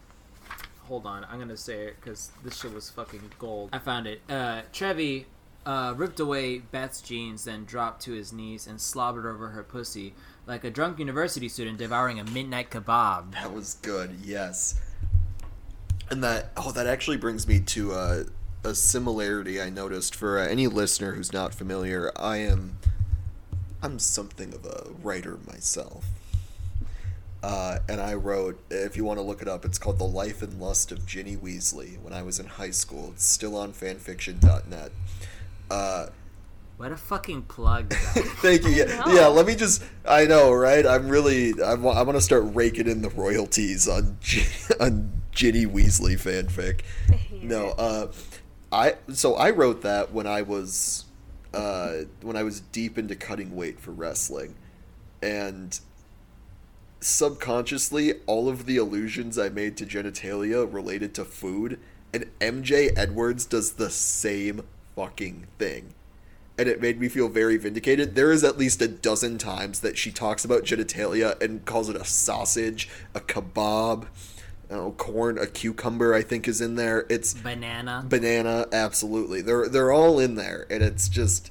Hold 0.90 1.06
on, 1.06 1.26
I'm 1.30 1.40
gonna 1.40 1.56
say 1.56 1.84
it 1.84 1.98
because 2.02 2.32
this 2.44 2.60
shit 2.60 2.74
was 2.74 2.90
fucking 2.90 3.22
gold. 3.38 3.70
I 3.72 3.78
found 3.78 4.08
it. 4.08 4.22
Uh, 4.28 4.64
Trevi 4.74 5.28
uh, 5.66 5.94
ripped 5.96 6.20
away 6.20 6.58
Beth's 6.58 7.00
jeans, 7.00 7.44
then 7.46 7.64
dropped 7.64 8.02
to 8.04 8.12
his 8.14 8.34
knees 8.34 8.66
and 8.66 8.82
slobbered 8.82 9.28
over 9.28 9.50
her 9.50 9.62
pussy 9.62 10.16
like 10.48 10.64
a 10.64 10.72
drunk 10.72 10.98
university 10.98 11.48
student 11.48 11.78
devouring 11.78 12.20
a 12.20 12.24
midnight 12.24 12.72
kebab. 12.72 13.34
That 13.34 13.54
was 13.54 13.76
good, 13.76 14.18
yes. 14.24 14.80
And 16.10 16.24
that 16.24 16.54
oh, 16.58 16.72
that 16.72 16.88
actually 16.88 17.18
brings 17.18 17.48
me 17.48 17.60
to 17.60 17.94
uh, 17.94 18.24
a 18.64 18.74
similarity 18.74 19.62
I 19.62 19.70
noticed 19.70 20.16
for 20.16 20.40
uh, 20.40 20.48
any 20.48 20.66
listener 20.66 21.14
who's 21.14 21.32
not 21.32 21.54
familiar. 21.54 22.12
I 22.16 22.38
am 22.38 22.80
I'm 23.84 24.00
something 24.00 24.56
of 24.56 24.66
a 24.66 24.88
writer 25.04 25.38
myself. 25.46 26.06
Uh, 27.42 27.80
and 27.88 28.02
I 28.02 28.16
wrote, 28.16 28.60
if 28.70 28.98
you 28.98 29.06
want 29.06 29.18
to 29.18 29.24
look 29.24 29.42
it 29.42 29.48
up, 29.48 29.64
it's 29.64 29.78
called 29.78 29.98
The 29.98 30.04
Life 30.04 30.42
and 30.42 30.60
Lust 30.60 30.92
of 30.92 31.06
Ginny 31.06 31.38
Weasley 31.38 31.98
when 32.02 32.12
I 32.14 32.22
was 32.22 32.40
in 32.40 32.46
high 32.48 32.72
school. 32.72 33.12
It's 33.14 33.24
still 33.26 33.56
on 33.56 33.72
fanfiction.net. 33.72 34.92
Uh, 35.72 36.08
What 36.78 36.92
a 36.92 36.98
fucking 36.98 37.44
plug. 37.44 37.94
Thank 37.94 38.64
you. 38.64 38.72
Yeah, 38.72 39.04
yeah. 39.08 39.28
Let 39.28 39.46
me 39.46 39.56
just. 39.56 39.84
I 40.06 40.26
know, 40.26 40.52
right? 40.52 40.86
I'm 40.86 41.08
really. 41.08 41.54
I 41.62 41.76
want. 41.76 41.98
I 41.98 42.02
want 42.04 42.18
to 42.18 42.22
start 42.22 42.44
raking 42.54 42.88
in 42.88 43.02
the 43.02 43.10
royalties 43.10 43.88
on 43.88 44.18
G- 44.20 44.46
on 44.80 45.22
Ginny 45.32 45.66
Weasley 45.66 46.16
fanfic. 46.20 46.82
I 47.10 47.20
No. 47.42 47.70
Uh, 47.70 48.12
I. 48.72 48.96
So 49.14 49.36
I 49.36 49.52
wrote 49.52 49.82
that 49.84 50.12
when 50.12 50.28
I 50.28 50.42
was, 50.42 51.06
uh, 51.54 52.00
when 52.22 52.36
I 52.36 52.44
was 52.44 52.60
deep 52.62 52.98
into 52.98 53.16
cutting 53.16 53.56
weight 53.56 53.80
for 53.80 53.92
wrestling, 53.92 54.56
and 55.22 55.80
subconsciously 57.00 58.14
all 58.26 58.50
of 58.50 58.66
the 58.66 58.78
allusions 58.78 59.38
I 59.38 59.50
made 59.50 59.78
to 59.78 59.86
genitalia 59.86 60.72
related 60.72 61.14
to 61.16 61.26
food, 61.26 61.80
and 62.14 62.26
MJ 62.40 62.92
Edwards 62.96 63.46
does 63.46 63.74
the 63.74 63.90
same 63.90 64.64
fucking 64.96 65.48
thing 65.58 65.94
and 66.60 66.68
it 66.68 66.82
made 66.82 67.00
me 67.00 67.08
feel 67.08 67.30
very 67.30 67.56
vindicated. 67.56 68.16
There 68.16 68.34
is 68.34 68.44
at 68.44 68.58
least 68.58 68.82
a 68.82 68.88
dozen 68.90 69.38
times 69.38 69.80
that 69.80 69.98
she 69.98 70.12
talks 70.12 70.44
about 70.44 70.64
genitalia 70.64 71.42
and 71.42 71.64
calls 71.64 71.88
it 71.88 71.96
a 71.96 72.04
sausage, 72.04 72.90
a 73.16 73.22
kebab, 73.22 74.08
oh, 74.70 74.92
corn, 74.92 75.38
a 75.38 75.48
cucumber. 75.48 76.14
I 76.14 76.22
think 76.22 76.50
is 76.50 76.60
in 76.60 76.76
there. 76.76 77.06
It's 77.08 77.34
Banana. 77.34 78.04
banana, 78.06 78.68
absolutely. 78.74 79.42
They're 79.42 79.70
they're 79.70 79.94
all 79.94 80.20
in 80.20 80.36
there, 80.36 80.68
and 80.70 80.84
it's 80.84 81.08
just. 81.08 81.50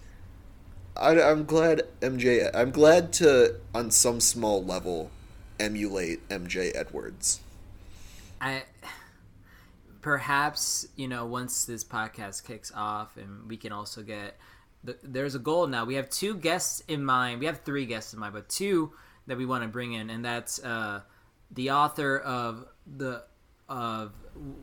I, 0.95 1.19
I'm 1.23 1.47
glad 1.47 1.83
MJ. 2.03 2.51
I'm 2.53 2.71
glad 2.71 3.11
to, 3.15 3.55
on 3.75 3.91
some 3.91 4.21
small 4.21 4.63
level, 4.63 5.11
emulate 5.59 6.27
MJ 6.29 6.73
Edwards. 6.75 7.41
I 8.41 8.65
perhaps 10.01 10.87
you 10.97 11.09
know 11.09 11.27
once 11.27 11.65
this 11.65 11.85
podcast 11.85 12.45
kicks 12.47 12.71
off 12.75 13.17
and 13.17 13.49
we 13.49 13.57
can 13.57 13.73
also 13.73 14.03
get 14.03 14.39
the, 14.85 14.97
there's 15.03 15.35
a 15.35 15.41
goal 15.41 15.67
now 15.67 15.85
we 15.85 15.97
have 15.97 16.09
two 16.09 16.37
guests 16.37 16.83
in 16.87 17.05
mind 17.05 17.41
we 17.41 17.47
have 17.47 17.63
three 17.63 17.85
guests 17.85 18.13
in 18.15 18.21
mind 18.21 18.33
but 18.33 18.49
two 18.49 18.93
that 19.27 19.37
we 19.37 19.45
want 19.45 19.63
to 19.63 19.69
bring 19.69 19.93
in 19.93 20.09
and 20.09 20.25
that's 20.25 20.63
uh 20.63 21.01
the 21.51 21.71
author 21.73 22.17
of 22.19 22.65
the 22.87 23.23
of 23.69 24.13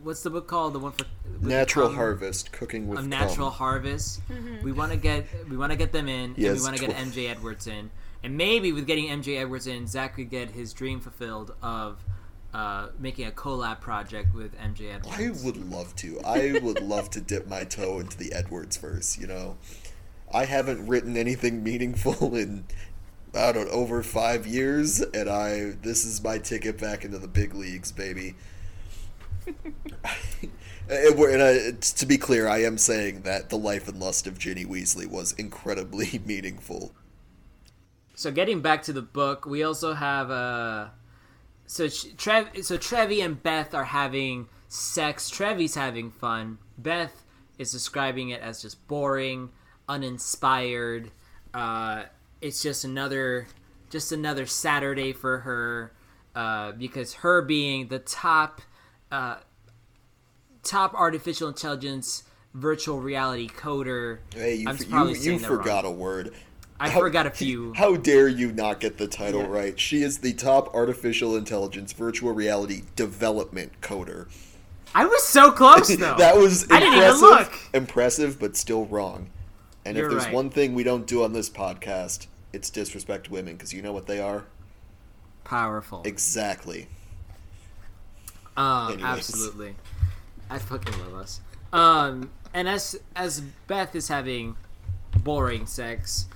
what's 0.02 0.22
the 0.22 0.30
book 0.30 0.48
called 0.48 0.72
the 0.72 0.78
one 0.78 0.92
for 0.92 1.04
Natural 1.40 1.88
cum? 1.88 1.96
Harvest, 1.96 2.50
cooking 2.50 2.88
with 2.88 2.98
of 2.98 3.04
cum. 3.04 3.10
natural 3.10 3.50
harvest 3.50 4.20
we 4.62 4.72
want 4.72 4.90
to 4.90 4.96
get 4.96 5.26
we 5.50 5.56
want 5.56 5.70
to 5.70 5.76
get 5.76 5.92
them 5.92 6.08
in 6.08 6.34
and 6.34 6.38
we 6.38 6.60
want 6.60 6.76
to 6.76 6.86
get 6.86 6.96
mj 6.96 7.28
edwards 7.28 7.66
in 7.66 7.90
and 8.22 8.36
maybe 8.36 8.72
with 8.72 8.86
getting 8.86 9.06
mj 9.08 9.38
edwards 9.40 9.66
in 9.66 9.86
zach 9.86 10.16
could 10.16 10.30
get 10.30 10.50
his 10.50 10.72
dream 10.72 11.00
fulfilled 11.00 11.54
of 11.62 12.04
uh, 12.54 12.88
making 12.98 13.26
a 13.26 13.30
collab 13.30 13.80
project 13.80 14.34
with 14.34 14.56
mj 14.58 14.94
edwards 14.94 15.16
I 15.18 15.44
would 15.44 15.56
love 15.70 15.94
to. 15.96 16.20
I 16.24 16.58
would 16.62 16.80
love 16.80 17.10
to 17.10 17.20
dip 17.20 17.46
my 17.48 17.64
toe 17.64 17.98
into 17.98 18.16
the 18.16 18.32
Edwards 18.32 18.78
verse, 18.78 19.18
you 19.18 19.26
know. 19.26 19.58
I 20.32 20.46
haven't 20.46 20.86
written 20.86 21.16
anything 21.16 21.62
meaningful 21.62 22.34
in 22.42 22.64
I 23.34 23.52
don't 23.52 23.68
over 23.68 24.02
5 24.02 24.46
years 24.46 25.00
and 25.00 25.28
I 25.28 25.74
this 25.82 26.06
is 26.06 26.22
my 26.22 26.38
ticket 26.38 26.78
back 26.78 27.04
into 27.04 27.18
the 27.18 27.28
big 27.28 27.54
leagues, 27.54 27.92
baby. 27.92 28.34
It- 30.88 31.18
and 31.18 31.42
I, 31.42 31.72
to 31.80 32.06
be 32.06 32.16
clear, 32.16 32.46
I 32.48 32.62
am 32.62 32.78
saying 32.78 33.22
that 33.22 33.50
the 33.50 33.58
life 33.58 33.88
and 33.88 33.98
lust 33.98 34.26
of 34.28 34.38
Ginny 34.38 34.64
Weasley 34.64 35.06
was 35.06 35.32
incredibly 35.32 36.20
meaningful. 36.24 36.94
So 38.16 38.32
getting 38.32 38.62
back 38.62 38.82
to 38.84 38.92
the 38.92 39.02
book, 39.02 39.46
we 39.46 39.62
also 39.62 39.92
have 39.92 40.30
uh 40.30 40.88
so 41.66 41.88
Trev 41.88 42.48
so 42.62 42.76
Trevi 42.76 43.20
and 43.20 43.40
Beth 43.40 43.74
are 43.74 43.84
having 43.84 44.48
sex. 44.68 45.28
Trevi's 45.30 45.74
having 45.74 46.10
fun. 46.10 46.58
Beth 46.78 47.24
is 47.58 47.70
describing 47.70 48.30
it 48.30 48.40
as 48.40 48.62
just 48.62 48.88
boring, 48.88 49.50
uninspired. 49.88 51.10
Uh, 51.52 52.04
it's 52.40 52.62
just 52.62 52.84
another 52.84 53.46
just 53.90 54.12
another 54.12 54.46
Saturday 54.46 55.12
for 55.12 55.40
her 55.40 55.92
uh, 56.34 56.72
because 56.72 57.14
her 57.14 57.42
being 57.42 57.88
the 57.88 57.98
top 57.98 58.62
uh, 59.12 59.36
top 60.62 60.94
artificial 60.94 61.48
intelligence 61.48 62.24
virtual 62.54 62.98
reality 62.98 63.48
coder. 63.48 64.20
Hey, 64.34 64.54
you, 64.54 64.68
I'm 64.68 64.78
you, 65.08 65.14
you 65.14 65.38
forgot 65.38 65.84
wrong. 65.84 65.92
a 65.92 65.96
word. 65.96 66.34
I 66.78 66.90
How- 66.90 67.00
forgot 67.00 67.26
a 67.26 67.30
few. 67.30 67.72
How 67.76 67.96
dare 67.96 68.28
you 68.28 68.52
not 68.52 68.80
get 68.80 68.98
the 68.98 69.06
title 69.08 69.40
Yeah. 69.42 69.46
right? 69.48 69.80
She 69.80 70.02
is 70.02 70.18
the 70.18 70.32
top 70.34 70.74
artificial 70.74 71.36
intelligence 71.36 71.92
virtual 71.92 72.32
reality 72.32 72.82
development 72.96 73.80
coder. 73.80 74.28
I 74.94 75.04
was 75.06 75.22
so 75.24 75.50
close 75.52 75.88
though. 75.96 76.16
that 76.16 76.36
was 76.36 76.62
impressive, 76.64 76.80
didn't 76.90 77.04
even 77.04 77.20
look. 77.20 77.52
impressive, 77.74 78.38
but 78.40 78.56
still 78.56 78.84
wrong. 78.86 79.30
And 79.84 79.96
You're 79.96 80.06
if 80.06 80.12
there's 80.12 80.24
right. 80.26 80.34
one 80.34 80.50
thing 80.50 80.74
we 80.74 80.82
don't 80.84 81.06
do 81.06 81.22
on 81.22 81.32
this 81.32 81.48
podcast, 81.48 82.26
it's 82.52 82.70
disrespect 82.70 83.30
women 83.30 83.54
because 83.54 83.72
you 83.72 83.82
know 83.82 83.92
what 83.92 84.06
they 84.06 84.18
are. 84.20 84.44
powerful. 85.44 86.02
Exactly. 86.04 86.88
Um, 88.56 88.92
Anyways. 88.94 89.04
absolutely. 89.04 89.74
I 90.50 90.58
fucking 90.58 90.98
love 91.00 91.14
us. 91.14 91.40
Um, 91.72 92.30
and 92.54 92.68
as 92.68 92.98
as 93.14 93.40
Beth 93.66 93.94
is 93.94 94.08
having 94.08 94.56
boring 95.22 95.66
sex, 95.66 96.26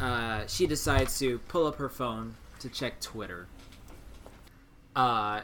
uh, 0.00 0.46
she 0.46 0.66
decides 0.66 1.18
to 1.18 1.38
pull 1.48 1.66
up 1.66 1.76
her 1.76 1.88
phone 1.88 2.34
to 2.60 2.68
check 2.68 3.00
Twitter. 3.00 3.46
Uh, 4.94 5.42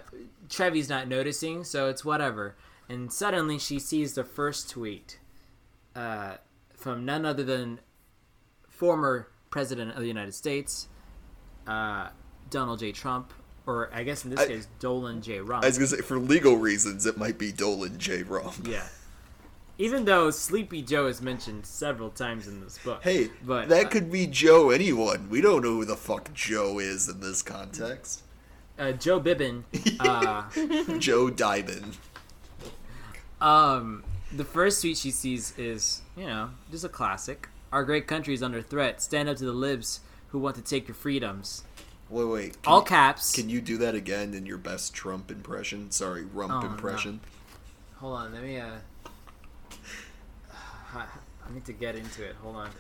Trevi's 0.49 0.89
not 0.89 1.09
noticing, 1.09 1.65
so 1.65 1.89
it's 1.89 2.05
whatever. 2.05 2.57
And 2.89 3.13
suddenly 3.13 3.59
she 3.59 3.79
sees 3.79 4.15
the 4.15 4.25
first 4.25 4.71
tweet 4.71 5.19
uh, 5.95 6.37
from 6.75 7.05
none 7.05 7.25
other 7.25 7.43
than 7.43 7.81
former 8.69 9.29
President 9.51 9.93
of 9.93 10.01
the 10.01 10.07
United 10.09 10.35
States, 10.35 10.89
uh, 11.67 12.09
Donald 12.51 12.79
J. 12.81 12.93
Trump, 12.93 13.33
or 13.67 13.91
I 13.93 14.03
guess 14.03 14.25
in 14.25 14.31
this 14.31 14.41
I- 14.41 14.47
case, 14.47 14.69
Dolan 14.81 15.21
J. 15.23 15.41
Rump. 15.41 15.65
I 15.65 15.69
was 15.69 15.77
gonna 15.79 15.87
say 15.89 15.99
for 15.99 16.19
legal 16.19 16.57
reasons, 16.57 17.07
it 17.07 17.17
might 17.19 17.39
be 17.39 17.53
Dolan 17.53 17.99
J. 17.99 18.23
Rump. 18.23 18.67
Yeah. 18.67 18.87
Even 19.79 20.05
though 20.05 20.31
Sleepy 20.31 20.83
Joe 20.83 21.07
is 21.07 21.21
mentioned 21.23 21.67
several 21.67 22.11
times 22.11 22.47
in 22.47 22.61
this 22.61 22.79
book. 22.79 23.03
Hey, 23.03 23.31
but 23.45 23.69
that 23.69 23.87
uh, 23.87 23.89
could 23.89 24.13
be 24.13 24.27
Joe 24.27 24.71
anyone. 24.71 25.29
We 25.31 25.41
don't 25.41 25.63
know 25.63 25.71
who 25.77 25.85
the 25.85 25.97
fuck 25.97 26.33
Joe 26.35 26.79
is 26.79 27.09
in 27.09 27.21
this 27.21 27.43
context. 27.43 28.23
uh, 28.79 28.93
Joe 28.93 29.21
Bibbin. 29.21 29.65
Uh, 30.01 30.45
Joe 30.99 31.31
Diamond. 31.31 31.97
um, 33.41 34.05
the 34.35 34.45
first 34.45 34.81
tweet 34.81 34.97
she 34.97 35.11
sees 35.11 35.57
is, 35.59 36.03
you 36.17 36.27
know, 36.27 36.51
just 36.71 36.85
a 36.85 36.89
classic. 36.89 37.49
Our 37.73 37.85
great 37.85 38.07
country 38.07 38.35
is 38.35 38.43
under 38.43 38.63
threat. 38.63 39.01
Stand 39.03 39.29
up 39.29 39.37
to 39.39 39.45
the 39.45 39.53
libs 39.53 40.01
who 40.29 40.39
want 40.39 40.57
to 40.57 40.63
take 40.63 40.89
your 40.89 40.95
freedoms. 40.95 41.65
Wait, 42.11 42.25
wait. 42.25 42.57
All 42.67 42.81
you- 42.81 42.85
caps. 42.85 43.33
Can 43.33 43.49
you 43.49 43.61
do 43.61 43.79
that 43.79 43.95
again 43.95 44.35
in 44.35 44.45
your 44.47 44.59
best 44.59 44.93
Trump 44.95 45.31
impression? 45.31 45.91
Sorry, 45.91 46.25
Rump 46.25 46.53
Oh, 46.53 46.61
no. 46.61 46.67
impression. 46.67 47.21
Hold 47.97 48.17
on, 48.19 48.33
let 48.35 48.43
me. 48.43 48.59
Uh, 48.59 48.71
I 50.95 51.53
need 51.53 51.65
to 51.67 51.73
get 51.73 51.97
into 51.97 52.25
it. 52.25 52.37
Hold 52.43 52.57
on. 52.57 52.71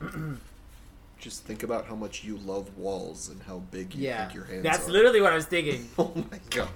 Just 1.18 1.44
think 1.44 1.62
about 1.62 1.86
how 1.86 1.94
much 1.94 2.24
you 2.24 2.38
love 2.38 2.76
walls 2.78 3.28
and 3.28 3.42
how 3.42 3.58
big 3.70 3.94
you 3.94 4.04
yeah, 4.04 4.22
think 4.22 4.34
your 4.34 4.44
hands 4.44 4.62
that's 4.62 4.78
are. 4.78 4.80
That's 4.80 4.90
literally 4.90 5.20
what 5.20 5.32
I 5.32 5.36
was 5.36 5.44
thinking. 5.44 5.88
Oh 5.98 6.12
my 6.30 6.40
god. 6.48 6.68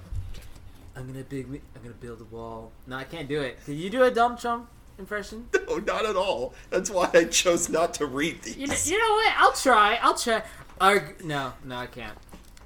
I'm 0.95 1.07
gonna 1.07 1.23
big. 1.23 1.47
I'm 1.47 1.81
gonna 1.81 1.95
build 1.95 2.21
a 2.21 2.25
wall. 2.25 2.71
No, 2.87 2.95
I 2.95 3.03
can't 3.03 3.27
do 3.27 3.41
it. 3.41 3.63
Can 3.65 3.75
you 3.75 3.89
do 3.89 4.03
a 4.03 4.11
dumb 4.11 4.37
Trump 4.37 4.69
impression? 4.99 5.47
No, 5.67 5.77
not 5.77 6.05
at 6.05 6.15
all. 6.15 6.53
That's 6.69 6.91
why 6.91 7.09
I 7.13 7.25
chose 7.25 7.69
not 7.69 7.95
to 7.95 8.05
read 8.05 8.43
these. 8.43 8.55
You 8.55 8.67
know, 8.67 8.75
you 8.85 8.99
know 8.99 9.13
what? 9.15 9.33
I'll 9.37 9.51
try. 9.51 9.99
I'll 10.01 10.13
try. 10.15 10.43
Our 10.79 11.15
no, 11.23 11.53
no, 11.63 11.75
I 11.75 11.87
can't. 11.87 12.15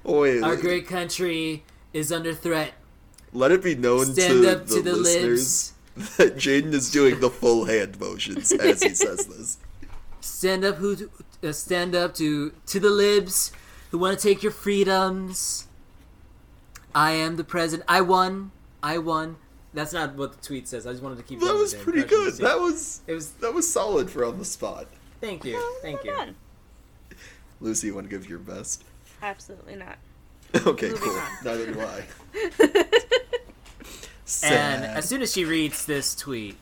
Oh, 0.04 0.20
wait, 0.20 0.42
Our 0.42 0.56
great 0.56 0.86
country 0.86 1.64
is 1.94 2.12
under 2.12 2.34
threat. 2.34 2.72
let 3.32 3.50
it 3.52 3.62
be 3.62 3.74
known 3.74 4.06
Stand 4.12 4.42
to 4.42 4.52
up 4.52 4.66
the 4.66 4.74
to 4.76 4.82
the 4.82 4.96
listeners 4.96 5.22
libs. 5.24 5.72
that 6.16 6.36
Jaden 6.36 6.72
is 6.72 6.90
doing 6.90 7.20
the 7.20 7.30
full 7.30 7.64
hand 7.66 7.98
motions 8.00 8.52
as 8.52 8.82
he 8.82 8.94
says 8.94 9.26
this. 9.26 9.58
Stand 10.20 10.64
up 10.64 10.76
who? 10.76 11.10
Uh, 11.42 11.52
stand 11.52 11.94
up 11.94 12.14
to 12.14 12.52
to 12.66 12.78
the 12.80 12.90
libs 12.90 13.52
who 13.90 13.98
want 13.98 14.18
to 14.18 14.22
take 14.28 14.42
your 14.42 14.52
freedoms. 14.52 15.66
I 16.94 17.12
am 17.12 17.36
the 17.36 17.44
president. 17.44 17.88
I 17.88 18.00
won. 18.02 18.50
I 18.82 18.98
won. 18.98 19.36
That's 19.72 19.92
not 19.92 20.16
what 20.16 20.32
the 20.32 20.46
tweet 20.46 20.66
says. 20.68 20.86
I 20.86 20.90
just 20.90 21.02
wanted 21.02 21.16
to 21.18 21.22
keep. 21.22 21.40
That 21.40 21.46
going 21.46 21.58
was 21.58 21.74
pretty 21.74 22.02
good. 22.04 22.34
That 22.34 22.58
was 22.58 23.00
It 23.06 23.14
was. 23.14 23.30
that 23.32 23.54
was 23.54 23.70
solid 23.72 24.10
for 24.10 24.24
on 24.24 24.38
the 24.38 24.44
spot. 24.44 24.86
Thank 25.20 25.44
you. 25.44 25.60
Thank 25.82 26.02
you. 26.04 26.10
Well 26.10 26.26
done. 26.26 26.36
Lucy, 27.60 27.88
you 27.88 27.94
want 27.94 28.08
to 28.08 28.16
give 28.16 28.28
your 28.28 28.38
best? 28.38 28.84
Absolutely 29.22 29.76
not. 29.76 29.98
Okay, 30.66 30.88
Moving 30.88 31.02
cool. 31.08 31.16
on. 31.18 31.28
Neither 31.44 31.72
do 31.72 31.80
I. 31.80 32.04
And 34.42 34.84
as 34.84 35.08
soon 35.08 35.22
as 35.22 35.32
she 35.32 35.44
reads 35.44 35.86
this 35.86 36.14
tweet, 36.14 36.56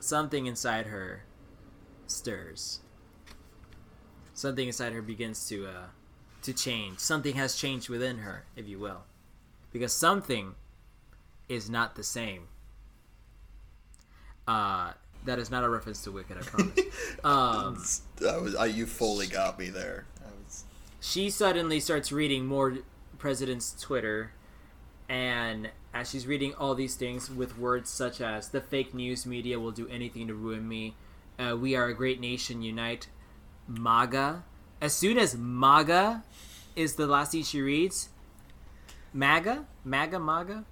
something 0.00 0.46
inside 0.46 0.86
her 0.86 1.22
stirs. 2.06 2.80
Something 4.34 4.66
inside 4.66 4.92
her 4.92 5.02
begins 5.02 5.48
to 5.48 5.66
uh, 5.66 5.86
to 6.42 6.52
change. 6.52 6.98
Something 6.98 7.34
has 7.34 7.56
changed 7.56 7.88
within 7.88 8.18
her, 8.18 8.44
if 8.54 8.68
you 8.68 8.78
will, 8.78 9.04
because 9.72 9.92
something 9.92 10.54
is 11.48 11.70
not 11.70 11.94
the 11.96 12.04
same. 12.04 12.48
Uh, 14.46 14.92
that 15.24 15.38
is 15.38 15.50
not 15.50 15.64
a 15.64 15.68
reference 15.68 16.04
to 16.04 16.12
Wicked, 16.12 16.36
I 16.36 16.40
promise. 16.40 16.78
um, 17.24 17.84
That 18.20 18.40
was 18.40 18.54
I, 18.54 18.66
you 18.66 18.86
fully 18.86 19.26
got 19.26 19.58
me 19.58 19.70
there. 19.70 20.06
Was, 20.44 20.64
she 21.00 21.30
suddenly 21.30 21.80
starts 21.80 22.12
reading 22.12 22.46
more 22.46 22.78
president's 23.18 23.74
Twitter, 23.80 24.32
and 25.08 25.70
as 26.00 26.10
she's 26.10 26.26
reading 26.26 26.54
all 26.54 26.74
these 26.74 26.94
things 26.94 27.30
with 27.30 27.58
words 27.58 27.88
such 27.90 28.20
as 28.20 28.48
"the 28.50 28.60
fake 28.60 28.92
news 28.94 29.24
media 29.24 29.58
will 29.58 29.70
do 29.70 29.88
anything 29.88 30.26
to 30.26 30.34
ruin 30.34 30.68
me," 30.68 30.94
uh, 31.38 31.56
"we 31.58 31.74
are 31.74 31.86
a 31.86 31.94
great 31.94 32.20
nation, 32.20 32.62
unite," 32.62 33.08
MAGA. 33.66 34.44
As 34.80 34.94
soon 34.94 35.16
as 35.18 35.36
MAGA 35.36 36.22
is 36.74 36.96
the 36.96 37.06
last 37.06 37.32
thing 37.32 37.42
she 37.42 37.62
reads, 37.62 38.10
MAGA, 39.14 39.64
MAGA, 39.84 40.18
MAGA. 40.18 40.64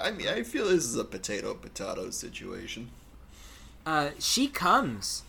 I, 0.00 0.10
mean, 0.12 0.28
I 0.28 0.42
feel 0.42 0.66
this 0.68 0.84
is 0.84 0.96
a 0.96 1.04
potato 1.04 1.54
potato 1.54 2.10
situation. 2.10 2.90
Uh, 3.84 4.10
she 4.18 4.48
comes 4.48 5.22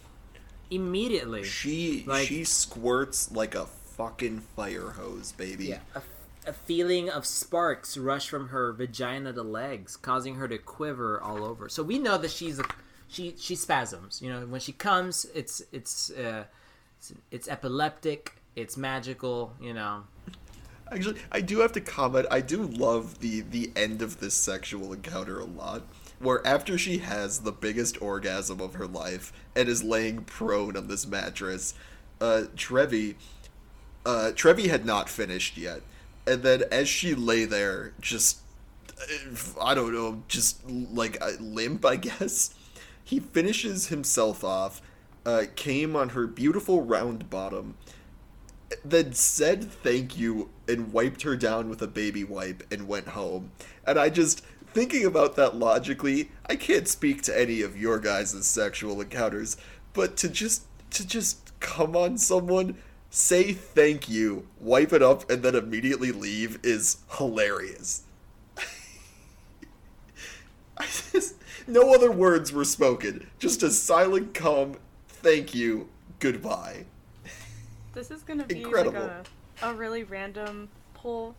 immediately. 0.70 1.44
She 1.44 2.04
Like- 2.06 2.28
she 2.28 2.44
squirts 2.44 3.32
like 3.32 3.56
a 3.56 3.66
fucking 3.66 4.42
fire 4.56 4.92
hose, 4.92 5.32
baby. 5.32 5.68
Yeah, 5.68 5.80
a, 6.46 6.54
feeling 6.54 7.10
of 7.10 7.26
sparks 7.26 7.98
rush 7.98 8.30
from 8.30 8.50
her 8.50 8.74
vagina 8.74 9.34
to 9.34 9.44
legs, 9.44 9.96
causing 9.96 10.36
her 10.36 10.48
to 10.48 10.58
quiver 10.58 11.20
all 11.22 11.44
over. 11.44 11.70
So 11.70 11.84
we 11.84 12.00
know 12.00 12.18
that 12.18 12.32
she's 12.32 12.60
a 12.60 12.66
she 13.08 13.36
she 13.38 13.56
spasms. 13.56 14.22
You 14.22 14.32
know, 14.32 14.46
when 14.46 14.60
she 14.60 14.72
comes, 14.72 15.26
it's 15.34 15.62
it's 15.72 16.10
uh, 16.12 16.46
it's, 16.98 17.14
it's 17.32 17.48
epileptic. 17.48 18.34
It's 18.56 18.76
magical. 18.76 19.54
You 19.62 19.74
know. 19.74 20.04
Actually, 20.92 21.20
I 21.32 21.42
do 21.42 21.60
have 21.60 21.72
to 21.74 21.82
comment. 21.82 22.28
I 22.30 22.42
do 22.42 22.64
love 22.64 23.20
the 23.20 23.42
the 23.42 23.72
end 23.76 24.02
of 24.02 24.20
this 24.20 24.34
sexual 24.34 24.94
encounter 24.94 25.40
a 25.40 25.46
lot, 25.46 25.84
where 26.20 26.46
after 26.46 26.78
she 26.78 27.00
has 27.00 27.40
the 27.40 27.52
biggest 27.52 28.02
orgasm 28.02 28.60
of 28.60 28.76
her 28.76 28.88
life 28.88 29.32
and 29.56 29.70
is 29.70 29.84
laying 29.84 30.24
prone 30.24 30.76
on 30.76 30.88
this 30.88 31.08
mattress, 31.08 31.74
uh, 32.20 32.44
Trevi, 32.56 33.16
uh, 34.06 34.32
Trevi 34.32 34.68
had 34.68 34.86
not 34.86 35.10
finished 35.10 35.58
yet, 35.58 35.82
and 36.26 36.44
then 36.44 36.64
as 36.72 36.88
she 36.88 37.16
lay 37.16 37.46
there, 37.46 37.94
just 38.00 38.40
I 39.62 39.74
don't 39.74 39.94
know, 39.94 40.24
just 40.28 40.68
like 40.70 41.22
limp, 41.40 41.86
I 41.86 41.96
guess. 41.98 42.54
He 43.04 43.20
finishes 43.20 43.88
himself 43.88 44.44
off, 44.44 44.82
uh, 45.26 45.44
came 45.56 45.96
on 45.96 46.10
her 46.10 46.26
beautiful 46.26 46.82
round 46.82 47.30
bottom, 47.30 47.76
then 48.84 49.14
said 49.14 49.72
thank 49.72 50.18
you 50.18 50.50
and 50.68 50.94
wiped 50.94 51.24
her 51.24 51.36
down 51.36 51.70
with 51.70 51.82
a 51.82 51.88
baby 51.88 52.24
wipe 52.24 52.64
and 52.72 52.88
went 52.88 53.10
home. 53.10 53.52
And 53.86 54.00
I 54.00 54.10
just 54.10 54.44
thinking 54.74 55.06
about 55.06 55.36
that 55.36 55.56
logically, 55.56 56.32
I 56.46 56.56
can't 56.56 56.88
speak 56.88 57.22
to 57.24 57.40
any 57.40 57.62
of 57.62 57.78
your 57.78 58.00
guys' 58.00 58.46
sexual 58.46 59.02
encounters, 59.02 59.58
but 59.94 60.18
to 60.18 60.30
just 60.30 60.64
to 60.92 61.06
just 61.06 61.60
come 61.60 61.96
on 61.96 62.18
someone, 62.18 62.78
say 63.14 63.54
thank 63.54 64.10
you, 64.10 64.48
wipe 64.60 64.92
it 64.92 65.04
up, 65.04 65.30
and 65.30 65.44
then 65.44 65.56
immediately 65.56 66.12
leave 66.12 66.60
is 66.64 66.98
hilarious. 67.18 68.02
I 70.78 70.86
just 71.12 71.36
no 71.68 71.94
other 71.94 72.12
words 72.12 72.52
were 72.52 72.66
spoken. 72.66 73.28
Just 73.40 73.62
a 73.64 73.70
silent 73.70 74.34
calm 74.34 74.76
thank 75.08 75.54
you, 75.54 75.88
goodbye. 76.20 76.86
This 77.94 78.10
is 78.10 78.24
gonna 78.24 78.46
be 78.46 78.64
Incredible. 78.64 79.02
like 79.02 79.28
a, 79.62 79.70
a 79.70 79.74
really 79.76 80.04
random 80.04 80.70
poll, 80.96 81.36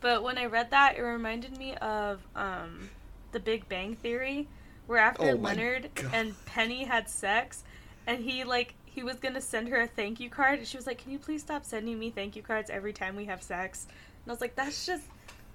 but 0.00 0.22
when 0.22 0.38
I 0.38 0.46
read 0.46 0.70
that, 0.70 0.96
it 0.96 1.02
reminded 1.02 1.58
me 1.58 1.74
of 1.76 2.20
um, 2.36 2.88
the 3.32 3.40
Big 3.40 3.68
Bang 3.68 3.96
Theory, 3.96 4.46
where 4.86 5.00
after 5.00 5.30
Oh 5.30 5.34
Leonard 5.34 5.90
God. 5.96 6.10
and 6.14 6.46
Penny 6.46 6.84
had 6.84 7.10
sex, 7.10 7.64
and 8.06 8.22
he 8.22 8.44
like 8.44 8.74
he 8.98 9.04
was 9.04 9.20
gonna 9.20 9.40
send 9.40 9.68
her 9.68 9.82
a 9.82 9.86
thank 9.86 10.18
you 10.18 10.28
card, 10.28 10.58
and 10.58 10.66
she 10.66 10.76
was 10.76 10.84
like, 10.84 10.98
"Can 10.98 11.12
you 11.12 11.20
please 11.20 11.40
stop 11.40 11.64
sending 11.64 12.00
me 12.00 12.10
thank 12.10 12.34
you 12.34 12.42
cards 12.42 12.68
every 12.68 12.92
time 12.92 13.14
we 13.14 13.26
have 13.26 13.40
sex?" 13.44 13.86
And 13.88 14.30
I 14.30 14.32
was 14.32 14.40
like, 14.40 14.56
"That's 14.56 14.84
just." 14.86 15.04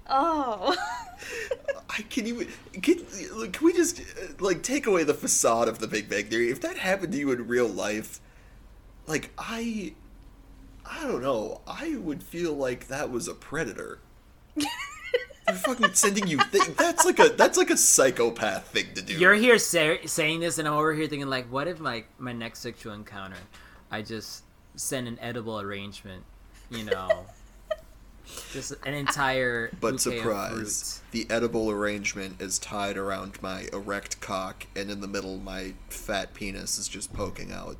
Oh, 0.10 0.74
I 1.90 2.04
can 2.04 2.26
you 2.26 2.48
can, 2.82 3.06
can 3.52 3.66
we 3.66 3.74
just 3.74 4.02
like 4.40 4.64
take 4.64 4.88
away 4.88 5.04
the 5.04 5.14
facade 5.14 5.68
of 5.68 5.80
the 5.80 5.88
Big 5.88 6.10
Bang 6.10 6.28
Theory? 6.28 6.52
If 6.52 6.62
that 6.62 6.78
happened 6.78 7.12
to 7.12 7.20
you 7.20 7.32
in 7.32 7.46
real 7.46 7.68
life, 7.68 8.22
like 9.08 9.32
I, 9.38 9.94
I 10.90 11.04
don't 11.04 11.22
know, 11.22 11.60
I 11.68 11.98
would 11.98 12.24
feel 12.24 12.54
like 12.54 12.88
that 12.88 13.12
was 13.12 13.28
a 13.28 13.34
predator. 13.34 14.00
They're 15.46 15.56
fucking 15.56 15.94
sending 15.94 16.28
you. 16.28 16.38
Th- 16.52 16.76
that's 16.78 17.06
like 17.06 17.20
a 17.20 17.30
that's 17.30 17.58
like 17.58 17.70
a 17.70 17.78
psychopath 17.78 18.68
thing 18.68 18.94
to 18.96 19.02
do. 19.02 19.18
You're 19.18 19.34
here 19.34 19.58
say, 19.58 20.06
saying 20.06 20.40
this, 20.40 20.58
and 20.58 20.68
I'm 20.68 20.76
over 20.76 20.94
here 20.94 21.08
thinking 21.08 21.28
like, 21.28 21.52
what 21.52 21.68
if 21.68 21.80
my 21.80 22.04
my 22.18 22.32
next 22.32 22.60
sexual 22.60 22.94
encounter, 22.94 23.38
I 23.92 24.02
just 24.02 24.44
send 24.76 25.08
an 25.08 25.20
edible 25.22 25.60
arrangement, 25.60 26.24
you 26.70 26.86
know, 26.86 27.26
just 28.52 28.74
an 28.86 28.94
entire 28.94 29.70
but 29.82 29.94
bouquet 29.94 29.96
of 29.96 30.24
surprise, 30.24 31.02
the 31.12 31.28
edible 31.30 31.70
arrangement 31.70 32.42
is 32.42 32.58
tied 32.58 32.98
around 32.98 33.42
my 33.42 33.68
erect 33.74 34.22
cock, 34.22 34.66
and 34.76 34.90
in 34.90 35.02
the 35.02 35.08
middle, 35.08 35.38
my 35.38 35.74
fat 35.90 36.34
penis 36.34 36.78
is 36.78 36.88
just 36.88 37.12
poking 37.12 37.52
out, 37.52 37.76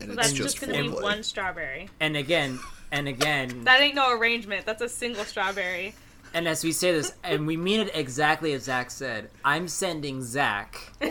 and 0.00 0.10
it's 0.10 0.16
that's 0.16 0.32
just, 0.32 0.58
just 0.58 0.60
gonna 0.60 0.82
be 0.82 0.90
one 0.90 1.22
strawberry. 1.22 1.88
And 2.00 2.18
again, 2.18 2.58
and 2.90 3.08
again, 3.08 3.64
That 3.64 3.80
ain't 3.80 3.94
no 3.94 4.16
arrangement. 4.16 4.66
That's 4.66 4.82
a 4.82 4.88
single 4.88 5.24
strawberry. 5.24 5.94
And 6.34 6.46
as 6.48 6.62
we 6.64 6.72
say 6.72 6.92
this, 6.92 7.12
and 7.24 7.46
we 7.46 7.56
mean 7.56 7.80
it 7.80 7.90
exactly 7.94 8.52
as 8.52 8.64
Zach 8.64 8.90
said, 8.90 9.30
I'm 9.44 9.68
sending 9.68 10.22
Zach. 10.22 10.92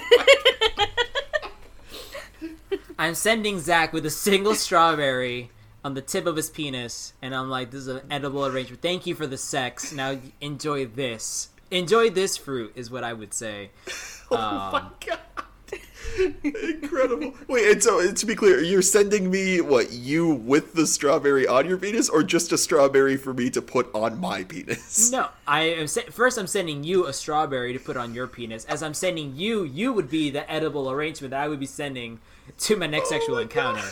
I'm 3.00 3.14
sending 3.16 3.60
Zach 3.60 3.94
with 3.94 4.06
a 4.06 4.10
single 4.10 4.56
strawberry 4.56 5.52
on 5.84 5.94
the 5.94 6.02
tip 6.02 6.26
of 6.26 6.36
his 6.36 6.50
penis, 6.50 7.14
and 7.22 7.36
I'm 7.36 7.50
like, 7.50 7.72
this 7.72 7.82
is 7.82 7.88
an 7.88 8.02
edible 8.10 8.46
arrangement. 8.46 8.82
Thank 8.82 9.06
you 9.06 9.14
for 9.16 9.28
the 9.28 9.38
sex. 9.38 9.94
Now 9.94 10.18
enjoy 10.42 10.86
this. 10.88 11.50
Enjoy 11.70 12.10
this 12.10 12.38
fruit, 12.38 12.72
is 12.76 12.90
what 12.90 13.04
I 13.04 13.14
would 13.14 13.34
say. 13.34 13.72
Oh 14.30 14.36
Um, 14.36 14.72
my 14.74 14.84
god. 15.06 15.20
Incredible. 16.44 17.34
Wait, 17.48 17.72
and 17.72 17.84
so 17.84 18.12
to 18.12 18.26
be 18.26 18.36
clear, 18.36 18.62
you're 18.62 18.82
sending 18.82 19.30
me 19.30 19.62
what 19.62 19.92
you 19.92 20.28
with 20.30 20.74
the 20.74 20.88
strawberry 20.88 21.48
on 21.48 21.68
your 21.68 21.78
penis, 21.78 22.10
or 22.10 22.24
just 22.24 22.52
a 22.52 22.58
strawberry 22.58 23.18
for 23.18 23.34
me 23.34 23.50
to 23.50 23.62
put 23.62 23.94
on 23.94 24.20
my 24.20 24.44
penis? 24.44 25.12
No, 25.12 25.30
I 25.48 25.62
am 25.64 25.88
se- 25.88 26.10
first. 26.12 26.38
I'm 26.38 26.48
sending 26.48 26.84
you 26.84 27.08
a 27.08 27.14
strawberry 27.14 27.74
to 27.74 27.80
put 27.80 27.98
on 27.98 28.14
your 28.14 28.28
penis. 28.28 28.66
As 28.66 28.82
I'm 28.84 28.94
sending 28.94 29.36
you, 29.36 29.64
you 29.64 29.94
would 29.94 30.10
be 30.10 30.30
the 30.30 30.50
edible 30.52 30.90
arrangement 30.92 31.32
that 31.32 31.42
I 31.42 31.48
would 31.48 31.60
be 31.60 31.66
sending 31.66 32.20
to 32.60 32.76
my 32.76 32.88
next 32.88 33.08
oh 33.08 33.12
sexual 33.12 33.36
my 33.36 33.42
encounter. 33.44 33.88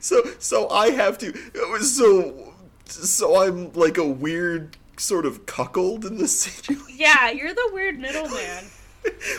So, 0.00 0.22
so 0.38 0.68
I 0.68 0.90
have 0.90 1.16
to. 1.18 1.34
So, 1.80 2.54
so 2.84 3.42
I'm 3.42 3.72
like 3.72 3.96
a 3.96 4.06
weird 4.06 4.76
sort 4.98 5.26
of 5.26 5.46
cuckold 5.46 6.04
in 6.04 6.18
this 6.18 6.38
situation. 6.40 6.84
Yeah, 6.94 7.30
you're 7.30 7.54
the 7.54 7.70
weird 7.72 7.98
middleman. 7.98 8.64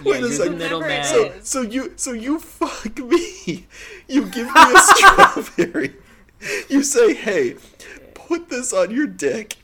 Wait 0.04 0.20
you're 0.20 0.30
a 0.30 0.32
second. 0.32 0.58
Whoever 0.58 0.80
middleman. 0.80 1.02
it 1.02 1.06
So, 1.06 1.32
so 1.42 1.62
you, 1.62 1.94
so 1.96 2.12
you 2.14 2.40
fuck 2.40 2.98
me. 3.00 3.68
You 4.08 4.26
give 4.26 4.48
me 4.48 4.54
a 4.56 4.78
strawberry. 4.80 5.96
You 6.68 6.84
say, 6.84 7.14
"Hey, 7.14 7.56
put 8.14 8.50
this 8.50 8.74
on 8.74 8.92
your 8.92 9.08
dick," 9.08 9.56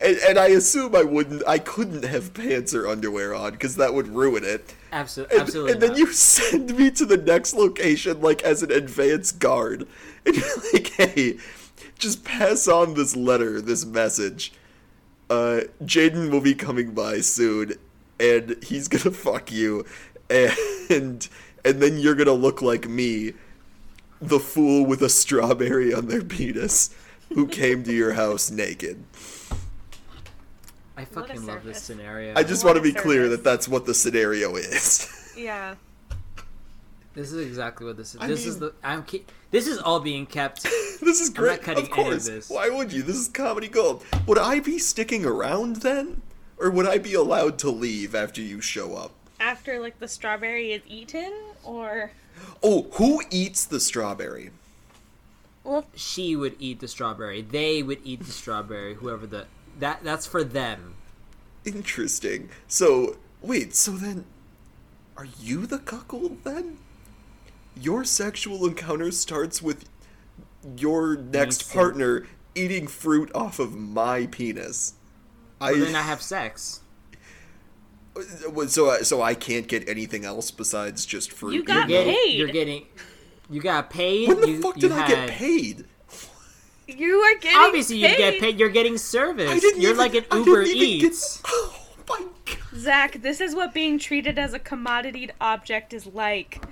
and, 0.00 0.16
and 0.18 0.38
I 0.38 0.46
assume 0.48 0.94
I 0.94 1.02
wouldn't, 1.02 1.42
I 1.48 1.58
couldn't 1.58 2.04
have 2.04 2.32
pants 2.32 2.72
or 2.74 2.86
underwear 2.86 3.34
on 3.34 3.52
because 3.52 3.74
that 3.76 3.92
would 3.92 4.06
ruin 4.08 4.44
it. 4.44 4.74
Absolutely, 4.92 5.34
And, 5.36 5.42
absolutely. 5.42 5.72
and 5.72 5.82
then 5.82 5.96
you 5.96 6.12
send 6.12 6.76
me 6.78 6.90
to 6.92 7.04
the 7.04 7.16
next 7.16 7.54
location 7.54 8.20
like 8.20 8.42
as 8.42 8.62
an 8.62 8.70
advance 8.70 9.32
guard, 9.32 9.86
and 10.24 10.36
you're 10.36 10.56
like, 10.72 10.86
"Hey, 10.92 11.38
just 11.98 12.24
pass 12.24 12.68
on 12.68 12.94
this 12.94 13.16
letter, 13.16 13.60
this 13.60 13.84
message. 13.84 14.52
Uh, 15.28 15.62
Jaden 15.82 16.30
will 16.30 16.40
be 16.40 16.54
coming 16.54 16.92
by 16.92 17.20
soon, 17.20 17.74
and 18.22 18.62
he's 18.62 18.88
gonna 18.88 19.14
fuck 19.14 19.52
you, 19.52 19.84
and 20.30 21.28
and 21.64 21.82
then 21.82 21.98
you're 21.98 22.14
gonna 22.14 22.32
look 22.32 22.62
like 22.62 22.88
me, 22.88 23.32
the 24.20 24.38
fool 24.40 24.86
with 24.86 25.02
a 25.02 25.08
strawberry 25.08 25.92
on 25.92 26.06
their 26.06 26.22
penis, 26.22 26.94
who 27.34 27.46
came 27.46 27.82
to 27.84 27.92
your 27.92 28.12
house 28.12 28.50
naked." 28.50 29.04
I 30.96 31.04
fucking 31.04 31.46
love 31.46 31.64
this 31.64 31.82
scenario. 31.82 32.34
I 32.36 32.42
just 32.44 32.64
want 32.64 32.76
to 32.76 32.80
a 32.80 32.84
be 32.84 32.92
clear 32.92 33.28
that 33.30 33.42
that's 33.42 33.66
what 33.66 33.86
the 33.86 33.94
scenario 33.94 34.56
is. 34.56 35.18
Yeah. 35.34 35.76
this 37.14 37.32
is 37.32 37.46
exactly 37.46 37.86
what 37.86 37.96
this 37.96 38.14
is. 38.14 38.20
I 38.20 38.26
this 38.26 38.44
is 38.44 38.58
the. 38.58 38.74
I'm. 38.84 39.02
Ke- 39.02 39.24
this 39.50 39.66
is 39.66 39.78
all 39.78 39.98
being 39.98 40.26
kept. 40.26 40.62
this 41.00 41.20
is 41.22 41.30
not 41.30 41.36
great. 41.38 41.62
cutting 41.62 41.84
of 41.86 41.90
any 41.90 42.00
of 42.02 42.06
course. 42.08 42.26
this. 42.28 42.50
Why 42.50 42.68
would 42.68 42.92
you? 42.92 43.02
This 43.02 43.16
is 43.16 43.28
comedy 43.28 43.68
gold. 43.68 44.04
Would 44.26 44.38
I 44.38 44.60
be 44.60 44.78
sticking 44.78 45.24
around 45.24 45.76
then? 45.76 46.20
Or 46.62 46.70
would 46.70 46.86
I 46.86 46.98
be 46.98 47.14
allowed 47.14 47.58
to 47.60 47.70
leave 47.70 48.14
after 48.14 48.40
you 48.40 48.60
show 48.60 48.94
up? 48.94 49.10
After 49.40 49.80
like 49.80 49.98
the 49.98 50.06
strawberry 50.06 50.72
is 50.72 50.82
eaten, 50.86 51.32
or 51.64 52.12
Oh, 52.62 52.86
who 52.92 53.20
eats 53.30 53.64
the 53.64 53.80
strawberry? 53.80 54.50
well, 55.64 55.86
She 55.96 56.36
would 56.36 56.54
eat 56.60 56.78
the 56.78 56.86
strawberry. 56.86 57.42
They 57.42 57.82
would 57.82 57.98
eat 58.04 58.20
the 58.20 58.30
strawberry. 58.30 58.94
Whoever 58.94 59.26
the 59.26 59.46
that 59.80 60.04
that's 60.04 60.24
for 60.26 60.44
them. 60.44 60.94
Interesting. 61.64 62.50
So, 62.68 63.16
wait, 63.40 63.74
so 63.74 63.90
then 63.92 64.24
are 65.16 65.26
you 65.40 65.66
the 65.66 65.78
cuckold 65.80 66.44
then? 66.44 66.78
Your 67.74 68.04
sexual 68.04 68.64
encounter 68.66 69.10
starts 69.10 69.60
with 69.60 69.88
your 70.76 71.16
next 71.16 71.72
partner 71.72 72.28
eating 72.54 72.86
fruit 72.86 73.32
off 73.34 73.58
of 73.58 73.74
my 73.74 74.26
penis. 74.26 74.94
But 75.70 75.80
then 75.80 75.94
I 75.96 76.02
have 76.02 76.20
sex. 76.22 76.80
so 78.68 79.02
so 79.02 79.22
I 79.22 79.34
can't 79.34 79.66
get 79.68 79.88
anything 79.88 80.24
else 80.24 80.50
besides 80.50 81.06
just 81.06 81.32
fruit. 81.32 81.54
You 81.54 81.64
got 81.64 81.88
know? 81.88 81.94
Getting, 81.94 82.14
paid. 82.14 82.38
You're 82.38 82.48
getting. 82.48 82.86
You 83.50 83.60
got 83.60 83.90
paid. 83.90 84.28
When 84.28 84.40
the 84.40 84.50
you, 84.50 84.62
fuck 84.62 84.76
you 84.76 84.82
did 84.82 84.92
I 84.92 85.00
had, 85.00 85.28
get 85.28 85.30
paid? 85.30 85.84
you 86.88 87.16
are 87.16 87.38
getting 87.38 87.58
Obviously, 87.58 87.96
you 87.96 88.08
get 88.16 88.40
paid. 88.40 88.58
You're 88.58 88.68
getting 88.70 88.98
service. 88.98 89.50
I 89.50 89.58
didn't 89.58 89.80
You're 89.80 89.90
even, 89.92 89.98
like 89.98 90.14
an 90.14 90.24
I 90.30 90.38
Uber 90.38 90.64
didn't 90.64 90.76
even 90.76 91.00
get- 91.00 91.12
Eats. 91.12 91.42
oh 91.46 91.86
my 92.08 92.26
god! 92.46 92.58
Zach, 92.76 93.22
this 93.22 93.40
is 93.40 93.54
what 93.54 93.72
being 93.74 93.98
treated 93.98 94.38
as 94.38 94.54
a 94.54 94.58
commodited 94.58 95.32
object 95.40 95.92
is 95.92 96.06
like. 96.06 96.62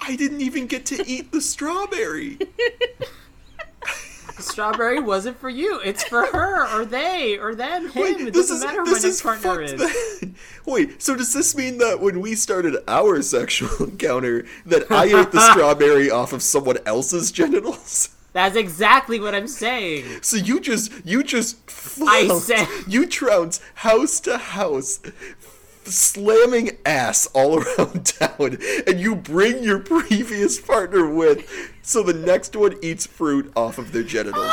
I 0.00 0.14
didn't 0.14 0.40
even 0.42 0.66
get 0.66 0.84
to 0.86 1.04
eat 1.08 1.32
the 1.32 1.40
strawberry. 1.40 2.38
The 4.36 4.42
strawberry 4.42 5.00
wasn't 5.00 5.38
for 5.38 5.48
you. 5.48 5.80
It's 5.80 6.04
for 6.04 6.26
her 6.26 6.68
or 6.76 6.84
they 6.84 7.38
or 7.38 7.54
them, 7.54 7.88
him. 7.88 8.02
Wait, 8.02 8.20
it 8.20 8.34
doesn't 8.34 8.56
is 8.56 8.64
matter 8.64 8.84
who 8.84 8.92
my 8.92 8.98
next 8.98 9.22
partner 9.22 9.62
is. 9.62 10.28
Wait, 10.66 11.00
so 11.02 11.16
does 11.16 11.32
this 11.32 11.56
mean 11.56 11.78
that 11.78 12.00
when 12.00 12.20
we 12.20 12.34
started 12.34 12.76
our 12.86 13.22
sexual 13.36 13.86
encounter, 13.88 14.44
that 14.66 14.90
I 14.90 15.04
ate 15.06 15.32
the 15.32 15.40
strawberry 15.52 16.10
off 16.10 16.32
of 16.32 16.42
someone 16.42 16.76
else's 16.84 17.32
genitals? 17.32 18.10
That's 18.34 18.56
exactly 18.56 19.18
what 19.18 19.34
I'm 19.34 19.48
saying. 19.48 20.04
So 20.20 20.36
you 20.36 20.60
just 20.60 20.92
you 21.06 21.22
just 21.24 21.56
I 22.06 22.28
said- 22.28 22.68
you 22.86 23.06
trounce 23.06 23.62
house 23.76 24.20
to 24.20 24.36
house, 24.36 25.00
slamming 25.84 26.76
ass 26.84 27.26
all 27.32 27.58
around 27.62 28.04
town, 28.04 28.58
and 28.86 29.00
you 29.00 29.14
bring 29.16 29.62
your 29.62 29.78
previous 29.78 30.60
partner 30.60 31.08
with, 31.08 31.48
so 31.86 32.02
the 32.02 32.12
next 32.12 32.56
one 32.56 32.76
eats 32.82 33.06
fruit 33.06 33.52
off 33.54 33.78
of 33.78 33.92
their 33.92 34.02
genitals. 34.02 34.50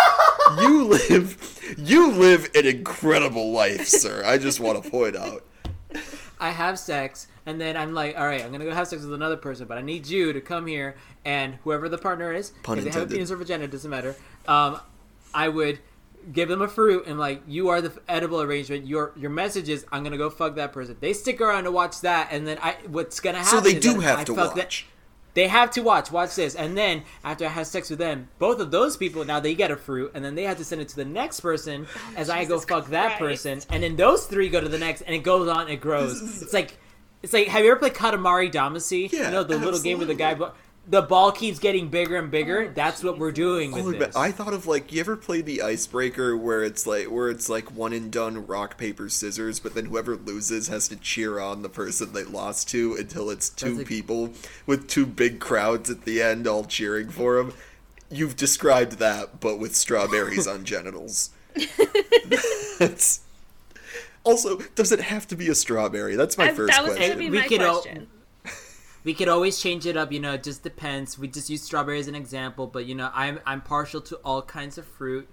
you 0.58 0.84
live 0.84 1.74
you 1.76 2.10
live 2.10 2.50
an 2.54 2.66
incredible 2.66 3.52
life, 3.52 3.86
sir. 3.86 4.22
I 4.24 4.38
just 4.38 4.58
want 4.58 4.82
to 4.82 4.90
point 4.90 5.14
out. 5.14 5.44
I 6.40 6.48
have 6.48 6.78
sex, 6.78 7.28
and 7.44 7.60
then 7.60 7.76
I'm 7.76 7.92
like, 7.92 8.18
all 8.18 8.24
right, 8.24 8.42
I'm 8.42 8.50
gonna 8.50 8.64
go 8.64 8.72
have 8.72 8.88
sex 8.88 9.02
with 9.02 9.12
another 9.12 9.36
person, 9.36 9.66
but 9.66 9.76
I 9.76 9.82
need 9.82 10.06
you 10.06 10.32
to 10.32 10.40
come 10.40 10.66
here, 10.66 10.96
and 11.26 11.56
whoever 11.62 11.90
the 11.90 11.98
partner 11.98 12.32
is, 12.32 12.52
Pun 12.62 12.78
if 12.78 12.84
they 12.84 12.90
have 12.90 13.02
a 13.02 13.06
penis 13.06 13.30
or 13.30 13.36
vagina, 13.36 13.68
doesn't 13.68 13.90
matter. 13.90 14.16
Um, 14.48 14.80
I 15.34 15.50
would 15.50 15.78
give 16.32 16.48
them 16.48 16.62
a 16.62 16.68
fruit 16.68 17.06
and 17.06 17.18
like, 17.18 17.42
you 17.46 17.68
are 17.68 17.82
the 17.82 17.92
edible 18.08 18.40
arrangement. 18.40 18.86
Your 18.86 19.12
your 19.14 19.30
message 19.30 19.68
is, 19.68 19.84
I'm 19.92 20.02
gonna 20.02 20.16
go 20.16 20.30
fuck 20.30 20.54
that 20.54 20.72
person. 20.72 20.96
They 21.00 21.12
stick 21.12 21.42
around 21.42 21.64
to 21.64 21.70
watch 21.70 22.00
that, 22.00 22.28
and 22.30 22.46
then 22.46 22.58
I, 22.62 22.76
what's 22.86 23.20
gonna 23.20 23.38
happen? 23.38 23.58
So 23.58 23.60
they 23.60 23.76
is 23.76 23.82
do 23.82 24.00
have 24.00 24.20
I 24.20 24.24
to 24.24 24.34
watch. 24.34 24.86
They 25.34 25.48
have 25.48 25.70
to 25.72 25.82
watch. 25.82 26.10
Watch 26.10 26.34
this, 26.34 26.54
and 26.54 26.76
then 26.76 27.04
after 27.24 27.46
I 27.46 27.48
have 27.48 27.66
sex 27.66 27.88
with 27.88 27.98
them, 27.98 28.28
both 28.38 28.60
of 28.60 28.70
those 28.70 28.96
people 28.96 29.24
now 29.24 29.40
they 29.40 29.54
get 29.54 29.70
a 29.70 29.76
fruit, 29.76 30.12
and 30.14 30.24
then 30.24 30.34
they 30.34 30.42
have 30.44 30.58
to 30.58 30.64
send 30.64 30.80
it 30.82 30.88
to 30.88 30.96
the 30.96 31.04
next 31.04 31.40
person 31.40 31.86
oh, 31.88 32.14
as 32.16 32.28
I 32.28 32.44
go 32.44 32.56
Jesus 32.56 32.64
fuck 32.68 32.88
that 32.88 33.18
person, 33.18 33.60
and 33.70 33.82
then 33.82 33.96
those 33.96 34.26
three 34.26 34.48
go 34.48 34.60
to 34.60 34.68
the 34.68 34.78
next, 34.78 35.02
and 35.02 35.14
it 35.14 35.22
goes 35.22 35.48
on. 35.48 35.68
It 35.68 35.80
grows. 35.80 36.20
It's 36.42 36.52
like, 36.52 36.76
it's 37.22 37.32
like, 37.32 37.48
have 37.48 37.64
you 37.64 37.70
ever 37.70 37.78
played 37.78 37.94
Katamari 37.94 38.52
Damacy? 38.52 39.10
Yeah, 39.10 39.26
you 39.26 39.30
know 39.30 39.44
the 39.44 39.58
little 39.58 39.80
game 39.80 39.98
with 39.98 40.08
the 40.08 40.14
guy. 40.14 40.34
bu- 40.34 40.50
the 40.86 41.00
ball 41.02 41.30
keeps 41.30 41.58
getting 41.60 41.88
bigger 41.88 42.16
and 42.16 42.30
bigger. 42.30 42.62
Oh, 42.68 42.72
That's 42.74 43.04
what 43.04 43.16
we're 43.18 43.30
doing 43.32 43.70
with 43.70 43.86
Oh, 43.86 43.92
this. 43.92 44.16
I 44.16 44.32
thought 44.32 44.52
of 44.52 44.66
like 44.66 44.92
you 44.92 44.98
ever 45.00 45.16
play 45.16 45.40
the 45.40 45.62
icebreaker 45.62 46.36
where 46.36 46.64
it's 46.64 46.86
like 46.88 47.06
where 47.06 47.28
it's 47.30 47.48
like 47.48 47.70
one 47.74 47.92
and 47.92 48.10
done 48.10 48.46
rock 48.46 48.76
paper 48.78 49.08
scissors, 49.08 49.60
but 49.60 49.74
then 49.74 49.84
whoever 49.86 50.16
loses 50.16 50.66
has 50.68 50.88
to 50.88 50.96
cheer 50.96 51.38
on 51.38 51.62
the 51.62 51.68
person 51.68 52.12
they 52.12 52.24
lost 52.24 52.68
to 52.70 52.96
until 52.96 53.30
it's 53.30 53.48
two 53.48 53.76
That's 53.76 53.82
a- 53.82 53.86
people 53.86 54.32
with 54.66 54.88
two 54.88 55.06
big 55.06 55.38
crowds 55.38 55.88
at 55.88 56.04
the 56.04 56.20
end 56.20 56.46
all 56.48 56.64
cheering 56.64 57.10
for 57.10 57.36
them. 57.36 57.52
You've 58.10 58.36
described 58.36 58.98
that, 58.98 59.38
but 59.40 59.58
with 59.58 59.74
strawberries 59.76 60.46
on 60.48 60.64
genitals. 60.66 61.30
That's 62.78 63.20
also 64.24 64.58
does 64.74 64.92
it 64.92 65.00
have 65.00 65.26
to 65.28 65.36
be 65.36 65.48
a 65.48 65.54
strawberry? 65.54 66.16
That's 66.16 66.36
my 66.38 66.46
I- 66.50 66.54
first 66.54 66.72
that 66.72 66.82
was 66.82 66.94
question. 66.94 67.12
gonna 67.12 67.18
be 67.18 67.30
We 67.30 67.38
my 67.38 67.46
could 67.48 67.62
all- 67.62 67.82
question. 67.82 68.08
We 69.04 69.14
could 69.14 69.28
always 69.28 69.60
change 69.60 69.86
it 69.86 69.96
up. 69.96 70.12
You 70.12 70.20
know, 70.20 70.34
it 70.34 70.42
just 70.42 70.62
depends. 70.62 71.18
We 71.18 71.28
just 71.28 71.50
use 71.50 71.62
strawberry 71.62 71.98
as 72.00 72.08
an 72.08 72.14
example, 72.14 72.66
but 72.66 72.86
you 72.86 72.94
know, 72.94 73.10
I'm 73.14 73.40
I'm 73.46 73.60
partial 73.60 74.00
to 74.02 74.16
all 74.24 74.42
kinds 74.42 74.78
of 74.78 74.86
fruit. 74.86 75.28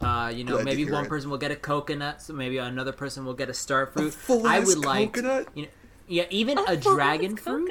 Uh, 0.00 0.30
you 0.34 0.44
know, 0.44 0.52
Glad 0.56 0.64
maybe 0.66 0.90
one 0.90 1.06
it. 1.06 1.08
person 1.08 1.30
will 1.30 1.38
get 1.38 1.50
a 1.50 1.56
coconut, 1.56 2.20
so 2.20 2.34
maybe 2.34 2.58
another 2.58 2.92
person 2.92 3.24
will 3.24 3.32
get 3.34 3.48
a 3.48 3.54
star 3.54 3.86
fruit. 3.86 4.12
full 4.12 4.46
I 4.46 4.60
would 4.60 4.78
like, 4.84 5.14
coconut? 5.14 5.48
you 5.54 5.62
know, 5.62 5.68
yeah, 6.06 6.24
even 6.30 6.58
a 6.58 6.64
Oh, 6.68 6.76
dragon 6.76 7.34
fruit. 7.36 7.70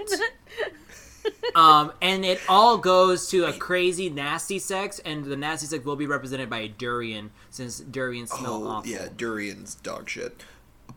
um, 1.56 1.92
and 2.02 2.26
it 2.26 2.40
all 2.50 2.78
goes 2.78 3.30
to 3.30 3.46
a 3.46 3.54
crazy 3.54 4.10
nasty 4.10 4.60
sex, 4.60 5.00
and 5.06 5.26
the 5.26 5.36
nasty 5.36 5.68
sex 5.68 5.86
will 5.86 5.96
be 5.96 6.08
represented 6.08 6.50
by 6.50 6.60
a 6.60 6.68
durian, 6.68 7.30
since 7.50 7.80
durians 7.80 8.32
smell 8.32 8.64
Oh 8.64 8.68
awful. 8.68 8.92
yeah, 8.92 9.08
durian's 9.16 9.76
dog 9.76 10.10
shit. 10.10 10.44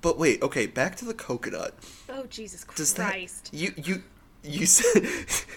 But 0.01 0.19
wait, 0.19 0.43
okay, 0.43 0.67
back 0.67 0.97
to 0.97 1.05
the 1.05 1.15
coconut. 1.15 1.75
Oh 2.09 2.25
Jesus 2.27 2.65
Christ! 2.65 2.77
Does 2.79 2.95
that 2.95 3.51
you 3.53 3.73
you 3.77 4.03
you 4.49 4.67
said 4.67 5.07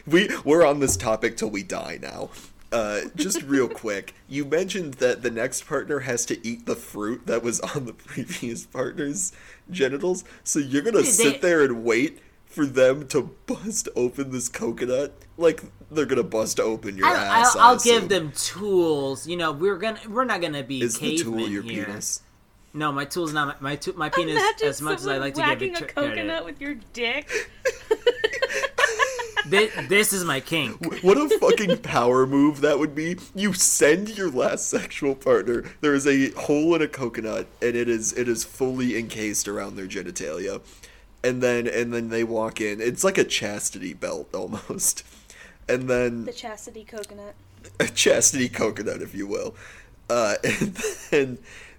we 0.07 0.29
we're 0.43 0.65
on 0.65 0.79
this 0.79 0.97
topic 0.97 1.37
till 1.37 1.49
we 1.49 1.63
die 1.63 1.99
now. 2.01 2.29
Uh, 2.71 3.01
just 3.15 3.41
real 3.43 3.67
quick, 3.83 4.13
you 4.29 4.45
mentioned 4.45 4.93
that 4.95 5.21
the 5.23 5.31
next 5.31 5.67
partner 5.67 5.99
has 5.99 6.25
to 6.25 6.47
eat 6.47 6.65
the 6.65 6.75
fruit 6.75 7.27
that 7.27 7.43
was 7.43 7.59
on 7.59 7.85
the 7.85 7.93
previous 8.11 8.65
partner's 8.65 9.33
genitals. 9.69 10.23
So 10.43 10.59
you're 10.59 10.81
gonna 10.81 10.99
They- 10.99 11.09
sit 11.09 11.41
there 11.41 11.63
and 11.63 11.83
wait 11.83 12.19
for 12.45 12.65
them 12.65 13.07
to 13.07 13.31
bust 13.45 13.87
open 13.95 14.31
this 14.31 14.49
coconut, 14.49 15.13
like 15.37 15.63
they're 15.89 16.05
gonna 16.05 16.23
bust 16.23 16.59
open 16.59 16.97
your 16.97 17.07
I, 17.07 17.13
ass. 17.13 17.55
I'll, 17.55 17.61
I 17.61 17.67
I'll 17.71 17.79
give 17.79 18.09
them 18.09 18.31
tools. 18.33 19.27
You 19.27 19.37
know, 19.37 19.51
we're 19.51 19.77
gonna 19.77 19.99
we're 20.09 20.25
not 20.25 20.41
gonna 20.41 20.63
be 20.63 20.81
Is 20.81 20.97
the 20.99 21.17
cavemen 21.17 21.39
tool 21.39 21.49
your 21.49 21.63
here. 21.63 21.85
penis? 21.85 22.21
No, 22.73 22.91
my 22.91 23.03
tool's 23.05 23.33
not 23.33 23.61
my 23.61 23.71
my, 23.71 23.75
tool, 23.75 23.97
my 23.97 24.09
penis. 24.09 24.35
Imagine 24.35 24.67
As 24.69 24.81
much 24.81 24.99
as 24.99 25.07
I 25.07 25.17
like 25.17 25.33
to 25.35 25.41
give 25.41 25.49
whacking 25.49 25.75
a 25.75 25.81
coconut 25.81 26.45
with 26.45 26.61
your 26.61 26.75
dick. 26.93 27.29
This, 29.51 29.87
this 29.87 30.13
is 30.13 30.23
my 30.25 30.39
kink. 30.39 31.03
What 31.03 31.17
a 31.17 31.29
fucking 31.39 31.77
power 31.79 32.25
move 32.25 32.61
that 32.61 32.79
would 32.79 32.95
be. 32.95 33.17
You 33.35 33.53
send 33.53 34.17
your 34.17 34.29
last 34.31 34.67
sexual 34.67 35.13
partner. 35.15 35.63
There 35.81 35.93
is 35.93 36.07
a 36.07 36.31
hole 36.31 36.73
in 36.75 36.81
a 36.81 36.87
coconut 36.87 37.47
and 37.61 37.75
it 37.75 37.87
is 37.87 38.13
it 38.13 38.27
is 38.27 38.43
fully 38.43 38.97
encased 38.97 39.47
around 39.47 39.75
their 39.75 39.87
genitalia. 39.87 40.61
And 41.23 41.43
then 41.43 41.67
and 41.67 41.93
then 41.93 42.09
they 42.09 42.23
walk 42.23 42.59
in. 42.61 42.81
It's 42.81 43.03
like 43.03 43.17
a 43.17 43.23
chastity 43.23 43.93
belt 43.93 44.33
almost. 44.33 45.03
And 45.69 45.89
then 45.89 46.25
The 46.25 46.33
chastity 46.33 46.83
coconut. 46.83 47.35
a 47.79 47.85
chastity 47.87 48.49
coconut, 48.49 49.01
if 49.01 49.13
you 49.13 49.27
will. 49.27 49.55
Uh, 50.09 50.35
and 50.43 50.73
then 51.11 51.37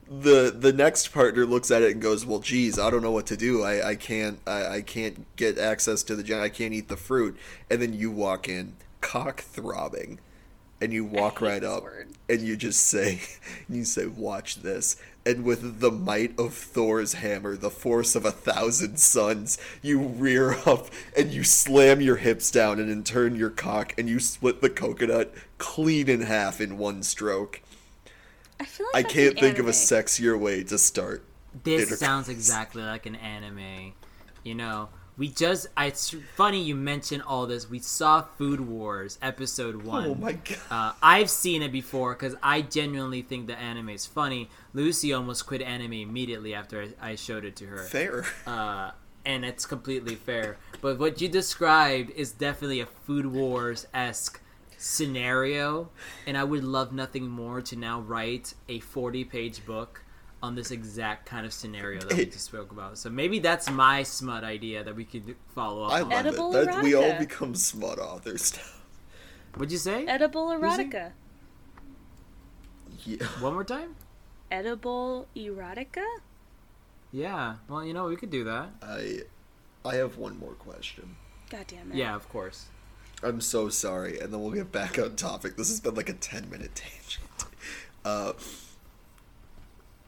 the 0.09 0.55
the 0.57 0.72
next 0.72 1.12
partner 1.12 1.46
looks 1.46 1.70
at 1.70 1.82
it 1.82 1.92
and 1.92 2.03
goes, 2.03 2.26
"Well, 2.26 2.40
geez, 2.40 2.78
I 2.78 2.90
don't 2.90 3.03
know 3.03 3.12
what 3.12 3.26
to 3.26 3.36
do. 3.36 3.62
I, 3.62 3.90
I 3.90 3.94
can't 3.96 4.40
I, 4.46 4.66
I 4.76 4.82
can't 4.82 5.24
get 5.36 5.59
access 5.59 6.03
to 6.05 6.16
the 6.16 6.22
gen. 6.22 6.40
I 6.40 6.48
can't 6.48 6.74
eat 6.74 6.88
the 6.88 6.96
fruit." 6.96 7.36
And 7.70 7.80
then 7.80 7.92
you 7.94 8.11
walk 8.11 8.48
in, 8.48 8.74
cock 9.00 9.40
throbbing, 9.40 10.18
and 10.80 10.92
you 10.92 11.05
walk 11.05 11.40
right 11.40 11.62
up 11.62 11.84
word. 11.84 12.09
and 12.28 12.40
you 12.40 12.57
just 12.57 12.84
say, 12.86 13.20
you 13.68 13.84
say, 13.84 14.07
"Watch 14.07 14.57
this." 14.57 14.96
And 15.24 15.44
with 15.44 15.78
the 15.78 15.92
might 15.92 16.36
of 16.38 16.53
Thor's 16.53 17.12
hammer, 17.14 17.57
the 17.57 17.70
force 17.70 18.16
of 18.16 18.24
a 18.24 18.32
thousand 18.32 18.98
suns, 18.98 19.57
you 19.80 20.00
rear 20.00 20.57
up 20.66 20.88
and 21.16 21.32
you 21.32 21.44
slam 21.44 22.00
your 22.00 22.16
hips 22.16 22.50
down 22.50 22.80
and 22.80 22.90
in 22.90 23.05
turn 23.05 23.36
your 23.36 23.50
cock 23.50 23.94
and 23.96 24.09
you 24.09 24.18
split 24.18 24.61
the 24.61 24.70
coconut 24.70 25.32
clean 25.59 26.09
in 26.09 26.22
half 26.22 26.61
in 26.61 26.76
one 26.76 27.05
stroke. 27.05 27.62
I 28.62 28.64
feel 28.64 28.86
like 28.94 29.06
I 29.06 29.08
can't 29.08 29.34
an 29.34 29.40
think 29.40 29.58
of 29.58 29.66
a 29.66 29.72
sexier 29.72 30.38
way 30.38 30.62
to 30.62 30.78
start. 30.78 31.24
This 31.64 31.82
intercourse. 31.82 31.98
sounds 31.98 32.28
exactly 32.28 32.82
like 32.82 33.06
an 33.06 33.16
anime. 33.16 33.92
You 34.44 34.54
know, 34.54 34.88
we 35.18 35.28
just 35.28 35.66
it's 35.76 36.14
funny 36.36 36.62
you 36.62 36.76
mentioned 36.76 37.24
all 37.24 37.48
this. 37.48 37.68
We 37.68 37.80
saw 37.80 38.22
Food 38.22 38.60
Wars 38.60 39.18
episode 39.20 39.82
one. 39.82 40.06
Oh 40.06 40.14
my 40.14 40.32
god. 40.34 40.58
Uh, 40.70 40.92
I've 41.02 41.28
seen 41.28 41.62
it 41.62 41.72
before 41.72 42.14
because 42.14 42.36
I 42.40 42.62
genuinely 42.62 43.22
think 43.22 43.48
the 43.48 43.58
anime 43.58 43.88
is 43.88 44.06
funny. 44.06 44.48
Lucy 44.74 45.12
almost 45.12 45.44
quit 45.44 45.60
anime 45.60 45.94
immediately 45.94 46.54
after 46.54 46.82
I, 47.00 47.10
I 47.10 47.14
showed 47.16 47.44
it 47.44 47.56
to 47.56 47.66
her. 47.66 47.78
Fair. 47.78 48.26
uh, 48.46 48.92
and 49.24 49.44
it's 49.44 49.66
completely 49.66 50.14
fair. 50.14 50.56
But 50.80 51.00
what 51.00 51.20
you 51.20 51.28
described 51.28 52.10
is 52.10 52.30
definitely 52.30 52.78
a 52.78 52.86
Food 52.86 53.26
Wars 53.26 53.88
esque 53.92 54.40
scenario, 54.83 55.91
and 56.26 56.37
I 56.37 56.43
would 56.43 56.64
love 56.64 56.93
nothing 56.93 57.28
more 57.28 57.61
to 57.62 57.76
now 57.76 58.01
write 58.01 58.55
a 58.68 58.80
40 58.80 59.24
page 59.24 59.64
book 59.64 60.05
on 60.43 60.57
this 60.57 60.72
exact 60.72 61.24
kind 61.24 61.47
of 61.47 61.53
scenario 61.53 62.01
that 62.01 62.16
we 62.18 62.26
just 62.26 62.47
spoke 62.47 62.72
about. 62.72 62.99
So 62.99 63.09
maybe 63.09 63.39
that's 63.39 63.70
my 63.70 64.03
smut 64.03 64.43
idea 64.43 64.83
that 64.83 64.97
we 64.97 65.05
could 65.05 65.37
follow 65.55 65.85
up 65.85 65.93
I 65.93 66.01
on. 66.03 66.09
love 66.09 66.26
Edible 66.26 66.57
it. 66.57 66.64
That, 66.66 66.83
we 66.83 66.95
all 66.95 67.16
become 67.18 67.55
smut 67.55 68.01
authors 68.01 68.57
now. 68.57 68.62
What'd 69.55 69.70
you 69.70 69.78
say? 69.78 70.05
Edible 70.07 70.49
erotica. 70.49 71.12
Yeah. 73.05 73.24
One 73.41 73.55
more 73.55 73.64
time? 73.64 73.95
Edible 74.51 75.28
erotica? 75.37 76.05
Yeah. 77.12 77.57
Well, 77.68 77.85
you 77.85 77.93
know, 77.93 78.07
we 78.07 78.16
could 78.16 78.30
do 78.30 78.45
that. 78.45 78.70
I 78.83 79.20
I 79.85 79.95
have 79.97 80.16
one 80.16 80.39
more 80.39 80.55
question. 80.55 81.16
God 81.51 81.66
damn 81.68 81.93
it. 81.93 81.97
Yeah, 81.97 82.16
of 82.16 82.28
course. 82.28 82.66
I'm 83.23 83.41
so 83.41 83.68
sorry, 83.68 84.18
and 84.18 84.33
then 84.33 84.43
we'll 84.43 84.51
get 84.51 84.73
back 84.73 84.99
on 84.99 85.16
topic. 85.16 85.57
This 85.57 85.68
has 85.68 85.81
been 85.81 85.95
like 85.95 86.09
a 86.09 86.14
10 86.14 86.51
minute 86.51 86.75
tangent. 86.75 87.18
Uh, 88.05 88.33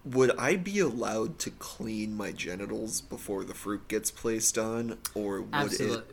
would 0.04 0.36
I 0.36 0.56
be 0.56 0.80
allowed 0.80 1.38
to 1.38 1.50
clean 1.52 2.16
my 2.16 2.32
genitals 2.32 3.00
before 3.00 3.44
the 3.44 3.54
fruit 3.54 3.86
gets 3.86 4.10
placed 4.10 4.58
on, 4.58 4.98
or 5.14 5.42
would 5.42 5.80
it? 5.80 6.04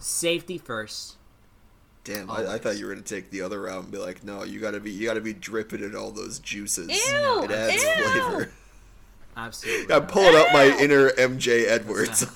Safety 0.00 0.56
first. 0.56 1.16
Damn, 2.04 2.30
I, 2.30 2.54
I 2.54 2.58
thought 2.58 2.78
you 2.78 2.86
were 2.86 2.92
gonna 2.94 3.04
take 3.04 3.30
the 3.30 3.42
other 3.42 3.60
route 3.60 3.82
and 3.82 3.92
be 3.92 3.98
like, 3.98 4.24
no, 4.24 4.44
you 4.44 4.60
gotta 4.60 4.80
be, 4.80 4.90
you 4.90 5.06
gotta 5.06 5.20
be 5.20 5.34
dripping 5.34 5.82
in 5.82 5.94
all 5.94 6.10
those 6.10 6.38
juices. 6.38 6.88
Ew! 6.88 7.42
it 7.44 7.50
adds 7.50 7.74
Ew! 7.74 7.80
flavor. 7.80 8.52
Absolutely. 9.36 9.94
I'm 9.94 10.06
pulling 10.06 10.36
out 10.36 10.52
my 10.52 10.76
inner 10.78 11.10
MJ 11.10 11.66
Edwards. 11.66 12.26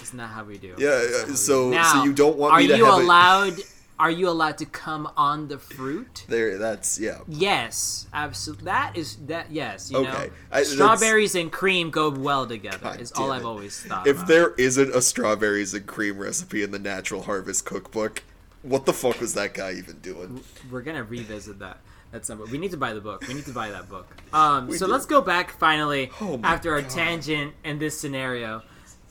It's 0.00 0.14
not 0.14 0.30
how 0.30 0.44
we 0.44 0.58
do. 0.58 0.74
yeah, 0.78 1.02
yeah, 1.02 1.34
so 1.34 1.70
do. 1.72 1.82
so 1.84 2.04
you 2.04 2.12
don't 2.12 2.36
want 2.36 2.54
are 2.54 2.60
me 2.60 2.68
to 2.68 2.76
you 2.76 2.86
it- 2.86 3.04
allowed? 3.04 3.54
Are 3.96 4.10
you 4.10 4.28
allowed 4.28 4.58
to 4.58 4.66
come 4.66 5.08
on 5.16 5.46
the 5.46 5.56
fruit? 5.56 6.24
There, 6.28 6.58
that's 6.58 6.98
yeah. 6.98 7.18
Yes, 7.28 8.08
absolutely. 8.12 8.64
That 8.64 8.96
is 8.96 9.16
that. 9.26 9.52
Yes, 9.52 9.88
you 9.90 9.98
Okay. 9.98 10.10
know, 10.10 10.30
I- 10.50 10.64
strawberries 10.64 11.36
and 11.36 11.52
cream 11.52 11.90
go 11.90 12.10
well 12.10 12.44
together. 12.44 12.78
God 12.82 13.00
is 13.00 13.12
all 13.12 13.28
damn 13.28 13.36
I've 13.36 13.46
always 13.46 13.78
thought. 13.80 14.06
If 14.08 14.16
about. 14.16 14.28
there 14.28 14.54
isn't 14.58 14.94
a 14.94 15.00
strawberries 15.00 15.74
and 15.74 15.86
cream 15.86 16.18
recipe 16.18 16.64
in 16.64 16.72
the 16.72 16.78
Natural 16.80 17.22
Harvest 17.22 17.66
cookbook, 17.66 18.24
what 18.62 18.84
the 18.84 18.92
fuck 18.92 19.20
was 19.20 19.34
that 19.34 19.54
guy 19.54 19.72
even 19.74 19.98
doing? 20.00 20.42
we're 20.72 20.82
gonna 20.82 21.04
revisit 21.04 21.60
that. 21.60 21.78
That's 22.10 22.26
some. 22.26 22.42
We 22.50 22.58
need 22.58 22.72
to 22.72 22.76
buy 22.76 22.94
the 22.94 23.00
book. 23.00 23.26
We 23.28 23.34
need 23.34 23.44
to 23.46 23.52
buy 23.52 23.70
that 23.70 23.88
book. 23.88 24.08
Um, 24.34 24.76
so 24.76 24.86
do. 24.86 24.92
let's 24.92 25.06
go 25.06 25.20
back 25.20 25.52
finally 25.52 26.10
Oh 26.20 26.40
after 26.42 26.72
our 26.72 26.80
God. 26.80 26.90
tangent 26.90 27.54
and 27.62 27.78
this 27.78 27.96
scenario. 28.00 28.62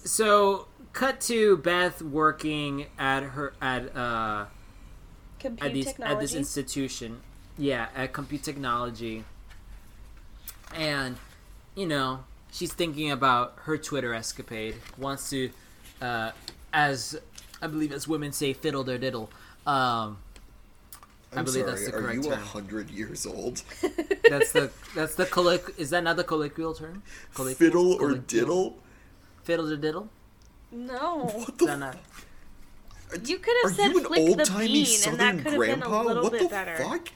So 0.04 0.68
cut 0.94 1.20
to 1.22 1.58
Beth 1.58 2.02
working 2.02 2.88
at 2.98 3.24
her 3.24 3.54
at 3.62 3.96
uh 3.96 4.46
Compute 5.40 5.68
at 5.68 5.74
these 5.74 5.86
technology. 5.88 6.14
at 6.14 6.20
this 6.20 6.36
institution. 6.36 7.22
Yeah, 7.58 7.90
at 7.96 8.14
Compute 8.14 8.44
Technology. 8.44 9.26
And 10.74 11.18
you 11.76 11.86
know, 11.88 12.26
she's 12.52 12.74
thinking 12.74 13.12
about 13.12 13.54
her 13.64 13.78
Twitter 13.78 14.14
escapade. 14.14 14.76
Wants 14.98 15.30
to 15.32 15.52
uh 16.02 16.32
as 16.74 17.18
I 17.62 17.68
believe 17.68 17.92
as 17.92 18.08
women 18.08 18.32
say 18.32 18.54
fiddle 18.54 18.84
their 18.84 18.98
diddle. 18.98 19.30
Um 19.66 20.20
I 21.36 21.40
I'm 21.40 21.46
believe 21.46 21.66
sorry, 21.66 21.66
that's 21.66 21.86
the 21.86 21.94
are 21.94 22.02
correct 22.02 22.24
you 22.24 22.32
a 22.32 22.38
term. 22.38 22.40
hundred 22.40 22.90
years 22.90 23.26
old? 23.26 23.64
That's 24.28 24.52
the 24.52 24.72
that's 24.96 25.16
the 25.16 25.26
colloq. 25.26 25.78
Is 25.78 25.90
that 25.92 26.04
not 26.04 26.16
the 26.18 26.24
colloquial 26.24 26.74
term? 26.74 27.04
Colloquial? 27.34 27.56
Fiddle 27.56 27.94
or 27.94 28.16
Colloquial? 28.16 28.18
diddle? 28.18 28.83
Fiddle 29.44 29.72
or 29.72 29.78
diddle? 29.78 30.10
no. 30.72 31.26
What 31.26 31.50
Is 31.50 31.56
the? 31.58 31.66
that 31.68 31.80
not? 31.80 31.98
You 33.28 33.38
could 33.38 33.54
Are 33.66 33.70
have 33.70 33.78
said 33.78 33.92
you 33.92 34.00
an 34.00 34.06
flick 34.06 34.20
the 34.26 34.30
old 34.30 34.46
timey 34.46 34.68
bean, 34.86 35.00
and 35.08 35.20
that 35.20 35.36
could 35.38 35.44
have 35.44 35.60
been 35.62 35.80
grandpa? 35.80 36.02
a 36.02 36.04
little 36.04 36.24
what 36.24 36.32
bit 36.32 36.42
the 36.44 36.48
better. 36.50 36.76
fuck? 36.78 37.10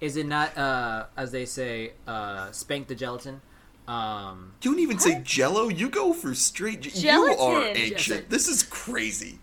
Is 0.00 0.16
it 0.16 0.26
not? 0.26 0.56
Uh, 0.56 1.06
as 1.16 1.30
they 1.30 1.44
say, 1.44 1.92
uh, 2.06 2.50
spank 2.52 2.86
the 2.88 2.94
gelatin. 2.94 3.40
Um, 3.86 4.52
You 4.62 4.70
don't 4.70 4.80
even 4.80 4.98
say 4.98 5.20
Jello. 5.22 5.68
You 5.68 5.90
go 5.90 6.14
for 6.14 6.34
straight. 6.34 6.80
j- 6.82 6.90
You 6.90 7.02
Gelatin. 7.02 7.38
are 7.38 7.62
ancient. 7.76 8.24
I- 8.24 8.28
This 8.30 8.48
is 8.48 8.62
crazy. 8.62 9.40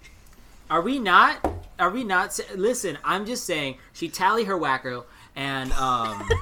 are 0.70 0.82
we 0.82 0.98
not? 0.98 1.38
Are 1.78 1.92
we 1.92 2.04
not? 2.04 2.34
sa- 2.34 2.44
Listen, 2.56 2.98
I'm 3.04 3.26
just 3.28 3.44
saying. 3.46 3.78
She 3.94 4.10
tally 4.10 4.46
her 4.46 4.58
wacko, 4.58 5.04
and 5.36 5.72
um, 5.74 6.28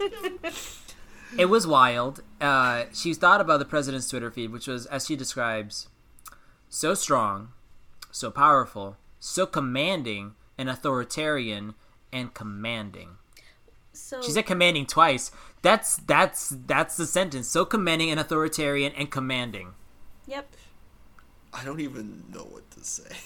it 1.38 1.46
was 1.46 1.66
wild. 1.66 2.22
Uh, 2.40 2.84
she 2.92 3.14
thought 3.14 3.40
about 3.40 3.58
the 3.58 3.64
president's 3.64 4.08
Twitter 4.08 4.30
feed, 4.30 4.52
which 4.52 4.66
was, 4.66 4.86
as 4.86 5.06
she 5.06 5.16
describes, 5.16 5.88
so 6.68 6.94
strong, 6.94 7.48
so 8.10 8.30
powerful, 8.30 8.96
so 9.20 9.46
commanding 9.46 10.34
and 10.58 10.68
authoritarian 10.68 11.74
and 12.12 12.34
commanding. 12.34 13.16
So 13.92 14.22
She 14.22 14.30
said 14.30 14.46
commanding 14.46 14.86
twice. 14.86 15.30
That's 15.62 15.96
that's 15.96 16.54
that's 16.66 16.96
the 16.96 17.06
sentence. 17.06 17.48
So 17.48 17.64
commanding 17.64 18.10
and 18.10 18.18
authoritarian 18.18 18.92
and 18.96 19.10
commanding. 19.10 19.74
Yep. 20.26 20.54
I 21.52 21.64
don't 21.64 21.80
even 21.80 22.24
know 22.32 22.44
what 22.44 22.70
to 22.72 22.84
say. 22.84 23.16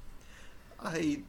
I 0.82 1.22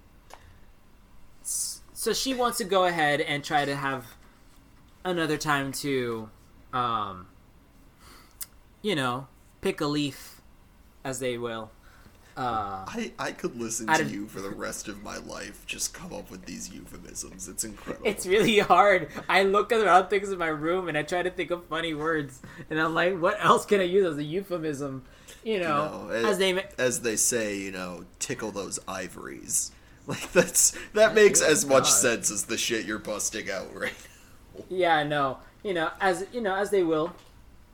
So 1.42 2.14
she 2.14 2.34
wants 2.34 2.60
to 2.60 2.64
go 2.64 2.86
ahead 2.86 3.22
and 3.22 3.44
try 3.44 3.66
to 3.66 3.76
have 3.76 4.06
another 5.10 5.38
time 5.38 5.72
to, 5.72 6.30
um, 6.74 7.28
you 8.82 8.96
know, 8.96 9.28
pick 9.62 9.82
a 9.82 9.86
leaf, 9.86 10.42
as 11.04 11.20
they 11.20 11.38
will. 11.38 11.72
Uh, 12.36 12.86
I 12.88 13.12
I 13.18 13.32
could 13.32 13.60
listen 13.60 13.88
to 13.88 14.04
you 14.04 14.28
for 14.28 14.42
the 14.42 14.52
rest 14.52 14.88
of 14.88 15.02
my 15.02 15.18
life. 15.18 15.66
Just 15.66 15.96
come 15.96 16.14
up 16.14 16.30
with 16.30 16.46
these 16.46 16.72
euphemisms. 16.72 17.48
It's 17.48 17.64
incredible. 17.64 18.06
it's 18.06 18.28
really 18.28 18.60
hard. 18.60 19.10
I 19.28 19.42
look 19.42 19.72
around 19.72 20.10
things 20.10 20.30
in 20.32 20.38
my 20.38 20.50
room 20.50 20.88
and 20.88 20.96
I 20.96 21.02
try 21.02 21.24
to 21.24 21.32
think 21.32 21.50
of 21.50 21.66
funny 21.66 21.96
words, 21.96 22.40
and 22.70 22.80
I'm 22.80 22.94
like, 22.94 23.20
what 23.20 23.44
else 23.44 23.66
can 23.66 23.80
I 23.80 23.86
use 23.86 24.06
as 24.06 24.18
a 24.18 24.24
euphemism? 24.24 25.04
You 25.44 25.54
you 25.54 25.60
know, 25.62 26.08
know, 26.08 26.10
as 26.10 26.38
they. 26.38 26.64
as 26.78 27.02
they 27.02 27.16
say, 27.16 27.58
you 27.58 27.72
know, 27.72 28.06
tickle 28.20 28.52
those 28.52 28.80
ivories. 28.88 29.72
Like 30.08 30.32
that's 30.32 30.74
that 30.94 31.14
makes 31.16 31.42
Oh, 31.42 31.48
as 31.52 31.66
much 31.66 31.92
sense 31.92 32.32
as 32.32 32.46
the 32.46 32.58
shit 32.58 32.86
you're 32.86 32.98
busting 32.98 33.52
out 33.52 33.76
right. 33.76 33.92
Yeah, 34.70 35.04
no, 35.04 35.38
you 35.64 35.74
know, 35.74 35.90
as 36.02 36.26
you 36.32 36.42
know, 36.42 36.56
as 36.56 36.70
they 36.70 36.84
will. 36.84 37.14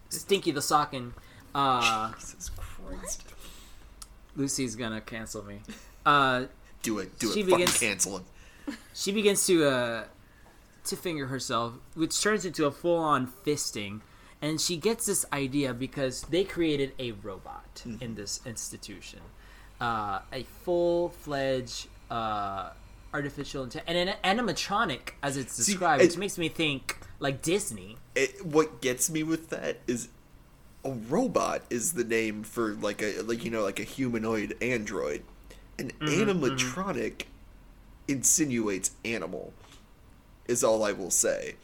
Stinky 0.10 0.52
the 0.52 0.62
Sockin. 0.62 1.14
Uh, 1.56 2.14
Jesus 2.14 2.50
Christ. 2.56 3.24
Lucy's 4.36 4.76
gonna 4.76 5.02
cancel 5.02 5.44
me. 5.44 5.60
Uh, 6.06 6.48
Do 6.82 7.00
it, 7.00 7.18
do 7.18 7.30
it. 7.30 7.34
She 7.34 7.44
Fucking 7.44 7.58
begins- 7.60 7.80
cancel 7.80 8.18
him. 8.18 8.26
she 8.94 9.14
begins 9.14 9.46
to 9.48 9.66
uh, 9.66 10.04
to 10.84 10.96
finger 10.98 11.28
herself, 11.28 11.76
which 11.94 12.22
turns 12.22 12.46
into 12.46 12.66
a 12.66 12.72
full-on 12.72 13.28
fisting. 13.46 14.02
And 14.42 14.60
she 14.60 14.76
gets 14.76 15.06
this 15.06 15.26
idea 15.32 15.74
because 15.74 16.24
they 16.24 16.44
created 16.44 16.92
a 17.00 17.14
robot 17.14 17.84
in 18.02 18.16
this 18.16 18.42
institution, 18.46 19.22
uh, 19.80 20.20
a 20.34 20.44
full-fledged 20.66 21.88
uh, 22.12 22.72
artificial 23.14 23.66
inte- 23.66 23.82
and 23.88 23.98
an 24.10 24.16
animatronic, 24.24 25.12
as 25.22 25.38
it's 25.38 25.56
described, 25.58 26.02
it- 26.02 26.08
which 26.10 26.18
makes 26.18 26.38
me 26.38 26.50
think 26.50 26.98
like 27.20 27.42
Disney. 27.42 27.98
It, 28.16 28.46
what 28.46 28.82
gets 28.82 29.10
me 29.10 29.24
with 29.24 29.50
that 29.50 29.80
is 29.88 30.10
a 30.86 30.92
robot 30.92 31.62
is 31.70 31.94
the 31.94 32.04
name 32.04 32.44
for 32.44 32.74
like 32.74 33.02
a 33.02 33.22
like 33.22 33.44
you 33.46 33.52
know 33.52 33.64
like 33.64 33.80
a 33.80 33.84
humanoid 33.84 34.56
android. 34.62 35.24
An 35.80 35.92
Mm-hmm, 36.00 36.30
animatronic 36.30 37.24
insinuates 38.08 38.92
animal. 39.04 39.54
Is 40.48 40.64
all 40.64 40.84
I 40.84 40.92
will 40.92 41.10
say. 41.12 41.56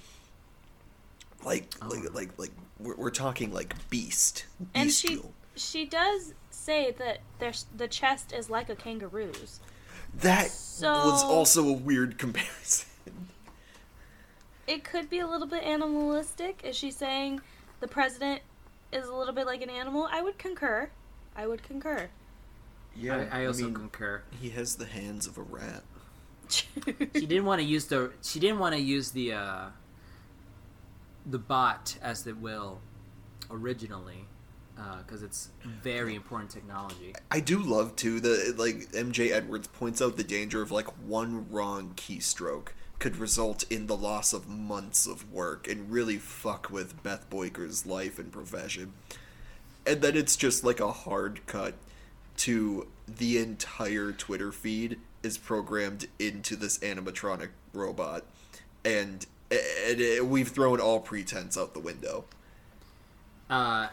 Like 1.44 1.74
Oh. 1.82 1.88
like 1.90 2.14
like 2.14 2.30
like 2.40 2.52
we're, 2.80 2.96
we're 2.96 3.10
talking 3.12 3.54
like 3.54 3.76
beast. 3.90 4.46
And 4.74 4.92
she 4.92 5.22
she 5.56 5.86
does 5.86 6.34
say 6.50 6.92
that 6.98 7.20
there's 7.40 7.66
the 7.76 7.88
chest 7.88 8.32
is 8.34 8.50
like 8.50 8.70
a 8.70 8.76
kangaroo's. 8.76 9.60
That 10.16 10.46
was 10.46 11.24
also 11.24 11.68
a 11.68 11.74
weird 11.74 12.18
comparison. 12.18 12.88
It 14.68 14.84
could 14.84 15.10
be 15.10 15.20
a 15.20 15.28
little 15.28 15.48
bit 15.48 15.64
animalistic. 15.64 16.62
Is 16.64 16.76
she 16.76 16.92
saying 16.92 17.42
the 17.80 17.88
president 17.88 18.42
is 18.92 19.08
a 19.08 19.14
little 19.14 19.34
bit 19.34 19.46
like 19.48 19.62
an 19.62 19.70
animal? 19.70 20.08
I 20.12 20.22
would 20.22 20.38
concur. 20.38 20.90
I 21.36 21.48
would 21.48 21.64
concur. 21.64 22.10
Yeah, 22.96 23.26
I, 23.32 23.42
I 23.42 23.46
also 23.46 23.72
concur. 23.72 24.24
he 24.40 24.50
has 24.50 24.76
the 24.76 24.86
hands 24.86 25.26
of 25.26 25.38
a 25.38 25.42
rat. 25.42 25.84
she 26.50 27.26
didn't 27.26 27.46
want 27.46 27.62
to 27.62 27.66
use 27.66 27.86
the 27.86 28.12
she 28.24 28.40
didn't 28.40 28.60
want 28.60 28.74
to 28.76 28.82
use 28.82 29.12
the 29.12 29.34
uh 29.34 29.66
the 31.26 31.38
bot 31.38 31.96
as 32.02 32.26
it 32.26 32.38
will 32.38 32.82
originally 33.52 34.26
because 35.06 35.24
it's 35.24 35.50
very 35.64 36.16
important 36.16 36.50
technology 36.50 37.14
I 37.32 37.40
do 37.40 37.60
love 37.60 37.96
too 37.96 38.20
that 38.22 38.56
like 38.58 38.92
MJ 38.92 39.32
Edwards 39.32 39.68
points 39.68 40.02
out 40.02 40.18
the 40.18 40.24
danger 40.24 40.62
of 40.62 40.72
like 40.72 40.88
one 41.06 41.50
wrong 41.52 41.94
keystroke 41.96 42.70
could 43.00 43.16
result 43.18 43.64
in 43.70 43.88
the 43.88 43.96
loss 43.96 44.34
of 44.34 44.48
months 44.50 45.06
of 45.08 45.32
work 45.32 45.68
and 45.68 45.90
really 45.92 46.18
fuck 46.18 46.70
with 46.70 47.02
Beth 47.02 47.30
Boyker's 47.30 47.86
life 47.86 48.20
and 48.20 48.30
profession. 48.32 48.92
And 49.88 50.02
then 50.02 50.18
it's 50.18 50.36
just 50.36 50.64
like 50.66 50.80
a 50.82 50.92
hard 50.92 51.46
cut 51.46 51.76
to 52.38 52.88
the 53.08 53.38
entire 53.38 54.12
Twitter 54.12 54.52
feed 54.52 55.00
is 55.24 55.38
programmed 55.38 56.08
into 56.20 56.56
this 56.58 56.78
animatronic 56.80 57.50
robot 57.74 58.24
and, 58.86 59.26
and 59.52 60.00
it- 60.02 60.26
we've 60.26 60.50
thrown 60.50 60.80
all 60.82 61.00
pretense 61.00 61.58
out 61.58 61.74
the 61.74 61.80
window. 61.80 62.26
uh 63.50 63.88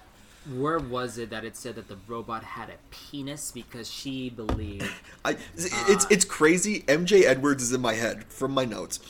where 0.55 0.79
was 0.79 1.19
it 1.19 1.31
that 1.31 1.45
it 1.45 1.57
said 1.57 1.75
that 1.75 1.89
the 1.89 1.99
robot 2.07 2.45
had 2.45 2.69
a 2.69 2.75
penis 2.91 3.51
because 3.51 3.91
she 3.91 4.31
believed 4.31 4.89
I 5.25 5.33
uh, 5.33 5.37
it's 5.89 6.07
it's 6.11 6.25
crazy. 6.25 6.81
MJ 6.83 7.25
Edwards 7.25 7.63
is 7.63 7.73
in 7.73 7.81
my 7.81 7.95
head 7.95 8.25
from 8.25 8.53
my 8.53 8.65
notes. 8.65 9.01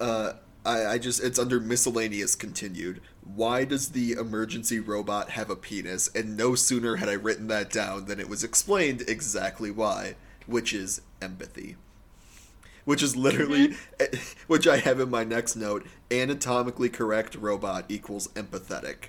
Uh, 0.00 0.34
I 0.64 0.86
I 0.86 0.98
just 0.98 1.22
it's 1.22 1.38
under 1.38 1.60
miscellaneous 1.60 2.34
continued. 2.34 3.00
Why 3.22 3.64
does 3.64 3.90
the 3.90 4.12
emergency 4.12 4.78
robot 4.78 5.30
have 5.30 5.50
a 5.50 5.56
penis? 5.56 6.08
And 6.14 6.36
no 6.36 6.54
sooner 6.54 6.96
had 6.96 7.08
I 7.08 7.14
written 7.14 7.48
that 7.48 7.70
down 7.70 8.04
than 8.04 8.20
it 8.20 8.28
was 8.28 8.44
explained 8.44 9.02
exactly 9.08 9.70
why, 9.70 10.14
which 10.46 10.72
is 10.72 11.00
empathy. 11.20 11.76
Which 12.84 13.02
is 13.02 13.16
literally, 13.16 13.68
mm-hmm. 13.68 14.02
eh, 14.14 14.18
which 14.46 14.68
I 14.68 14.76
have 14.76 15.00
in 15.00 15.10
my 15.10 15.24
next 15.24 15.56
note. 15.56 15.84
Anatomically 16.08 16.88
correct 16.88 17.34
robot 17.34 17.86
equals 17.88 18.28
empathetic. 18.28 19.08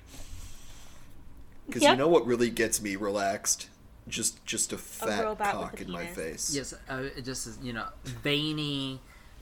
Because 1.67 1.83
you 1.83 1.95
know 1.95 2.07
what 2.07 2.25
really 2.25 2.49
gets 2.49 2.81
me 2.81 2.95
relaxed? 2.95 3.69
Just 4.07 4.43
just 4.45 4.71
a 4.73 4.77
fat 4.77 5.23
robot 5.23 5.59
with 5.59 5.69
cock 5.71 5.79
a 5.81 5.83
in 5.83 5.91
my 5.91 6.05
face. 6.05 6.55
yes 6.55 6.73
uh, 6.89 7.03
it 7.17 7.25
just 7.25 7.45
is 7.45 7.57
you 7.61 7.73
know 7.73 7.85
veiny 8.03 9.01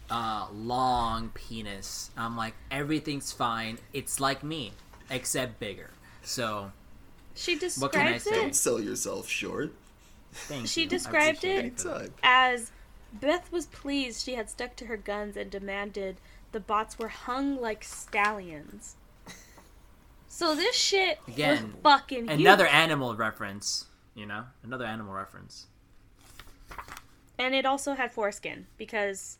uh 0.09 0.47
long 0.53 1.29
penis 1.35 2.09
i'm 2.17 2.35
like 2.37 2.53
everything's 2.71 3.31
fine 3.31 3.77
it's 3.93 4.19
like 4.19 4.43
me 4.43 4.71
except 5.11 5.59
bigger 5.59 5.89
so 6.23 6.71
she 7.35 7.59
What 7.79 7.91
can 7.91 8.07
I 8.07 8.17
say? 8.17 8.31
it 8.31 8.35
Don't 8.41 8.55
sell 8.55 8.79
yourself 8.79 9.27
short. 9.27 9.73
thank 10.31 10.67
She 10.67 10.81
you. 10.83 10.87
Described 10.87 11.43
it- 11.43 11.77
that. 11.79 12.09
As 12.23 12.71
Beth 13.13 13.51
was 13.51 13.65
pleased 13.67 14.23
she 14.25 14.33
had 14.35 14.49
stuck 14.49 14.75
to 14.77 14.85
her 14.85 14.97
guns 14.97 15.37
and 15.37 15.51
demanded 15.51 16.17
the 16.53 16.59
bots 16.59 16.97
were 16.97 17.09
hung 17.09 17.59
like 17.61 17.83
stallions. 17.83 18.95
So 20.35 20.53
this 20.53 20.75
shit 20.75 21.19
Again, 21.29 21.63
was 21.63 21.81
fucking 21.81 22.29
another 22.29 22.65
huge. 22.65 22.73
animal 22.73 23.15
reference 23.15 23.85
you 24.15 24.25
know 24.25 24.43
another 24.63 24.83
animal 24.85 25.13
reference 25.13 25.67
and 27.39 27.55
it 27.55 27.65
also 27.65 27.93
had 27.93 28.11
foreskin 28.11 28.67
because 28.77 29.37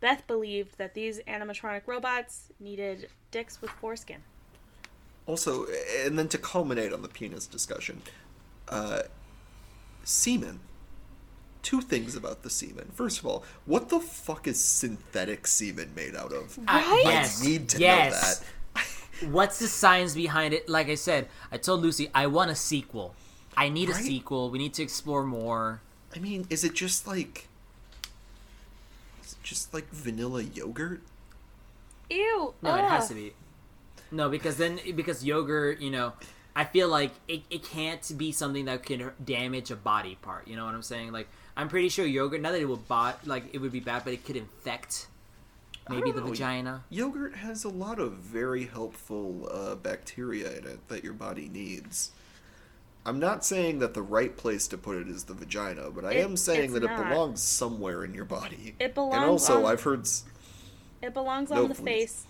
Beth 0.00 0.26
believed 0.26 0.76
that 0.78 0.94
these 0.94 1.20
animatronic 1.20 1.82
robots 1.86 2.48
needed 2.58 3.08
dicks 3.30 3.60
with 3.60 3.70
foreskin. 3.70 4.22
Also, 5.26 5.66
and 6.04 6.18
then 6.18 6.28
to 6.28 6.38
culminate 6.38 6.92
on 6.92 7.02
the 7.02 7.08
penis 7.08 7.46
discussion, 7.46 8.02
uh, 8.68 9.02
semen. 10.04 10.60
Two 11.62 11.82
things 11.82 12.16
about 12.16 12.42
the 12.42 12.48
semen. 12.48 12.90
First 12.94 13.18
of 13.18 13.26
all, 13.26 13.44
what 13.66 13.90
the 13.90 14.00
fuck 14.00 14.48
is 14.48 14.58
synthetic 14.58 15.46
semen 15.46 15.92
made 15.94 16.16
out 16.16 16.32
of? 16.32 16.56
Right? 16.56 16.66
I 16.68 17.02
yes 17.04 17.44
need 17.44 17.68
to 17.70 17.78
yes. 17.78 18.12
know 18.12 18.18
that. 18.18 18.50
What's 19.28 19.58
the 19.58 19.68
science 19.68 20.14
behind 20.14 20.54
it 20.54 20.68
like 20.68 20.88
i 20.88 20.94
said 20.94 21.28
i 21.52 21.56
told 21.56 21.82
lucy 21.82 22.10
i 22.14 22.26
want 22.26 22.50
a 22.50 22.54
sequel 22.54 23.14
i 23.56 23.68
need 23.68 23.88
a 23.88 23.94
sequel 23.94 24.50
we 24.50 24.58
need 24.58 24.72
to 24.72 24.82
explore 24.82 25.24
more 25.24 25.80
I 26.14 26.18
mean, 26.18 26.46
is 26.50 26.64
it 26.64 26.74
just 26.74 27.06
like. 27.06 27.46
Is 29.24 29.32
it 29.32 29.42
just 29.42 29.72
like 29.72 29.88
vanilla 29.90 30.42
yogurt? 30.42 31.02
Ew. 32.10 32.54
no 32.60 32.74
it 32.74 32.80
has 32.80 33.06
to 33.06 33.14
be 33.14 33.32
no 34.10 34.28
because 34.28 34.56
then 34.56 34.80
because 34.96 35.24
yogurt 35.24 35.80
you 35.80 35.92
know 35.92 36.12
i 36.56 36.64
feel 36.64 36.88
like 36.88 37.12
it, 37.28 37.42
it 37.50 37.62
can't 37.62 38.12
be 38.18 38.32
something 38.32 38.64
that 38.64 38.82
can 38.82 39.12
damage 39.24 39.70
a 39.70 39.76
body 39.76 40.18
part 40.20 40.48
you 40.48 40.56
know 40.56 40.64
what 40.64 40.74
i'm 40.74 40.82
saying 40.82 41.12
like 41.12 41.28
i'm 41.56 41.68
pretty 41.68 41.88
sure 41.88 42.04
yogurt 42.04 42.40
not 42.40 42.50
that 42.50 42.60
it 42.60 42.64
would 42.64 42.88
bot 42.88 43.24
like 43.28 43.44
it 43.52 43.58
would 43.58 43.70
be 43.70 43.78
bad 43.78 44.02
but 44.02 44.12
it 44.12 44.24
could 44.24 44.34
infect 44.34 45.06
I 45.06 45.09
maybe 45.90 46.10
the 46.12 46.20
know. 46.20 46.26
vagina 46.28 46.84
Yogurt 46.90 47.34
has 47.36 47.64
a 47.64 47.68
lot 47.68 47.98
of 47.98 48.12
very 48.14 48.66
helpful 48.66 49.48
uh, 49.50 49.74
bacteria 49.74 50.50
in 50.58 50.66
it 50.66 50.88
that 50.88 51.02
your 51.04 51.12
body 51.12 51.48
needs. 51.48 52.10
I'm 53.06 53.18
not 53.18 53.44
saying 53.44 53.78
that 53.78 53.94
the 53.94 54.02
right 54.02 54.36
place 54.36 54.66
to 54.68 54.78
put 54.78 54.96
it 54.98 55.08
is 55.08 55.24
the 55.24 55.32
vagina, 55.34 55.90
but 55.90 56.04
I 56.04 56.12
It- 56.12 56.24
am 56.24 56.36
saying 56.36 56.72
that 56.74 56.82
not. 56.82 57.00
it 57.00 57.08
belongs 57.08 57.42
somewhere 57.42 58.04
in 58.04 58.12
your 58.14 58.26
body. 58.26 58.74
It 58.78 58.94
belongs 58.94 59.14
And 59.16 59.24
also, 59.24 59.64
on- 59.64 59.72
I've 59.72 59.82
heard 59.82 60.00
s- 60.02 60.24
It 61.02 61.14
belongs 61.14 61.48
No, 61.50 61.62
on 61.62 61.68
the 61.70 61.74
please. 61.74 61.84
face. 61.84 62.26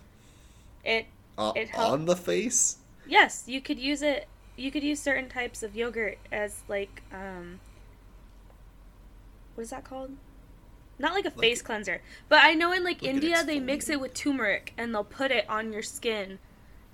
It 0.85 1.07
uh, 1.37 1.53
It 1.57 1.69
help- 1.71 1.91
on 1.91 2.05
the 2.07 2.15
face. 2.17 2.77
yes, 3.07 3.45
you 3.47 3.61
could 3.61 3.79
use 3.81 4.01
it. 4.03 4.29
You 4.57 4.71
could 4.71 4.83
use 4.85 5.01
certain 5.01 5.29
types 5.29 5.63
of 5.63 5.75
yogurt 5.75 6.19
as 6.31 6.61
like 6.69 7.03
um. 7.13 7.59
What 9.57 9.65
is 9.65 9.71
that 9.71 9.85
called? 9.85 10.13
Not 11.01 11.15
like 11.15 11.25
a 11.25 11.31
face 11.31 11.63
cleanser, 11.63 12.03
but 12.29 12.41
I 12.45 12.53
know 12.55 12.73
in 12.73 12.85
like, 12.85 13.01
Like 13.03 13.11
India 13.11 13.43
they 13.43 13.59
mix 13.59 13.89
it 13.89 13.99
with 14.01 14.13
turmeric 14.15 14.75
and 14.77 14.95
they'll 14.95 15.03
put 15.03 15.31
it 15.31 15.49
on 15.49 15.73
your 15.73 15.83
skin 15.83 16.39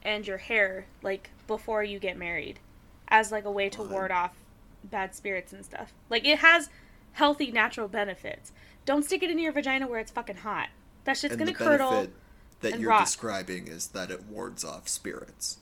and 0.03 0.25
your 0.27 0.39
hair 0.39 0.87
like 1.03 1.31
before 1.49 1.83
you 1.83 1.99
get 1.99 2.17
married, 2.17 2.61
as 3.09 3.33
like 3.33 3.45
a 3.45 3.51
way 3.51 3.69
to 3.71 3.83
What? 3.83 3.91
ward 3.91 4.11
off 4.13 4.37
bad 4.85 5.15
spirits 5.15 5.53
and 5.53 5.65
stuff. 5.65 5.93
Like 6.09 6.25
it 6.25 6.39
has 6.39 6.71
healthy 7.13 7.51
natural 7.51 7.89
benefits. 7.89 8.53
Don't 8.85 9.05
stick 9.05 9.25
it 9.25 9.31
in 9.31 9.39
your 9.41 9.51
vagina 9.53 9.89
where 9.89 9.99
it's 9.99 10.13
fucking 10.13 10.37
hot. 10.37 10.69
That 11.05 11.17
shit's 11.17 11.33
and 11.33 11.41
gonna 11.41 11.51
the 11.51 11.57
curdle. 11.59 11.91
benefit 11.91 12.15
that 12.61 12.73
and 12.75 12.81
you're 12.81 12.91
rot. 12.91 13.05
describing 13.05 13.67
is 13.67 13.89
that 13.89 14.11
it 14.13 14.25
wards 14.27 14.65
off 14.65 14.87
spirits. 14.89 15.59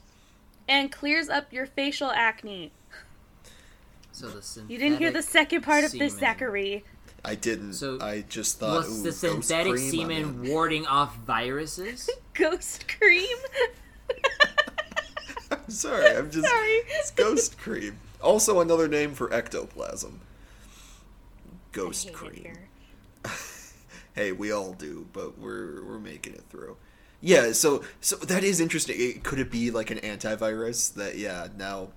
and 0.67 0.91
clears 0.91 1.29
up 1.29 1.51
your 1.51 1.65
facial 1.65 2.11
acne. 2.11 2.71
So 4.11 4.29
the 4.29 4.63
You 4.67 4.77
didn't 4.77 4.99
hear 4.99 5.11
the 5.11 5.21
second 5.23 5.61
part 5.63 5.83
of 5.83 5.91
this. 5.91 6.17
Zachary. 6.17 6.83
I 7.25 7.35
didn't. 7.35 7.73
So, 7.73 7.99
I 8.01 8.23
just 8.29 8.59
thought. 8.59 8.87
Was 8.87 8.99
ooh, 8.99 9.03
the 9.03 9.09
ghost 9.09 9.23
Oh, 9.25 9.41
synthetic 9.41 9.73
cream, 9.73 9.83
I'm 9.83 9.91
semen 9.91 10.49
warding 10.51 10.85
off 10.85 11.17
viruses? 11.17 12.09
Ghost 12.33 12.85
cream. 12.99 13.37
I'm 15.51 15.69
sorry. 15.69 16.15
I'm 16.15 16.29
just. 16.29 16.47
Sorry. 16.47 16.69
It's 16.89 17.11
ghost 17.11 17.57
cream. 17.57 17.97
Also, 18.21 18.59
another 18.59 18.87
name 18.87 19.13
for 19.13 19.31
ectoplasm. 19.33 20.19
Ghost 21.71 22.07
I 22.07 22.09
hate 22.09 22.15
it 22.15 22.17
cream. 22.17 22.43
here. 22.43 22.69
hey, 24.15 24.31
we 24.31 24.51
all 24.51 24.73
do, 24.73 25.07
but 25.13 25.37
we're 25.39 25.83
we're 25.85 25.99
making 25.99 26.33
it 26.33 26.43
through. 26.49 26.77
Yeah, 27.21 27.53
so 27.53 27.83
so 28.01 28.17
that 28.17 28.43
is 28.43 28.59
interesting. 28.59 29.21
Could 29.21 29.39
it 29.39 29.49
be 29.49 29.71
like 29.71 29.91
an 29.91 29.99
antivirus 29.99 30.93
that 30.95 31.17
yeah, 31.17 31.47
now 31.57 31.89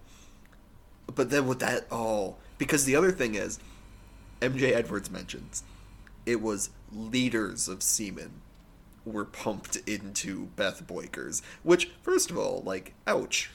But 1.14 1.30
then 1.30 1.46
with 1.46 1.58
that 1.60 1.86
oh, 1.90 2.36
because 2.58 2.84
the 2.84 2.96
other 2.96 3.10
thing 3.10 3.34
is 3.34 3.58
MJ 4.40 4.74
Edwards 4.74 5.10
mentions 5.10 5.62
it 6.26 6.40
was 6.42 6.70
liters 6.92 7.68
of 7.68 7.82
semen 7.82 8.42
were 9.04 9.24
pumped 9.24 9.76
into 9.88 10.46
Beth 10.56 10.86
Boykers, 10.86 11.40
which 11.62 11.90
first 12.02 12.30
of 12.30 12.36
all, 12.36 12.62
like 12.66 12.92
ouch. 13.06 13.50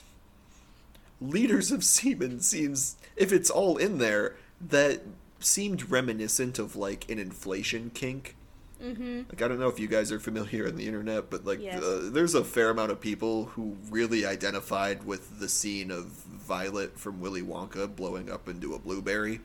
Liters 1.22 1.72
of 1.72 1.84
semen 1.84 2.40
seems 2.40 2.98
if 3.16 3.32
it's 3.32 3.50
all 3.50 3.78
in 3.78 4.00
there 4.00 4.36
that 4.60 5.02
seemed 5.40 5.90
reminiscent 5.92 6.58
of 6.58 6.76
like 6.76 7.10
an 7.10 7.20
inflation 7.20 7.92
kink. 7.94 8.36
Mm-hmm. 8.84 9.22
Like 9.30 9.42
I 9.42 9.48
don't 9.48 9.60
know 9.60 9.70
if 9.70 9.80
you 9.80 9.88
guys 9.88 10.12
are 10.12 10.20
familiar 10.20 10.68
on 10.68 10.76
the 10.76 10.88
internet, 10.88 11.30
but 11.30 11.46
like 11.46 11.62
Yes. 11.62 11.82
uh, 11.82 12.10
there's 12.12 12.34
a 12.34 12.44
fair 12.44 12.70
amount 12.72 12.92
of 12.92 13.00
people 13.00 13.46
who 13.46 13.78
really 13.90 14.26
identified 14.26 15.06
with 15.06 15.40
the 15.40 15.48
scene 15.48 15.92
of 15.92 16.08
Violet 16.08 17.00
from 17.00 17.22
Willy 17.22 17.42
Wonka 17.44 17.94
blowing 17.96 18.30
up 18.30 18.50
into 18.50 18.74
a 18.74 18.80
blueberry. 18.80 19.40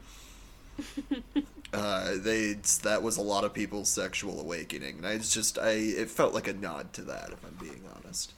uh, 1.72 2.12
they 2.16 2.54
that 2.82 3.02
was 3.02 3.16
a 3.16 3.22
lot 3.22 3.44
of 3.44 3.52
people's 3.54 3.88
sexual 3.88 4.40
awakening, 4.40 4.98
and 4.98 5.06
I 5.06 5.12
it's 5.12 5.32
just 5.32 5.58
I 5.58 5.70
it 5.70 6.10
felt 6.10 6.34
like 6.34 6.48
a 6.48 6.52
nod 6.52 6.92
to 6.94 7.02
that, 7.02 7.30
if 7.30 7.44
I'm 7.44 7.56
being 7.60 7.82
honest. 7.96 8.32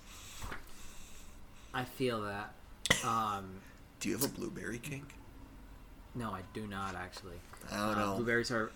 I 1.73 1.85
feel 1.85 2.23
that. 2.23 2.53
Um, 3.07 3.61
Do 4.01 4.09
you 4.09 4.17
have 4.17 4.25
a 4.25 4.29
blueberry 4.29 4.79
kink? 4.79 5.15
no, 6.17 6.31
I 6.31 6.41
do 6.55 6.67
not 6.67 6.97
actually. 6.97 7.37
I 7.71 7.77
don't 7.77 7.99
Uh, 7.99 8.07
know. 8.07 8.15
blueberries 8.17 8.51
are. 8.51 8.73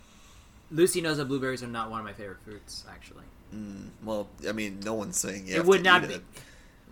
Lucy 0.71 1.01
knows 1.01 1.17
that 1.17 1.25
blueberries 1.27 1.63
are 1.63 1.69
not 1.69 1.91
one 1.91 1.99
of 2.01 2.07
my 2.07 2.13
favorite 2.13 2.39
fruits. 2.45 2.85
Actually. 2.89 3.25
Mm, 3.55 3.89
well, 4.05 4.29
I 4.49 4.53
mean, 4.53 4.81
no 4.85 4.95
one's 4.95 5.19
saying 5.19 5.49
you 5.49 5.57
It 5.57 5.65
would 5.65 5.83
not 5.83 6.07
be- 6.07 6.15
it. 6.15 6.23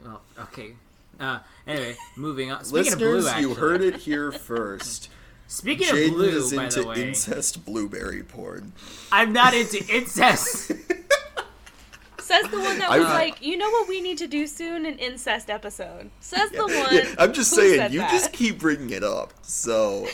Well, 0.04 0.20
okay. 0.38 0.74
Uh, 1.20 1.38
anyway, 1.66 1.96
moving 2.16 2.50
on. 2.50 2.64
Speaking 2.64 2.84
Listeners, 2.92 3.26
of 3.26 3.32
blue, 3.34 3.40
you 3.40 3.54
heard 3.54 3.82
it 3.82 3.96
here 3.96 4.32
first. 4.50 5.08
Speaking 5.52 5.86
Jaden 5.88 6.08
of 6.08 6.14
blue, 6.14 6.28
is 6.28 6.52
by 6.54 6.64
into 6.64 6.80
the 6.80 6.88
way, 6.88 7.08
incest 7.08 7.66
blueberry 7.66 8.22
porn. 8.22 8.72
I'm 9.12 9.34
not 9.34 9.52
into 9.52 9.84
incest. 9.94 10.72
Says 12.18 12.48
the 12.50 12.58
one 12.58 12.78
that 12.78 12.90
I- 12.90 12.98
was 12.98 13.06
like, 13.08 13.42
you 13.44 13.58
know 13.58 13.68
what 13.68 13.86
we 13.86 14.00
need 14.00 14.16
to 14.18 14.26
do 14.26 14.46
soon? 14.46 14.86
An 14.86 14.98
incest 14.98 15.50
episode. 15.50 16.10
Says 16.20 16.50
the 16.52 16.62
one. 16.66 16.94
Yeah, 16.94 17.14
I'm 17.18 17.34
just 17.34 17.54
who 17.54 17.60
saying, 17.60 17.76
said 17.78 17.92
you 17.92 17.98
that. 17.98 18.10
just 18.10 18.32
keep 18.32 18.58
bringing 18.58 18.90
it 18.90 19.04
up. 19.04 19.34
So, 19.42 20.06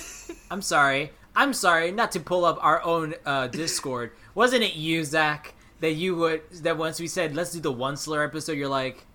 I'm 0.50 0.62
sorry. 0.62 1.10
I'm 1.34 1.52
sorry 1.52 1.92
not 1.92 2.12
to 2.12 2.20
pull 2.20 2.46
up 2.46 2.58
our 2.64 2.82
own 2.82 3.14
uh, 3.26 3.48
Discord. 3.48 4.12
Wasn't 4.34 4.62
it 4.62 4.76
you, 4.76 5.04
Zach, 5.04 5.52
that 5.80 5.92
you 5.92 6.14
would 6.16 6.40
that 6.62 6.78
once 6.78 6.98
we 7.00 7.06
said 7.06 7.34
let's 7.36 7.52
do 7.52 7.60
the 7.60 7.70
one 7.70 7.98
slur 7.98 8.24
episode, 8.24 8.52
you're 8.52 8.68
like, 8.68 9.05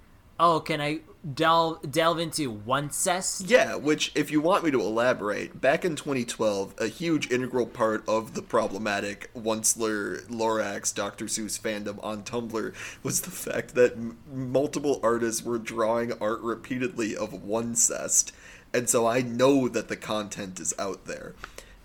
oh, 0.42 0.60
can 0.60 0.82
I 0.82 1.00
delve 1.36 1.92
delve 1.92 2.20
into 2.20 2.50
one 2.50 2.90
cess? 2.90 3.44
yeah, 3.46 3.76
which, 3.76 4.12
if 4.16 4.32
you 4.32 4.42
want 4.42 4.64
me 4.64 4.72
to 4.72 4.82
elaborate, 4.82 5.62
back 5.62 5.86
in 5.86 5.96
2012, 5.96 6.74
a 6.80 6.88
huge 6.88 7.32
integral 7.32 7.68
part 7.68 8.04
of 8.10 8.34
the 8.34 8.42
problematic 8.42 9.32
Onceler 9.36 10.26
Lorax 10.28 10.94
Dr. 10.94 11.26
Seuss 11.26 11.60
fandom 11.60 12.04
on 12.04 12.24
Tumblr 12.24 12.74
was 13.04 13.22
the 13.22 13.32
fact 13.32 13.76
that 13.76 13.94
m- 13.94 14.18
multiple 14.34 15.00
artists 15.04 15.44
were 15.44 15.60
drawing 15.60 16.12
art 16.20 16.42
repeatedly 16.42 17.16
of 17.16 17.44
one 17.44 17.76
cest. 17.76 18.34
And 18.74 18.90
so 18.90 19.06
I 19.06 19.22
know 19.22 19.68
that 19.68 19.90
the 19.90 19.98
content 19.98 20.60
is 20.60 20.74
out 20.80 21.06
there. 21.06 21.36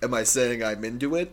Am 0.03 0.15
I 0.15 0.23
saying 0.23 0.63
I'm 0.63 0.85
into 0.85 1.15
it? 1.15 1.33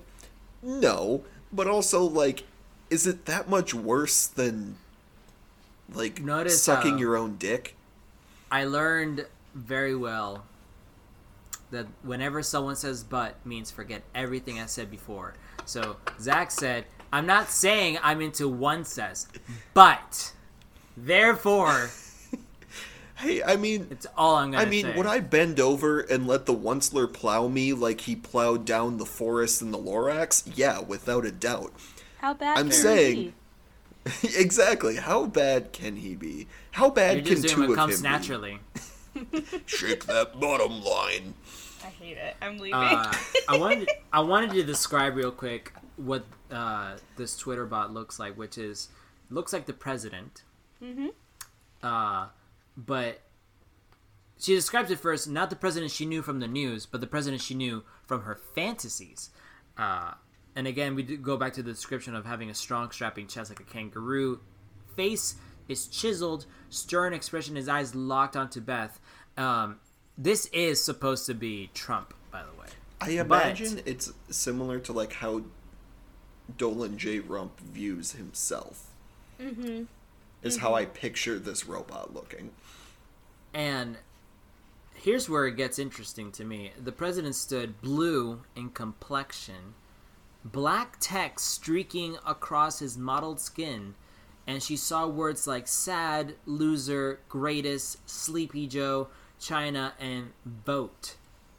No. 0.62 1.24
But 1.52 1.68
also, 1.68 2.04
like, 2.04 2.44
is 2.90 3.06
it 3.08 3.26
that 3.26 3.50
much 3.50 3.74
worse 3.74 4.26
than, 4.28 4.78
like, 5.92 6.22
Notice, 6.22 6.62
sucking 6.62 6.96
uh, 6.96 6.98
your 6.98 7.18
own 7.18 7.38
dick? 7.38 7.76
I 8.52 8.66
learned 8.66 9.26
very 9.56 9.96
well 9.96 10.46
that 11.72 11.88
whenever 12.04 12.44
someone 12.44 12.76
says 12.76 13.04
but 13.04 13.44
means 13.46 13.72
forget 13.72 14.04
everything 14.14 14.60
I 14.60 14.68
said 14.68 14.92
before. 14.92 15.34
So 15.66 15.98
Zach 16.20 16.52
said, 16.52 16.86
I'm 17.12 17.26
not 17.26 17.50
saying 17.50 17.98
I'm 18.04 18.22
into 18.22 18.48
one 18.48 18.86
cess, 18.86 19.28
but 19.74 20.34
therefore 20.96 21.90
Hey, 23.16 23.42
I 23.42 23.56
mean, 23.56 23.88
it's 23.90 24.08
all 24.18 24.36
I'm 24.36 24.52
gonna 24.52 24.64
I 24.64 24.66
mean, 24.68 24.86
say. 24.86 24.98
would 24.98 25.06
I 25.06 25.20
bend 25.20 25.60
over 25.60 26.02
and 26.02 26.28
let 26.28 26.46
the 26.46 26.54
Onceler 26.54 27.12
plow 27.12 27.48
me 27.48 27.72
like 27.72 28.02
he 28.02 28.16
plowed 28.16 28.66
down 28.66 28.98
the 28.98 29.06
forest 29.06 29.62
in 29.62 29.72
the 29.72 29.78
Lorax? 29.78 30.44
Yeah, 30.56 30.80
without 30.80 31.26
a 31.26 31.32
doubt. 31.32 31.72
How 32.18 32.34
bad? 32.34 32.58
I'm 32.58 32.66
can 32.70 32.74
saying- 32.74 33.16
be? 33.16 33.34
exactly. 34.24 34.98
How 34.98 35.26
bad 35.26 35.74
can 35.74 35.96
he 35.98 36.16
be? 36.16 36.48
How 36.72 36.90
bad 36.90 37.18
You're 37.18 37.26
can 37.26 37.42
just 37.42 37.50
two 37.50 37.56
doing 37.68 37.70
what 37.70 37.74
of 37.74 37.78
comes 37.78 37.98
him 37.98 38.04
naturally. 38.04 38.60
be? 38.74 39.44
Shake 39.66 40.06
that 40.06 40.40
bottom 40.40 40.84
line. 40.84 41.34
I 41.84 41.88
hate 41.88 42.18
it. 42.18 42.36
I'm 42.42 42.58
leaving. 42.58 42.74
Uh, 42.76 43.14
I 43.48 43.58
wanted 43.58 43.90
I 44.12 44.22
wanted 44.22 44.52
to 44.52 44.64
describe 44.64 45.16
real 45.16 45.32
quick 45.32 45.74
what 45.98 46.26
uh, 46.52 46.98
this 47.18 47.38
Twitter 47.38 47.66
bot 47.66 47.94
looks 47.94 48.20
like, 48.20 48.38
which 48.38 48.58
is 48.58 48.90
looks 49.30 49.54
like 49.54 49.66
the 49.66 49.74
president. 49.74 50.44
Mhm. 50.82 51.10
Uh, 51.82 52.28
but 52.78 53.22
she 54.40 54.56
describes 54.56 54.90
it 54.92 55.00
first, 55.00 55.30
not 55.30 55.50
the 55.50 55.56
president 55.56 55.92
she 55.92 56.06
knew 56.06 56.22
from 56.22 56.40
the 56.40 56.48
news, 56.48 56.86
but 56.86 57.02
the 57.02 57.08
president 57.08 57.42
she 57.42 57.54
knew 57.54 57.84
from 58.06 58.24
her 58.24 58.36
fantasies. 58.36 59.30
Uh, 59.78 60.14
and 60.56 60.68
again, 60.68 60.96
we 60.96 61.04
go 61.04 61.38
back 61.38 61.54
to 61.54 61.64
the 61.64 61.72
description 61.72 62.16
of 62.16 62.26
having 62.26 62.50
a 62.50 62.54
strong, 62.54 62.92
strapping 62.92 63.28
chest 63.28 63.50
like 63.50 63.60
a 63.60 63.64
kangaroo. 63.64 64.40
Face 64.96 65.36
is 65.68 65.88
chiseled, 65.88 66.46
stern 66.70 67.14
expression, 67.14 67.56
his 67.56 67.68
eyes 67.68 67.96
locked 67.96 68.36
onto 68.36 68.62
Beth. 68.62 69.00
Um, 69.38 69.80
this 70.18 70.46
is 70.48 70.84
supposed 70.84 71.26
to 71.26 71.34
be 71.34 71.70
Trump, 71.74 72.14
by 72.32 72.44
the 72.44 72.60
way. 72.60 72.68
I 73.02 73.10
imagine 73.22 73.82
it's 73.86 74.14
similar 74.30 74.80
to 74.80 74.94
like 74.94 75.14
how 75.14 75.44
Dolan 76.58 76.98
J. 76.98 77.20
Rump 77.20 77.60
views 77.60 78.14
himself. 78.14 78.92
mm-hmm. 79.40 79.84
Is 80.42 80.58
how 80.58 80.74
I 80.76 80.86
picture 80.86 81.40
this 81.40 81.66
robot 81.66 82.14
looking. 82.14 82.52
And 83.54 83.98
here's 84.94 85.30
where 85.30 85.48
it 85.48 85.56
gets 85.56 85.80
interesting 85.80 86.32
to 86.34 86.44
me. 86.44 86.72
The 86.82 86.92
president 86.92 87.36
stood 87.36 87.82
blue 87.82 88.42
in 88.56 88.70
complexion, 88.70 89.74
black 90.46 90.98
text 91.00 91.48
streaking 91.48 92.18
across 92.26 92.80
his 92.80 92.98
mottled 92.98 93.40
skin, 93.40 93.96
and 94.46 94.62
she 94.62 94.76
saw 94.76 95.08
words 95.08 95.48
like 95.48 95.68
sad, 95.68 96.36
loser, 96.46 97.20
greatest, 97.30 98.08
sleepy 98.10 98.68
Joe, 98.68 99.08
China, 99.40 99.94
and 100.00 100.32
vote 100.46 101.16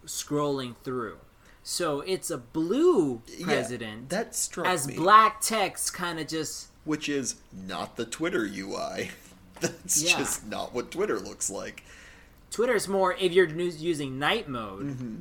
scrolling 0.07 0.77
through. 0.85 1.17
So 1.63 2.01
it's 2.03 2.31
a 2.31 2.37
blue 2.39 3.23
Yeah, 3.27 3.47
president 3.47 4.11
that 4.11 4.35
struck 4.35 4.67
as 4.67 4.87
me. 4.87 4.97
black 4.97 5.41
text 5.41 5.95
kind 5.95 6.21
of 6.21 6.29
just 6.29 6.69
which 6.85 7.09
is 7.09 7.37
not 7.51 7.97
the 7.97 8.05
Twitter 8.05 8.45
UI. 8.47 9.11
That's 9.61 10.03
Yeah. 10.03 10.19
just 10.19 10.47
not 10.47 10.75
what 10.75 10.91
Twitter 10.91 11.19
looks 11.19 11.49
like. 11.49 11.83
Twitter's 12.51 12.87
more 12.87 13.15
if 13.15 13.33
you're 13.33 13.49
using 13.49 14.19
night 14.19 14.47
mode. 14.49 14.85
Mm-hmm. 14.89 15.17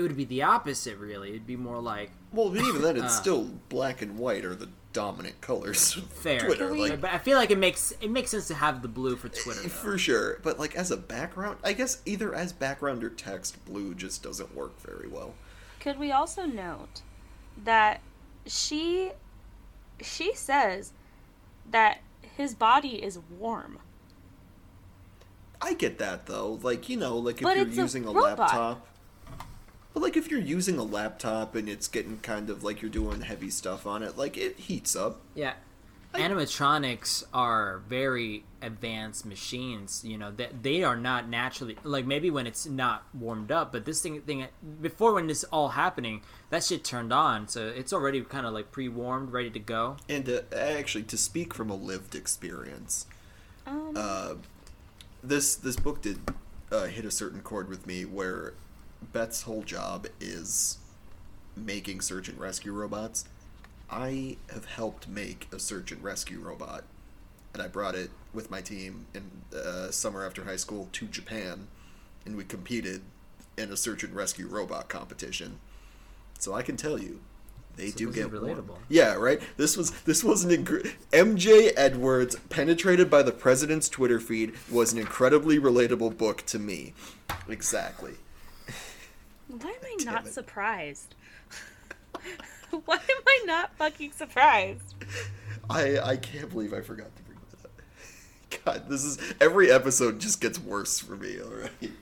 It 0.00 0.04
would 0.04 0.16
be 0.16 0.24
the 0.24 0.42
opposite, 0.44 0.96
really. 0.96 1.28
It'd 1.28 1.46
be 1.46 1.56
more 1.56 1.78
like 1.78 2.10
Well, 2.32 2.56
even 2.56 2.80
then, 2.80 2.96
it's 2.96 3.04
Uh. 3.18 3.20
still 3.20 3.44
black 3.68 4.00
and 4.00 4.18
white 4.18 4.46
are 4.46 4.54
the 4.54 4.70
dominant 4.94 5.42
colors. 5.42 5.94
of 5.94 6.04
fair. 6.10 6.40
Twitter, 6.40 6.72
we- 6.72 6.88
like 6.88 7.02
but 7.02 7.12
I 7.12 7.18
feel 7.18 7.36
like 7.36 7.50
it 7.50 7.58
makes 7.58 7.92
it 8.00 8.08
makes 8.10 8.30
sense 8.30 8.48
to 8.48 8.54
have 8.54 8.80
the 8.80 8.88
blue 8.88 9.16
for 9.16 9.28
Twitter. 9.28 9.60
Though. 9.62 9.68
for 9.68 9.98
sure. 9.98 10.38
But 10.42 10.58
like 10.58 10.74
as 10.74 10.90
a 10.90 10.96
background, 10.96 11.58
I 11.62 11.74
guess 11.74 12.00
either 12.06 12.34
as 12.34 12.54
background 12.54 13.04
or 13.04 13.10
text, 13.10 13.62
blue 13.66 13.94
just 13.94 14.22
doesn't 14.22 14.54
work 14.56 14.80
very 14.80 15.06
well. 15.06 15.34
Could 15.80 15.98
we 15.98 16.10
also 16.10 16.46
note 16.46 17.02
that 17.62 18.00
she 18.46 19.10
she 20.00 20.34
says 20.34 20.92
that 21.70 21.98
his 22.38 22.54
body 22.54 23.02
is 23.02 23.18
warm. 23.38 23.80
I 25.60 25.74
get 25.74 25.98
that 25.98 26.24
though. 26.24 26.58
Like 26.62 26.88
you 26.88 26.96
know, 26.96 27.18
like 27.18 27.36
if 27.36 27.42
But 27.42 27.56
you're 27.58 27.66
it's 27.66 27.76
a 27.76 27.82
using 27.82 28.06
a, 28.06 28.10
laptop. 28.10 28.86
But 29.92 30.02
like 30.02 30.16
if 30.16 30.30
you're 30.30 30.40
using 30.40 30.78
a 30.78 30.84
laptop 30.84 31.54
and 31.54 31.68
it's 31.68 31.88
getting 31.88 32.18
kind 32.18 32.50
of 32.50 32.62
like 32.62 32.82
you're 32.82 32.90
doing 32.90 33.22
heavy 33.22 33.50
stuff 33.50 33.86
on 33.86 34.02
it, 34.02 34.16
like 34.16 34.36
it 34.36 34.58
heats 34.58 34.94
up. 34.94 35.20
Yeah. 35.34 35.54
Animatronics 36.12 37.22
are 37.32 37.82
very 37.88 38.42
advanced 38.60 39.24
machines. 39.24 40.02
You 40.04 40.18
know 40.18 40.32
that 40.32 40.64
they, 40.64 40.82
are 40.82 40.96
not 40.96 41.28
naturally 41.28 41.76
like 41.84 42.04
maybe 42.04 42.30
when 42.30 42.48
it's 42.48 42.66
not 42.66 43.04
warmed 43.14 43.52
up, 43.52 43.70
but 43.70 43.84
this 43.84 44.02
thing 44.02 44.20
thing 44.22 44.48
before 44.82 45.14
when 45.14 45.28
this 45.28 45.44
all 45.44 45.68
happening, 45.68 46.22
that 46.50 46.64
shit 46.64 46.82
turned 46.82 47.12
on, 47.12 47.46
so 47.46 47.68
it's 47.68 47.92
already 47.92 48.20
kind 48.22 48.44
of 48.44 48.52
like 48.52 48.72
pre-warmed, 48.72 49.30
ready 49.30 49.50
to 49.50 49.60
go. 49.60 49.98
And 50.08 50.28
uh, 50.28 50.40
actually, 50.52 51.04
to 51.04 51.16
speak 51.16 51.54
from 51.54 51.70
a 51.70 51.76
lived 51.76 52.16
experience, 52.16 53.06
Um, 53.64 53.92
uh, 53.94 54.34
this 55.22 55.54
this 55.54 55.76
book 55.76 56.02
did 56.02 56.18
uh, 56.72 56.86
hit 56.86 57.04
a 57.04 57.10
certain 57.12 57.40
chord 57.40 57.68
with 57.68 57.86
me 57.86 58.04
where 58.04 58.54
Beth's 59.12 59.42
whole 59.42 59.62
job 59.62 60.06
is 60.20 60.78
making 61.56 62.00
search 62.00 62.28
and 62.28 62.38
rescue 62.38 62.72
robots. 62.72 63.24
I 63.90 64.36
have 64.52 64.66
helped 64.66 65.08
make 65.08 65.48
a 65.52 65.58
search 65.58 65.90
and 65.90 66.02
rescue 66.02 66.38
robot, 66.40 66.84
and 67.52 67.62
I 67.62 67.66
brought 67.68 67.94
it 67.96 68.10
with 68.32 68.50
my 68.50 68.60
team 68.60 69.06
in 69.14 69.30
uh, 69.58 69.90
summer 69.90 70.24
after 70.24 70.44
high 70.44 70.56
school 70.56 70.88
to 70.92 71.06
Japan, 71.06 71.66
and 72.24 72.36
we 72.36 72.44
competed 72.44 73.02
in 73.58 73.72
a 73.72 73.76
search 73.76 74.04
and 74.04 74.14
rescue 74.14 74.46
robot 74.46 74.88
competition. 74.88 75.58
So 76.38 76.54
I 76.54 76.62
can 76.62 76.76
tell 76.76 76.98
you, 77.00 77.20
they 77.76 77.90
So 77.90 77.98
do 77.98 78.12
get 78.12 78.26
is 78.26 78.40
warm. 78.40 78.44
relatable. 78.56 78.76
Yeah, 78.88 79.14
right. 79.14 79.40
This 79.56 79.76
was 79.76 79.90
this 80.02 80.22
was 80.22 80.44
an 80.44 80.50
ingr- 80.64 80.92
MJ 81.12 81.72
Edwards, 81.76 82.36
penetrated 82.48 83.10
by 83.10 83.22
the 83.22 83.32
president's 83.32 83.88
Twitter 83.88 84.20
feed, 84.20 84.52
was 84.70 84.92
an 84.92 84.98
incredibly 85.00 85.58
relatable 85.58 86.16
book 86.16 86.44
to 86.46 86.58
me. 86.58 86.94
Exactly. 87.48 88.14
Why 89.50 89.70
am 89.70 89.76
I 89.82 89.94
damn 89.98 90.14
not 90.14 90.26
it. 90.26 90.32
surprised? 90.32 91.14
why 92.70 92.96
am 92.96 93.22
I 93.26 93.42
not 93.46 93.76
fucking 93.76 94.12
surprised? 94.12 94.94
I 95.68 95.98
I 95.98 96.16
can't 96.16 96.50
believe 96.50 96.72
I 96.72 96.80
forgot 96.80 97.14
to 97.16 97.22
bring 97.22 97.38
that 97.50 97.64
up. 97.64 97.82
God, 98.64 98.88
this 98.88 99.04
is 99.04 99.18
every 99.40 99.70
episode 99.70 100.18
just 100.20 100.40
gets 100.40 100.58
worse 100.58 100.98
for 100.98 101.16
me. 101.16 101.40
All 101.40 101.50
right, 101.50 101.92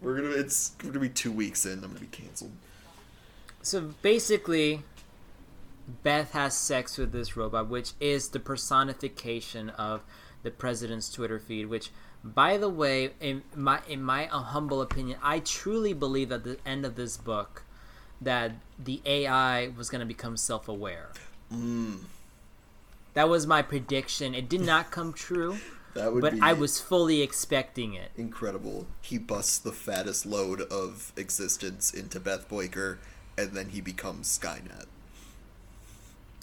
we're 0.00 0.16
gonna 0.16 0.30
it's 0.30 0.70
gonna 0.70 0.98
be 0.98 1.08
two 1.08 1.32
weeks 1.32 1.66
in. 1.66 1.74
I'm 1.84 1.92
gonna 1.92 2.00
be 2.00 2.06
canceled. 2.06 2.52
So 3.62 3.92
basically, 4.02 4.82
Beth 6.02 6.32
has 6.32 6.56
sex 6.56 6.96
with 6.96 7.12
this 7.12 7.36
robot, 7.36 7.68
which 7.68 7.92
is 8.00 8.28
the 8.28 8.40
personification 8.40 9.70
of 9.70 10.02
the 10.42 10.50
president's 10.50 11.10
Twitter 11.10 11.38
feed. 11.38 11.66
Which, 11.66 11.90
by 12.24 12.56
the 12.56 12.68
way, 12.68 13.12
in 13.20 13.42
my 13.54 13.80
in 13.88 14.02
my 14.02 14.26
humble 14.26 14.82
opinion, 14.82 15.18
I 15.22 15.40
truly 15.40 15.92
believe 15.92 16.32
at 16.32 16.44
the 16.44 16.58
end 16.66 16.84
of 16.84 16.96
this 16.96 17.16
book 17.16 17.64
that 18.20 18.52
the 18.78 19.00
AI 19.06 19.68
was 19.68 19.88
going 19.90 20.00
to 20.00 20.06
become 20.06 20.36
self-aware. 20.36 21.10
Mm, 21.52 21.98
That 23.14 23.28
was 23.28 23.46
my 23.46 23.62
prediction. 23.62 24.34
It 24.34 24.48
did 24.48 24.60
not 24.62 24.90
come 24.90 25.12
true, 25.12 25.58
that 25.94 26.12
would 26.12 26.20
but 26.22 26.34
I 26.40 26.52
was 26.54 26.80
fully 26.80 27.22
expecting 27.22 27.94
it. 27.94 28.10
incredible. 28.16 28.86
He 29.00 29.18
busts 29.18 29.58
the 29.58 29.72
fattest 29.72 30.26
load 30.26 30.60
of 30.62 31.12
existence 31.16 31.92
into 31.92 32.20
Beth 32.20 32.48
Boyker, 32.48 32.98
and 33.36 33.52
then 33.52 33.70
he 33.70 33.80
becomes 33.80 34.28
Skynet. 34.38 34.86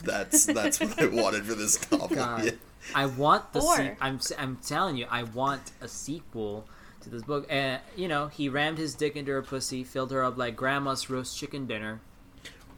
That's 0.04 0.46
that's 0.46 0.80
what 0.80 1.02
I 1.02 1.08
wanted 1.08 1.46
for 1.46 1.56
this 1.56 1.90
novel. 1.92 2.16
God. 2.16 2.46
Yeah. 2.46 2.52
I 2.94 3.06
want 3.08 3.52
the. 3.54 3.62
Or- 3.62 3.76
Se- 3.78 3.96
I'm. 4.00 4.16
s- 4.16 4.32
I'm 4.38 4.58
telling 4.58 4.98
you, 4.98 5.08
I 5.10 5.24
want 5.24 5.72
a 5.82 5.88
sequel 5.88 6.68
to 7.02 7.10
this 7.10 7.24
book. 7.24 7.48
And 7.50 7.82
you 7.96 8.08
know, 8.08 8.28
he 8.28 8.50
rammed 8.50 8.78
his 8.78 8.94
dick 8.94 9.16
into 9.16 9.32
her 9.32 9.42
pussy, 9.42 9.84
filled 9.84 10.12
her 10.12 10.24
up 10.24 10.38
like 10.38 10.56
grandma's 10.56 11.10
roast 11.10 11.38
chicken 11.38 11.66
dinner. 11.66 12.00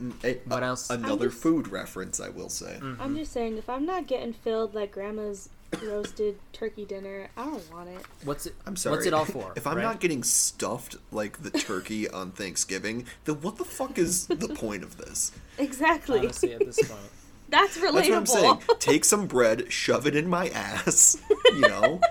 Mm, 0.01 0.37
What 0.47 0.63
else? 0.63 0.89
Another 0.89 1.27
just- 1.29 1.41
food 1.41 1.67
reference, 1.69 2.19
I 2.19 2.29
will 2.29 2.49
say. 2.49 2.79
I'm 2.99 3.15
just 3.17 3.31
saying, 3.33 3.57
if 3.57 3.67
I'm 3.67 3.85
not 3.85 4.05
getting 4.07 4.31
filled 4.31 4.75
like 4.75 4.91
grandma's 4.91 5.49
roasted 5.83 6.37
turkey 6.53 6.85
dinner, 6.85 7.29
I 7.35 7.45
don't 7.45 7.71
want 7.71 7.89
it. 7.89 8.01
What's 8.23 8.45
it? 8.45 8.55
I'm 8.65 8.75
sorry. 8.75 8.95
What's 8.95 9.05
it 9.05 9.13
all 9.13 9.25
for? 9.25 9.53
If 9.55 9.67
I'm 9.67 9.77
right? 9.77 9.83
not 9.83 9.99
getting 9.99 10.23
stuffed 10.23 10.95
like 11.11 11.43
the 11.43 11.51
turkey 11.51 12.09
on 12.21 12.31
Thanksgiving, 12.31 13.05
then 13.25 13.41
what 13.41 13.57
the 13.57 13.65
fuck 13.65 13.97
is 13.97 14.27
the 14.27 14.49
point 14.49 14.83
of 14.83 14.97
this? 14.97 15.31
Exactly. 15.57 16.19
honestly 16.19 16.53
at 16.53 16.59
this 16.59 16.77
point, 16.87 17.01
That's 17.49 17.77
relatable. 17.77 17.93
That's 17.93 18.09
what 18.09 18.17
I'm 18.17 18.25
saying. 18.25 18.59
Take 18.79 19.05
some 19.05 19.25
bread, 19.25 19.71
shove 19.71 20.05
it 20.05 20.15
in 20.17 20.27
my 20.27 20.49
ass, 20.49 21.17
you 21.53 21.61
know? 21.61 22.01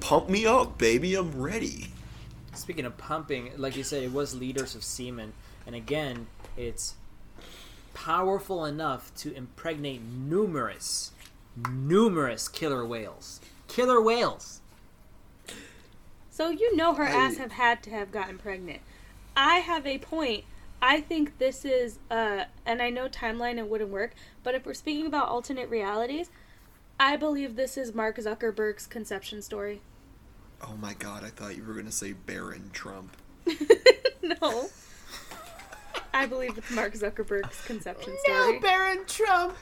Pump 0.00 0.30
me 0.30 0.46
up, 0.46 0.78
baby, 0.78 1.14
I'm 1.14 1.38
ready. 1.38 1.88
speaking 2.54 2.86
of 2.86 2.96
pumping, 2.96 3.50
like 3.58 3.76
you 3.76 3.82
said, 3.82 4.02
it 4.02 4.12
was 4.12 4.34
liters 4.34 4.74
of 4.74 4.82
semen, 4.82 5.34
and 5.66 5.74
again, 5.74 6.28
it's 6.56 6.94
powerful 7.92 8.64
enough 8.64 9.14
to 9.16 9.34
impregnate 9.34 10.00
numerous, 10.02 11.12
numerous 11.56 12.48
killer 12.48 12.84
whales. 12.84 13.40
Killer 13.68 14.00
whales. 14.00 14.60
So 16.30 16.50
you 16.50 16.74
know 16.76 16.94
her 16.94 17.04
I- 17.04 17.10
ass 17.10 17.36
have 17.36 17.52
had 17.52 17.82
to 17.84 17.90
have 17.90 18.10
gotten 18.10 18.38
pregnant. 18.38 18.80
I 19.36 19.58
have 19.58 19.86
a 19.86 19.98
point. 19.98 20.44
I 20.80 21.00
think 21.00 21.38
this 21.38 21.64
is 21.64 21.98
uh 22.10 22.44
and 22.66 22.82
I 22.82 22.90
know 22.90 23.08
timeline 23.08 23.58
it 23.58 23.68
wouldn't 23.68 23.90
work, 23.90 24.14
but 24.42 24.54
if 24.54 24.66
we're 24.66 24.74
speaking 24.74 25.06
about 25.06 25.28
alternate 25.28 25.68
realities, 25.70 26.30
I 26.98 27.16
believe 27.16 27.56
this 27.56 27.76
is 27.76 27.94
Mark 27.94 28.16
Zuckerberg's 28.16 28.86
conception 28.86 29.42
story. 29.42 29.80
Oh 30.60 30.76
my 30.80 30.94
god, 30.94 31.24
I 31.24 31.28
thought 31.28 31.56
you 31.56 31.64
were 31.64 31.74
gonna 31.74 31.92
say 31.92 32.12
Barron 32.12 32.70
Trump. 32.72 33.16
no. 34.22 34.68
I 36.14 36.26
believe 36.26 36.56
it's 36.58 36.70
Mark 36.70 36.92
Zuckerberg's 36.94 37.64
conception 37.64 38.14
story. 38.24 38.58
Barron 38.60 39.04
Trump 39.06 39.56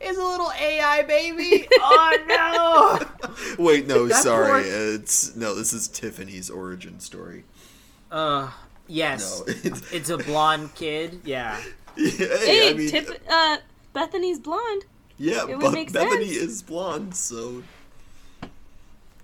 is 0.00 0.16
a 0.18 0.24
little 0.24 0.50
AI 0.60 1.02
baby. 1.02 1.66
Oh 1.80 3.06
no! 3.58 3.64
Wait, 3.64 3.86
no, 3.86 4.06
That 4.06 4.22
sorry. 4.22 4.62
poor- 4.64 4.94
It's 4.94 5.34
no, 5.36 5.54
this 5.54 5.72
is 5.72 5.88
Tiffany's 5.88 6.50
origin 6.50 7.00
story. 7.00 7.44
Uh, 8.10 8.50
yes. 8.86 9.40
No, 9.46 9.54
it's, 9.64 9.92
It's 9.92 10.10
a 10.10 10.18
blonde 10.18 10.74
kid. 10.74 11.20
Yeah. 11.24 11.60
hey, 11.96 12.08
hey, 12.10 12.70
I 12.70 12.74
mean, 12.74 12.90
Tiff- 12.90 13.18
uh 13.28 13.56
Bethany's 13.92 14.38
blonde. 14.38 14.84
yeah, 15.18 15.42
it 15.42 15.48
would 15.56 15.60
but 15.60 15.72
make 15.72 15.92
Bethany 15.92 16.26
sense. 16.34 16.36
is 16.52 16.62
blonde, 16.62 17.14
so 17.16 17.62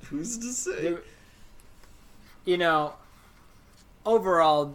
who's 0.08 0.38
to 0.38 0.52
say? 0.52 0.96
You 2.44 2.56
know, 2.56 2.94
overall, 4.04 4.74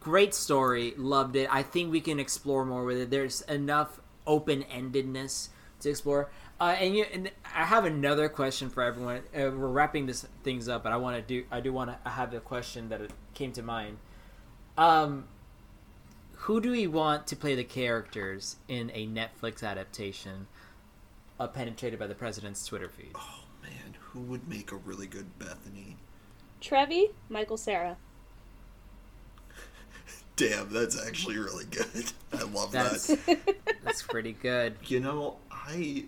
great 0.00 0.34
story. 0.34 0.94
Loved 0.96 1.36
it. 1.36 1.48
I 1.52 1.62
think 1.62 1.92
we 1.92 2.00
can 2.00 2.18
explore 2.18 2.64
more 2.64 2.84
with 2.84 2.98
it. 2.98 3.10
There's 3.10 3.42
enough 3.42 4.00
open 4.26 4.64
endedness 4.64 5.48
to 5.80 5.90
explore. 5.90 6.30
Uh, 6.58 6.74
and, 6.80 6.96
you, 6.96 7.04
and 7.12 7.30
I 7.54 7.64
have 7.64 7.84
another 7.84 8.28
question 8.28 8.70
for 8.70 8.82
everyone. 8.82 9.18
Uh, 9.34 9.52
we're 9.52 9.68
wrapping 9.68 10.06
this 10.06 10.26
things 10.42 10.68
up, 10.68 10.82
but 10.82 10.92
I 10.92 10.96
want 10.96 11.16
to 11.16 11.22
do. 11.22 11.46
I 11.50 11.60
do 11.60 11.72
want 11.72 11.90
to 11.90 12.10
have 12.10 12.32
a 12.32 12.40
question 12.40 12.88
that 12.88 13.02
came 13.34 13.52
to 13.52 13.62
mind. 13.62 13.98
Um, 14.78 15.24
who 16.32 16.60
do 16.60 16.70
we 16.70 16.86
want 16.86 17.26
to 17.28 17.36
play 17.36 17.54
the 17.54 17.64
characters 17.64 18.56
in 18.68 18.90
a 18.94 19.06
Netflix 19.06 19.62
adaptation, 19.62 20.46
uh, 21.38 21.46
penetrated 21.46 21.98
by 21.98 22.06
the 22.06 22.14
president's 22.14 22.64
Twitter 22.64 22.88
feed? 22.88 23.12
Oh 23.14 23.44
man, 23.62 23.96
who 24.00 24.20
would 24.20 24.48
make 24.48 24.72
a 24.72 24.76
really 24.76 25.06
good 25.06 25.38
Bethany? 25.38 25.96
Trevi, 26.60 27.10
Michael 27.28 27.58
Cera. 27.58 27.96
Damn, 30.36 30.70
that's 30.72 31.00
actually 31.02 31.38
really 31.38 31.64
good. 31.64 32.12
I 32.32 32.42
love 32.42 32.70
That's 32.72 33.06
that. 33.06 33.56
that's 33.82 34.02
pretty 34.02 34.32
good. 34.32 34.76
You 34.86 35.00
know, 35.00 35.36
I 35.50 36.04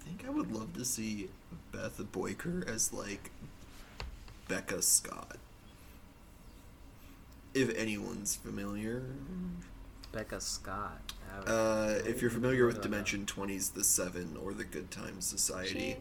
think 0.00 0.24
I 0.26 0.30
would 0.30 0.52
love 0.52 0.74
to 0.74 0.84
see 0.84 1.28
Beth 1.72 2.00
Boyker 2.12 2.64
as 2.68 2.92
like 2.92 3.30
Becca 4.48 4.82
Scott. 4.82 5.38
If 7.54 7.74
anyone's 7.74 8.36
familiar, 8.36 9.02
Becca 10.12 10.40
Scott. 10.42 11.00
uh, 11.46 11.94
if 12.04 12.20
you're 12.20 12.30
familiar 12.30 12.66
with 12.66 12.82
Dimension 12.82 13.24
20's 13.24 13.70
The 13.70 13.84
Seven 13.84 14.36
or 14.42 14.52
the 14.52 14.64
Good 14.64 14.90
Times 14.90 15.24
Society, 15.26 15.96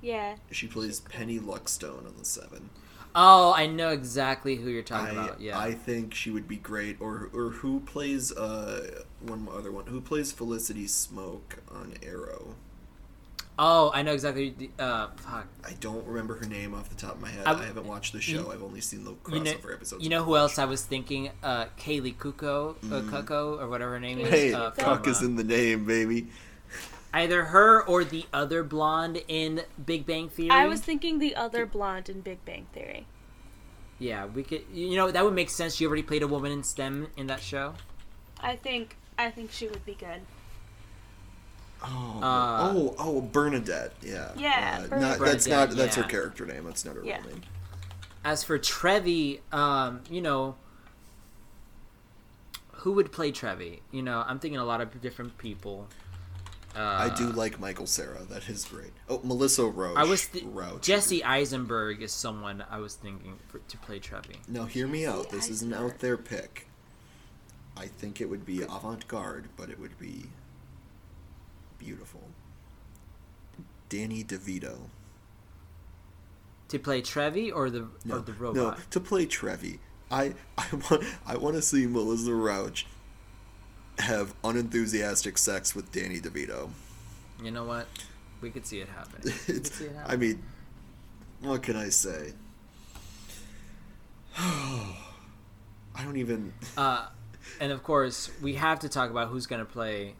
Yeah. 0.00 0.36
She 0.52 0.68
plays 0.68 1.00
Penny 1.00 1.40
Luckstone 1.40 2.06
on 2.06 2.14
the 2.16 2.24
Seven. 2.24 2.70
Oh, 3.14 3.52
I 3.54 3.66
know 3.66 3.90
exactly 3.90 4.56
who 4.56 4.70
you're 4.70 4.82
talking 4.82 5.18
I, 5.18 5.24
about. 5.24 5.40
Yeah. 5.40 5.58
I 5.58 5.72
think 5.72 6.14
she 6.14 6.30
would 6.30 6.46
be 6.46 6.56
great. 6.56 7.00
Or 7.00 7.30
or 7.32 7.50
who 7.50 7.80
plays 7.80 8.32
uh 8.32 9.02
one 9.20 9.48
other 9.52 9.72
one? 9.72 9.86
Who 9.86 10.00
plays 10.00 10.32
Felicity 10.32 10.86
Smoak 10.86 11.58
on 11.70 11.94
Arrow? 12.02 12.54
oh, 13.60 13.90
I 13.94 14.02
know 14.02 14.12
exactly. 14.12 14.54
The, 14.56 14.70
uh, 14.82 15.08
fuck. 15.16 15.46
I 15.64 15.72
don't 15.80 16.04
remember 16.06 16.34
her 16.36 16.46
name 16.46 16.74
off 16.74 16.88
the 16.88 16.96
top 16.96 17.16
of 17.16 17.20
my 17.20 17.28
head. 17.28 17.46
I 17.46 17.64
haven't 17.64 17.86
watched 17.86 18.12
the 18.12 18.20
show. 18.20 18.50
I've 18.50 18.62
only 18.62 18.80
seen 18.80 19.04
the 19.04 19.12
crossover 19.12 19.34
You 19.34 19.44
know, 19.44 19.72
episodes. 19.72 20.02
you 20.02 20.10
know 20.10 20.24
who 20.24 20.36
else 20.36 20.58
I 20.58 20.64
was 20.64 20.82
thinking? 20.82 21.30
Uh, 21.42 21.66
Kaley 21.78 22.16
Cuoco, 22.16 22.76
uh, 22.90 23.02
Cuoco, 23.02 23.60
or 23.60 23.68
whatever 23.68 23.92
her 23.92 24.00
name 24.00 24.18
is. 24.20 24.28
Mm. 24.28 24.30
Hey, 24.30 24.52
uh, 24.54 24.70
is 25.02 25.22
uh, 25.22 25.26
in 25.26 25.36
the 25.36 25.44
name, 25.44 25.84
baby. 25.84 26.28
Either 27.12 27.46
her 27.46 27.82
or 27.82 28.04
the 28.04 28.26
other 28.32 28.62
blonde 28.62 29.22
in 29.26 29.62
Big 29.84 30.06
Bang 30.06 30.28
Theory. 30.28 30.50
I 30.50 30.66
was 30.66 30.80
thinking 30.80 31.18
the 31.18 31.34
other 31.34 31.66
blonde 31.66 32.08
in 32.08 32.20
Big 32.20 32.44
Bang 32.44 32.66
Theory. 32.72 33.06
Yeah, 33.98 34.26
we 34.26 34.42
could. 34.44 34.62
You 34.72 34.96
know, 34.96 35.10
that 35.10 35.24
would 35.24 35.34
make 35.34 35.50
sense. 35.50 35.74
She 35.74 35.86
already 35.86 36.02
played 36.02 36.22
a 36.22 36.28
woman 36.28 36.52
in 36.52 36.62
STEM 36.62 37.08
in 37.16 37.26
that 37.26 37.40
show. 37.40 37.74
I 38.40 38.56
think 38.56 38.96
I 39.18 39.30
think 39.30 39.52
she 39.52 39.66
would 39.68 39.84
be 39.84 39.94
good. 39.94 40.22
Oh, 41.82 42.20
Uh, 42.22 42.72
oh, 42.74 42.94
oh, 42.98 43.20
Bernadette. 43.20 43.92
Yeah. 44.02 44.30
Yeah, 44.36 44.86
Uh, 44.90 44.98
not, 44.98 45.18
that's 45.18 45.46
not 45.46 45.70
that's 45.70 45.96
yeah. 45.96 46.02
her 46.02 46.08
character 46.08 46.46
name. 46.46 46.64
That's 46.64 46.84
not 46.84 46.94
her 46.96 47.04
Yeah. 47.04 47.18
real 47.22 47.30
name. 47.30 47.42
As 48.24 48.44
for 48.44 48.58
Trevi, 48.58 49.40
um, 49.50 50.02
you 50.10 50.20
know, 50.20 50.56
who 52.72 52.92
would 52.92 53.12
play 53.12 53.32
Trevi? 53.32 53.82
You 53.90 54.02
know, 54.02 54.24
I'm 54.26 54.38
thinking 54.38 54.58
a 54.60 54.64
lot 54.64 54.80
of 54.80 55.00
different 55.00 55.38
people. 55.38 55.88
Uh, 56.76 56.78
I 56.80 57.08
do 57.16 57.26
like 57.32 57.58
Michael 57.58 57.86
Cera. 57.86 58.22
That 58.30 58.48
is 58.48 58.64
great. 58.64 58.92
Oh, 59.08 59.20
Melissa 59.24 59.62
Rauch. 59.64 59.96
I 59.96 60.04
was 60.04 60.26
th- 60.26 60.44
Rauch. 60.44 60.80
Jesse 60.82 61.24
Eisenberg 61.24 62.00
is 62.00 62.12
someone 62.12 62.64
I 62.70 62.78
was 62.78 62.94
thinking 62.94 63.38
for, 63.48 63.58
to 63.58 63.76
play 63.78 63.98
Trevi. 63.98 64.36
Now, 64.46 64.66
hear 64.66 64.86
me 64.86 65.04
Jesse 65.04 65.16
out. 65.18 65.30
This 65.30 65.48
is 65.50 65.62
an 65.62 65.74
out 65.74 65.98
there 65.98 66.16
pick. 66.16 66.68
I 67.76 67.86
think 67.86 68.20
it 68.20 68.28
would 68.30 68.46
be 68.46 68.62
avant 68.62 69.08
garde, 69.08 69.48
but 69.56 69.68
it 69.68 69.80
would 69.80 69.98
be 69.98 70.26
beautiful. 71.78 72.22
Danny 73.88 74.22
DeVito. 74.22 74.76
To 76.68 76.78
play 76.78 77.00
Trevi 77.02 77.50
or 77.50 77.68
the 77.68 77.88
No, 78.04 78.16
or 78.16 78.20
the 78.20 78.32
robot? 78.34 78.54
no, 78.56 78.64
robot? 78.66 78.90
to 78.92 79.00
play 79.00 79.26
Trevi. 79.26 79.80
I 80.10 80.34
I 80.56 80.66
want 80.90 81.04
I 81.26 81.36
want 81.36 81.56
to 81.56 81.62
see 81.62 81.86
Melissa 81.86 82.32
Rauch 82.32 82.86
have 84.00 84.34
unenthusiastic 84.44 85.38
sex 85.38 85.74
with 85.74 85.90
Danny 85.92 86.20
DeVito. 86.20 86.70
You 87.42 87.50
know 87.50 87.64
what? 87.64 87.86
We 88.40 88.50
could 88.50 88.66
see 88.66 88.80
it 88.80 88.88
happen. 88.88 89.20
We 89.48 89.54
could 89.54 89.66
see 89.66 89.84
it 89.84 89.96
I 90.06 90.16
mean, 90.16 90.42
what 91.40 91.62
can 91.62 91.76
I 91.76 91.88
say? 91.88 92.32
I 94.38 96.04
don't 96.04 96.16
even. 96.16 96.52
Uh, 96.76 97.06
and 97.60 97.72
of 97.72 97.82
course, 97.82 98.30
we 98.40 98.54
have 98.54 98.80
to 98.80 98.88
talk 98.88 99.10
about 99.10 99.28
who's 99.28 99.46
going 99.46 99.60
to 99.64 99.70
play 99.70 100.14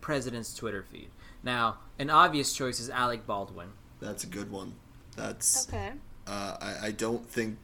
President's 0.00 0.54
Twitter 0.54 0.82
feed. 0.82 1.10
Now, 1.42 1.78
an 1.98 2.10
obvious 2.10 2.52
choice 2.52 2.80
is 2.80 2.90
Alec 2.90 3.26
Baldwin. 3.26 3.68
That's 4.00 4.24
a 4.24 4.26
good 4.26 4.50
one. 4.50 4.74
That's. 5.16 5.68
Okay. 5.68 5.92
Uh, 6.26 6.56
I, 6.60 6.86
I 6.86 6.90
don't 6.92 7.26
think. 7.28 7.58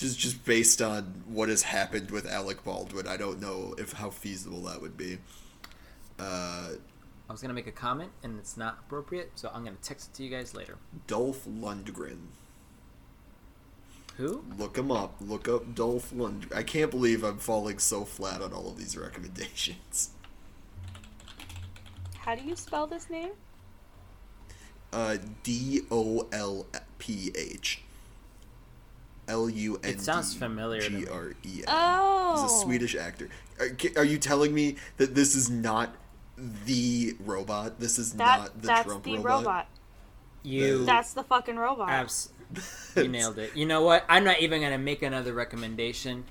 Just, 0.00 0.18
just 0.18 0.42
based 0.46 0.80
on 0.80 1.22
what 1.28 1.50
has 1.50 1.62
happened 1.62 2.10
with 2.10 2.26
Alec 2.26 2.64
Baldwin, 2.64 3.06
I 3.06 3.18
don't 3.18 3.38
know 3.38 3.74
if 3.76 3.92
how 3.92 4.08
feasible 4.08 4.62
that 4.62 4.80
would 4.80 4.96
be. 4.96 5.18
Uh, 6.18 6.70
I 7.28 7.32
was 7.32 7.42
going 7.42 7.50
to 7.50 7.54
make 7.54 7.66
a 7.66 7.72
comment, 7.72 8.10
and 8.22 8.38
it's 8.38 8.56
not 8.56 8.78
appropriate, 8.86 9.32
so 9.34 9.50
I'm 9.54 9.62
going 9.62 9.76
to 9.76 9.82
text 9.82 10.08
it 10.08 10.16
to 10.16 10.22
you 10.24 10.30
guys 10.30 10.54
later. 10.54 10.78
Dolph 11.06 11.44
Lundgren. 11.44 12.28
Who? 14.16 14.42
Look 14.58 14.78
him 14.78 14.90
up. 14.90 15.16
Look 15.20 15.48
up 15.48 15.74
Dolph 15.74 16.14
Lundgren. 16.14 16.56
I 16.56 16.62
can't 16.62 16.90
believe 16.90 17.22
I'm 17.22 17.36
falling 17.36 17.78
so 17.78 18.06
flat 18.06 18.40
on 18.40 18.54
all 18.54 18.68
of 18.68 18.78
these 18.78 18.96
recommendations. 18.96 20.12
How 22.20 22.34
do 22.34 22.42
you 22.42 22.56
spell 22.56 22.86
this 22.86 23.10
name? 23.10 23.32
Uh, 24.94 25.18
D 25.42 25.82
O 25.90 26.26
L 26.32 26.66
P 26.98 27.32
H. 27.36 27.82
L 29.30 29.48
U 29.48 29.76
N 29.76 29.80
D 29.82 29.88
It 29.90 30.00
sounds 30.00 30.34
familiar 30.34 30.80
to. 30.82 30.88
G 30.90 31.06
R 31.08 31.32
E 31.44 31.58
N. 31.60 31.64
Oh. 31.68 32.42
He's 32.42 32.52
a 32.52 32.54
Swedish 32.64 32.94
actor. 32.96 33.28
Are, 33.58 33.68
are 33.96 34.04
you 34.04 34.18
telling 34.18 34.52
me 34.52 34.76
that 34.98 35.14
this 35.14 35.34
is 35.36 35.48
not 35.48 35.94
the 36.66 37.14
robot? 37.20 37.78
This 37.80 37.98
is 37.98 38.12
That 38.14 38.40
not 38.40 38.60
the 38.60 38.66
that's 38.66 38.86
Trump 38.86 39.04
the 39.04 39.16
robot? 39.16 39.24
robot. 39.24 39.66
You 40.42 40.84
That's 40.84 41.12
the 41.12 41.22
fucking 41.22 41.56
robot. 41.56 41.90
abs- 41.90 42.30
you 42.96 43.08
nailed 43.08 43.38
it. 43.38 43.54
You 43.54 43.66
know 43.66 43.82
what? 43.82 44.04
I'm 44.08 44.24
not 44.24 44.40
even 44.40 44.60
going 44.60 44.72
to 44.72 44.78
make 44.78 45.02
another 45.02 45.32
recommendation. 45.34 46.24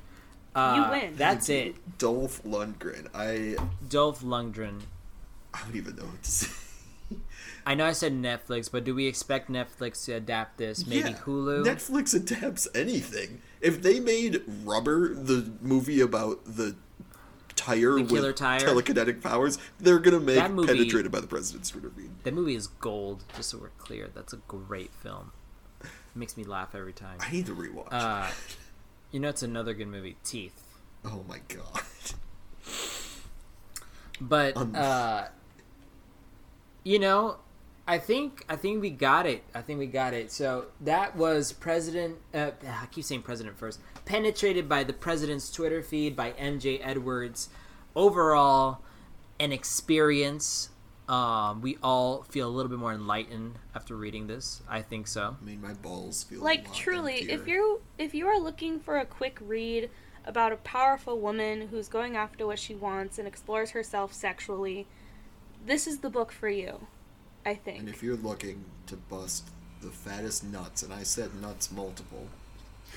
Uh, 0.56 0.84
You 0.92 0.92
win. 1.00 1.16
That's 1.16 1.48
it. 1.50 1.76
Dolph 2.00 2.42
Lundgren. 2.44 3.08
I 3.14 3.56
Dolph 3.88 4.22
Lundgren. 4.24 4.82
I 5.54 5.62
don't 5.62 5.76
even 5.76 5.96
know 5.96 6.04
what 6.06 6.24
to 6.24 6.32
say. 6.32 6.52
I 7.70 7.76
know 7.76 7.86
I 7.86 7.92
said 7.92 8.14
Netflix, 8.14 8.72
but 8.72 8.84
do 8.84 8.96
we 8.96 9.06
expect 9.06 9.48
Netflix 9.48 10.04
to 10.06 10.14
adapt 10.14 10.58
this? 10.58 10.88
Maybe 10.88 11.10
Yeah, 11.12 11.18
Hulu? 11.18 11.64
Netflix 11.64 12.16
adapts 12.16 12.68
anything. 12.74 13.42
If 13.62 13.84
they 13.84 14.00
made 14.00 14.42
Rubber, 14.64 15.14
the 15.14 15.52
movie 15.62 16.02
about 16.02 16.44
the 16.46 16.76
tire 17.56 17.94
The 18.02 18.06
with 18.06 18.36
tire? 18.38 18.60
telekinetic 18.60 19.22
powers, 19.22 19.60
they're 19.80 20.00
gonna 20.00 20.20
make 20.20 20.38
That 20.38 20.52
movie- 20.52 20.68
penetrated 20.68 21.12
by 21.12 21.20
the 21.20 21.28
president's 21.28 21.70
feed. 21.70 21.84
The 22.24 22.32
movie 22.32 22.56
is 22.56 22.66
gold, 22.66 23.24
just 23.36 23.52
so 23.52 23.60
we're 23.60 23.70
clear. 23.78 24.10
That's 24.16 24.34
a 24.34 24.38
great 24.48 24.90
film. 25.04 25.32
It 25.84 25.90
makes 26.16 26.38
me 26.38 26.46
laugh 26.46 26.74
every 26.74 26.94
time. 26.94 27.20
I 27.20 27.30
need 27.32 27.46
to 27.46 27.54
rewatch. 27.56 27.90
Uh, 27.92 28.32
you 29.12 29.20
know, 29.20 29.30
it's 29.30 29.44
another 29.44 29.76
good 29.76 29.90
movie, 29.90 30.18
Teeth. 30.24 30.60
Oh 31.06 31.24
my 31.28 31.40
god. 31.48 31.84
But 34.20 34.58
Um, 34.58 34.74
uh, 34.76 35.26
you 36.84 36.98
know, 36.98 37.38
I 37.90 37.98
think 37.98 38.46
I 38.48 38.56
think 38.56 38.82
we 38.82 38.92
got 38.92 39.26
it. 39.26 39.44
I 39.56 39.62
think 39.62 39.80
we 39.80 39.88
got 39.88 40.14
it. 40.14 40.32
So 40.32 40.66
that 40.82 41.16
was 41.16 41.52
President. 41.52 42.18
Uh, 42.32 42.52
I 42.64 42.86
keep 42.92 43.04
saying 43.04 43.24
President 43.24 43.58
first. 43.58 43.80
Penetrated 44.06 44.70
by 44.70 44.84
the 44.84 44.94
president's 44.94 45.52
Twitter 45.52 45.82
feed 45.82 46.16
by 46.16 46.34
MJ 46.34 46.80
Edwards. 46.84 47.50
Overall, 47.96 48.82
an 49.40 49.52
experience. 49.52 50.70
Um, 51.08 51.62
we 51.62 51.80
all 51.82 52.22
feel 52.22 52.48
a 52.48 52.52
little 52.52 52.70
bit 52.70 52.78
more 52.78 52.94
enlightened 52.94 53.58
after 53.74 53.96
reading 53.96 54.28
this. 54.28 54.62
I 54.70 54.84
think 54.84 55.08
so. 55.08 55.36
I 55.42 55.44
mean, 55.44 55.60
my 55.60 55.74
balls 55.74 56.24
feel 56.24 56.42
a 56.42 56.44
like 56.44 56.68
lot 56.68 56.76
truly, 56.76 57.16
if 57.22 57.40
emptier. 57.40 57.56
you 57.56 57.82
if 57.98 58.14
you 58.14 58.28
are 58.28 58.40
looking 58.40 58.80
for 58.80 59.00
a 59.00 59.06
quick 59.06 59.40
read 59.42 59.90
about 60.26 60.52
a 60.52 60.58
powerful 60.58 61.20
woman 61.20 61.70
who's 61.70 61.88
going 61.88 62.16
after 62.16 62.46
what 62.46 62.60
she 62.60 62.76
wants 62.76 63.18
and 63.18 63.28
explores 63.28 63.72
herself 63.72 64.14
sexually, 64.14 64.86
this 65.66 65.88
is 65.88 66.02
the 66.02 66.10
book 66.12 66.32
for 66.32 66.50
you. 66.50 66.86
I 67.46 67.56
think. 67.56 67.80
and 67.80 67.90
if 67.90 68.04
you're 68.04 68.18
looking 68.18 68.66
to 68.88 68.96
bust 68.96 69.48
the 69.82 69.90
fattest 69.90 70.44
nuts, 70.44 70.84
and 70.84 70.94
I 70.94 71.04
said 71.04 71.42
nuts 71.42 71.72
multiple, 71.72 72.28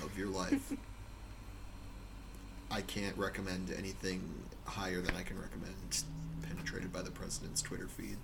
of 0.03 0.19
your 0.19 0.29
life, 0.29 0.73
I 2.71 2.81
can't 2.81 3.17
recommend 3.17 3.71
anything 3.77 4.23
higher 4.65 5.01
than 5.01 5.15
I 5.17 5.23
can 5.23 5.39
recommend 5.41 5.75
Penetrated 6.43 6.93
by 6.93 7.03
the 7.03 7.11
President's 7.11 7.63
Twitter 7.63 7.87
feed. 7.87 8.17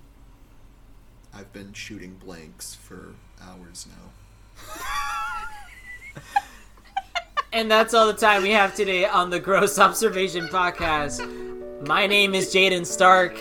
I've 1.34 1.52
been 1.52 1.72
shooting 1.72 2.14
blanks 2.14 2.74
for 2.74 3.14
hours 3.40 3.86
now. 3.86 4.62
And 7.50 7.70
that's 7.70 7.94
all 7.94 8.06
the 8.06 8.12
time 8.12 8.42
we 8.42 8.50
have 8.50 8.74
today 8.74 9.06
on 9.06 9.30
the 9.30 9.40
Gross 9.40 9.78
Observation 9.78 10.48
Podcast. 10.48 11.86
My 11.86 12.06
name 12.06 12.34
is 12.34 12.54
Jaden 12.54 12.84
Stark. 12.84 13.38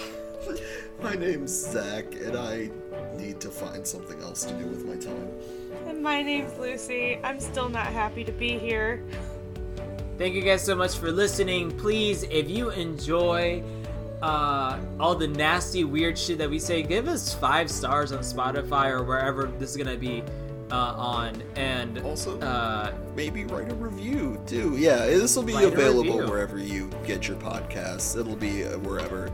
My 1.02 1.14
name's 1.14 1.52
Zach, 1.52 2.16
and 2.16 2.36
I 2.36 2.70
need 3.16 3.40
to 3.42 3.50
find 3.50 3.86
something 3.86 4.20
else 4.22 4.44
to 4.46 4.54
do 4.54 4.66
with 4.66 4.84
my 4.86 4.96
time. 4.96 5.30
And 5.88 6.02
my 6.02 6.24
name's 6.24 6.58
Lucy. 6.58 7.20
I'm 7.24 7.40
still 7.40 7.70
not 7.70 7.88
happy 7.88 8.24
to 8.24 8.32
be 8.32 8.58
here. 8.58 9.04
Thank 10.18 10.34
you 10.34 10.42
guys 10.42 10.64
so 10.64 10.76
much 10.76 10.98
for 10.98 11.12
listening. 11.12 11.70
Please, 11.78 12.24
if 12.24 12.50
you 12.50 12.72
enjoy 12.72 13.64
uh, 14.24 14.80
all 15.00 15.14
the 15.14 15.28
nasty, 15.28 15.84
weird 15.84 16.18
shit 16.18 16.40
that 16.40 16.50
we 16.50 16.58
say, 16.58 16.82
give 16.82 17.08
us 17.08 17.34
five 17.36 17.70
stars 17.70 18.12
on 18.12 18.20
Spotify 18.20 18.90
or 18.90 19.04
wherever 19.04 19.46
this 19.60 19.72
is 19.72 19.78
gonna 19.78 19.96
be 19.96 20.24
uh, 20.72 20.76
on. 20.76 21.44
And 21.56 22.00
Also, 22.00 22.40
uh, 22.40 22.92
maybe 23.16 23.46
write 23.46 23.72
a 23.72 23.76
review 23.76 24.42
too. 24.48 24.76
Yeah, 24.76 25.06
this 25.06 25.36
will 25.36 25.44
be 25.44 25.54
available 25.54 26.18
wherever 26.28 26.58
you 26.58 26.90
get 27.06 27.28
your 27.28 27.38
podcasts. 27.38 28.20
It'll 28.20 28.36
be 28.36 28.66
uh, 28.66 28.80
wherever. 28.80 29.32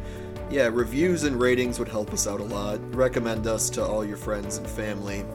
Yeah, 0.50 0.70
reviews 0.72 1.24
and 1.24 1.40
ratings 1.40 1.80
would 1.80 1.88
help 1.88 2.14
us 2.14 2.28
out 2.28 2.40
a 2.40 2.44
lot. 2.44 2.80
Recommend 2.96 3.48
us 3.48 3.70
to 3.72 3.84
all 3.84 4.06
your 4.06 4.18
friends 4.18 4.58
and 4.58 4.68
family. 4.68 5.26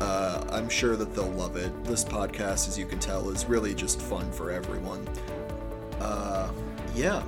Uh, 0.00 0.44
I'm 0.50 0.68
sure 0.68 0.96
that 0.96 1.14
they'll 1.14 1.30
love 1.30 1.56
it. 1.56 1.84
This 1.84 2.04
podcast, 2.04 2.68
as 2.68 2.78
you 2.78 2.86
can 2.86 2.98
tell, 2.98 3.28
is 3.30 3.46
really 3.46 3.74
just 3.74 4.00
fun 4.00 4.30
for 4.32 4.50
everyone. 4.50 5.08
Uh, 6.00 6.50
yeah, 6.94 7.22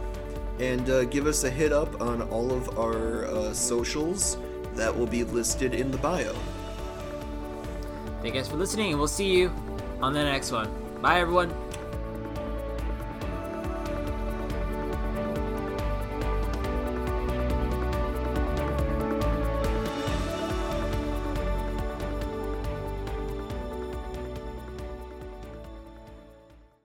and 0.58 0.88
uh, 0.90 1.04
give 1.04 1.26
us 1.26 1.44
a 1.44 1.50
hit 1.50 1.72
up 1.72 2.00
on 2.00 2.22
all 2.22 2.52
of 2.52 2.78
our 2.78 3.26
uh, 3.26 3.52
socials. 3.54 4.36
That 4.74 4.94
will 4.94 5.06
be 5.06 5.22
listed 5.22 5.72
in 5.72 5.92
the 5.92 5.98
bio. 5.98 6.34
Thank 8.20 8.34
you 8.34 8.40
guys 8.40 8.48
for 8.48 8.56
listening, 8.56 8.90
and 8.90 8.98
we'll 8.98 9.06
see 9.06 9.30
you 9.30 9.52
on 10.02 10.12
the 10.12 10.24
next 10.24 10.50
one. 10.50 10.68
Bye, 11.00 11.20
everyone. 11.20 11.54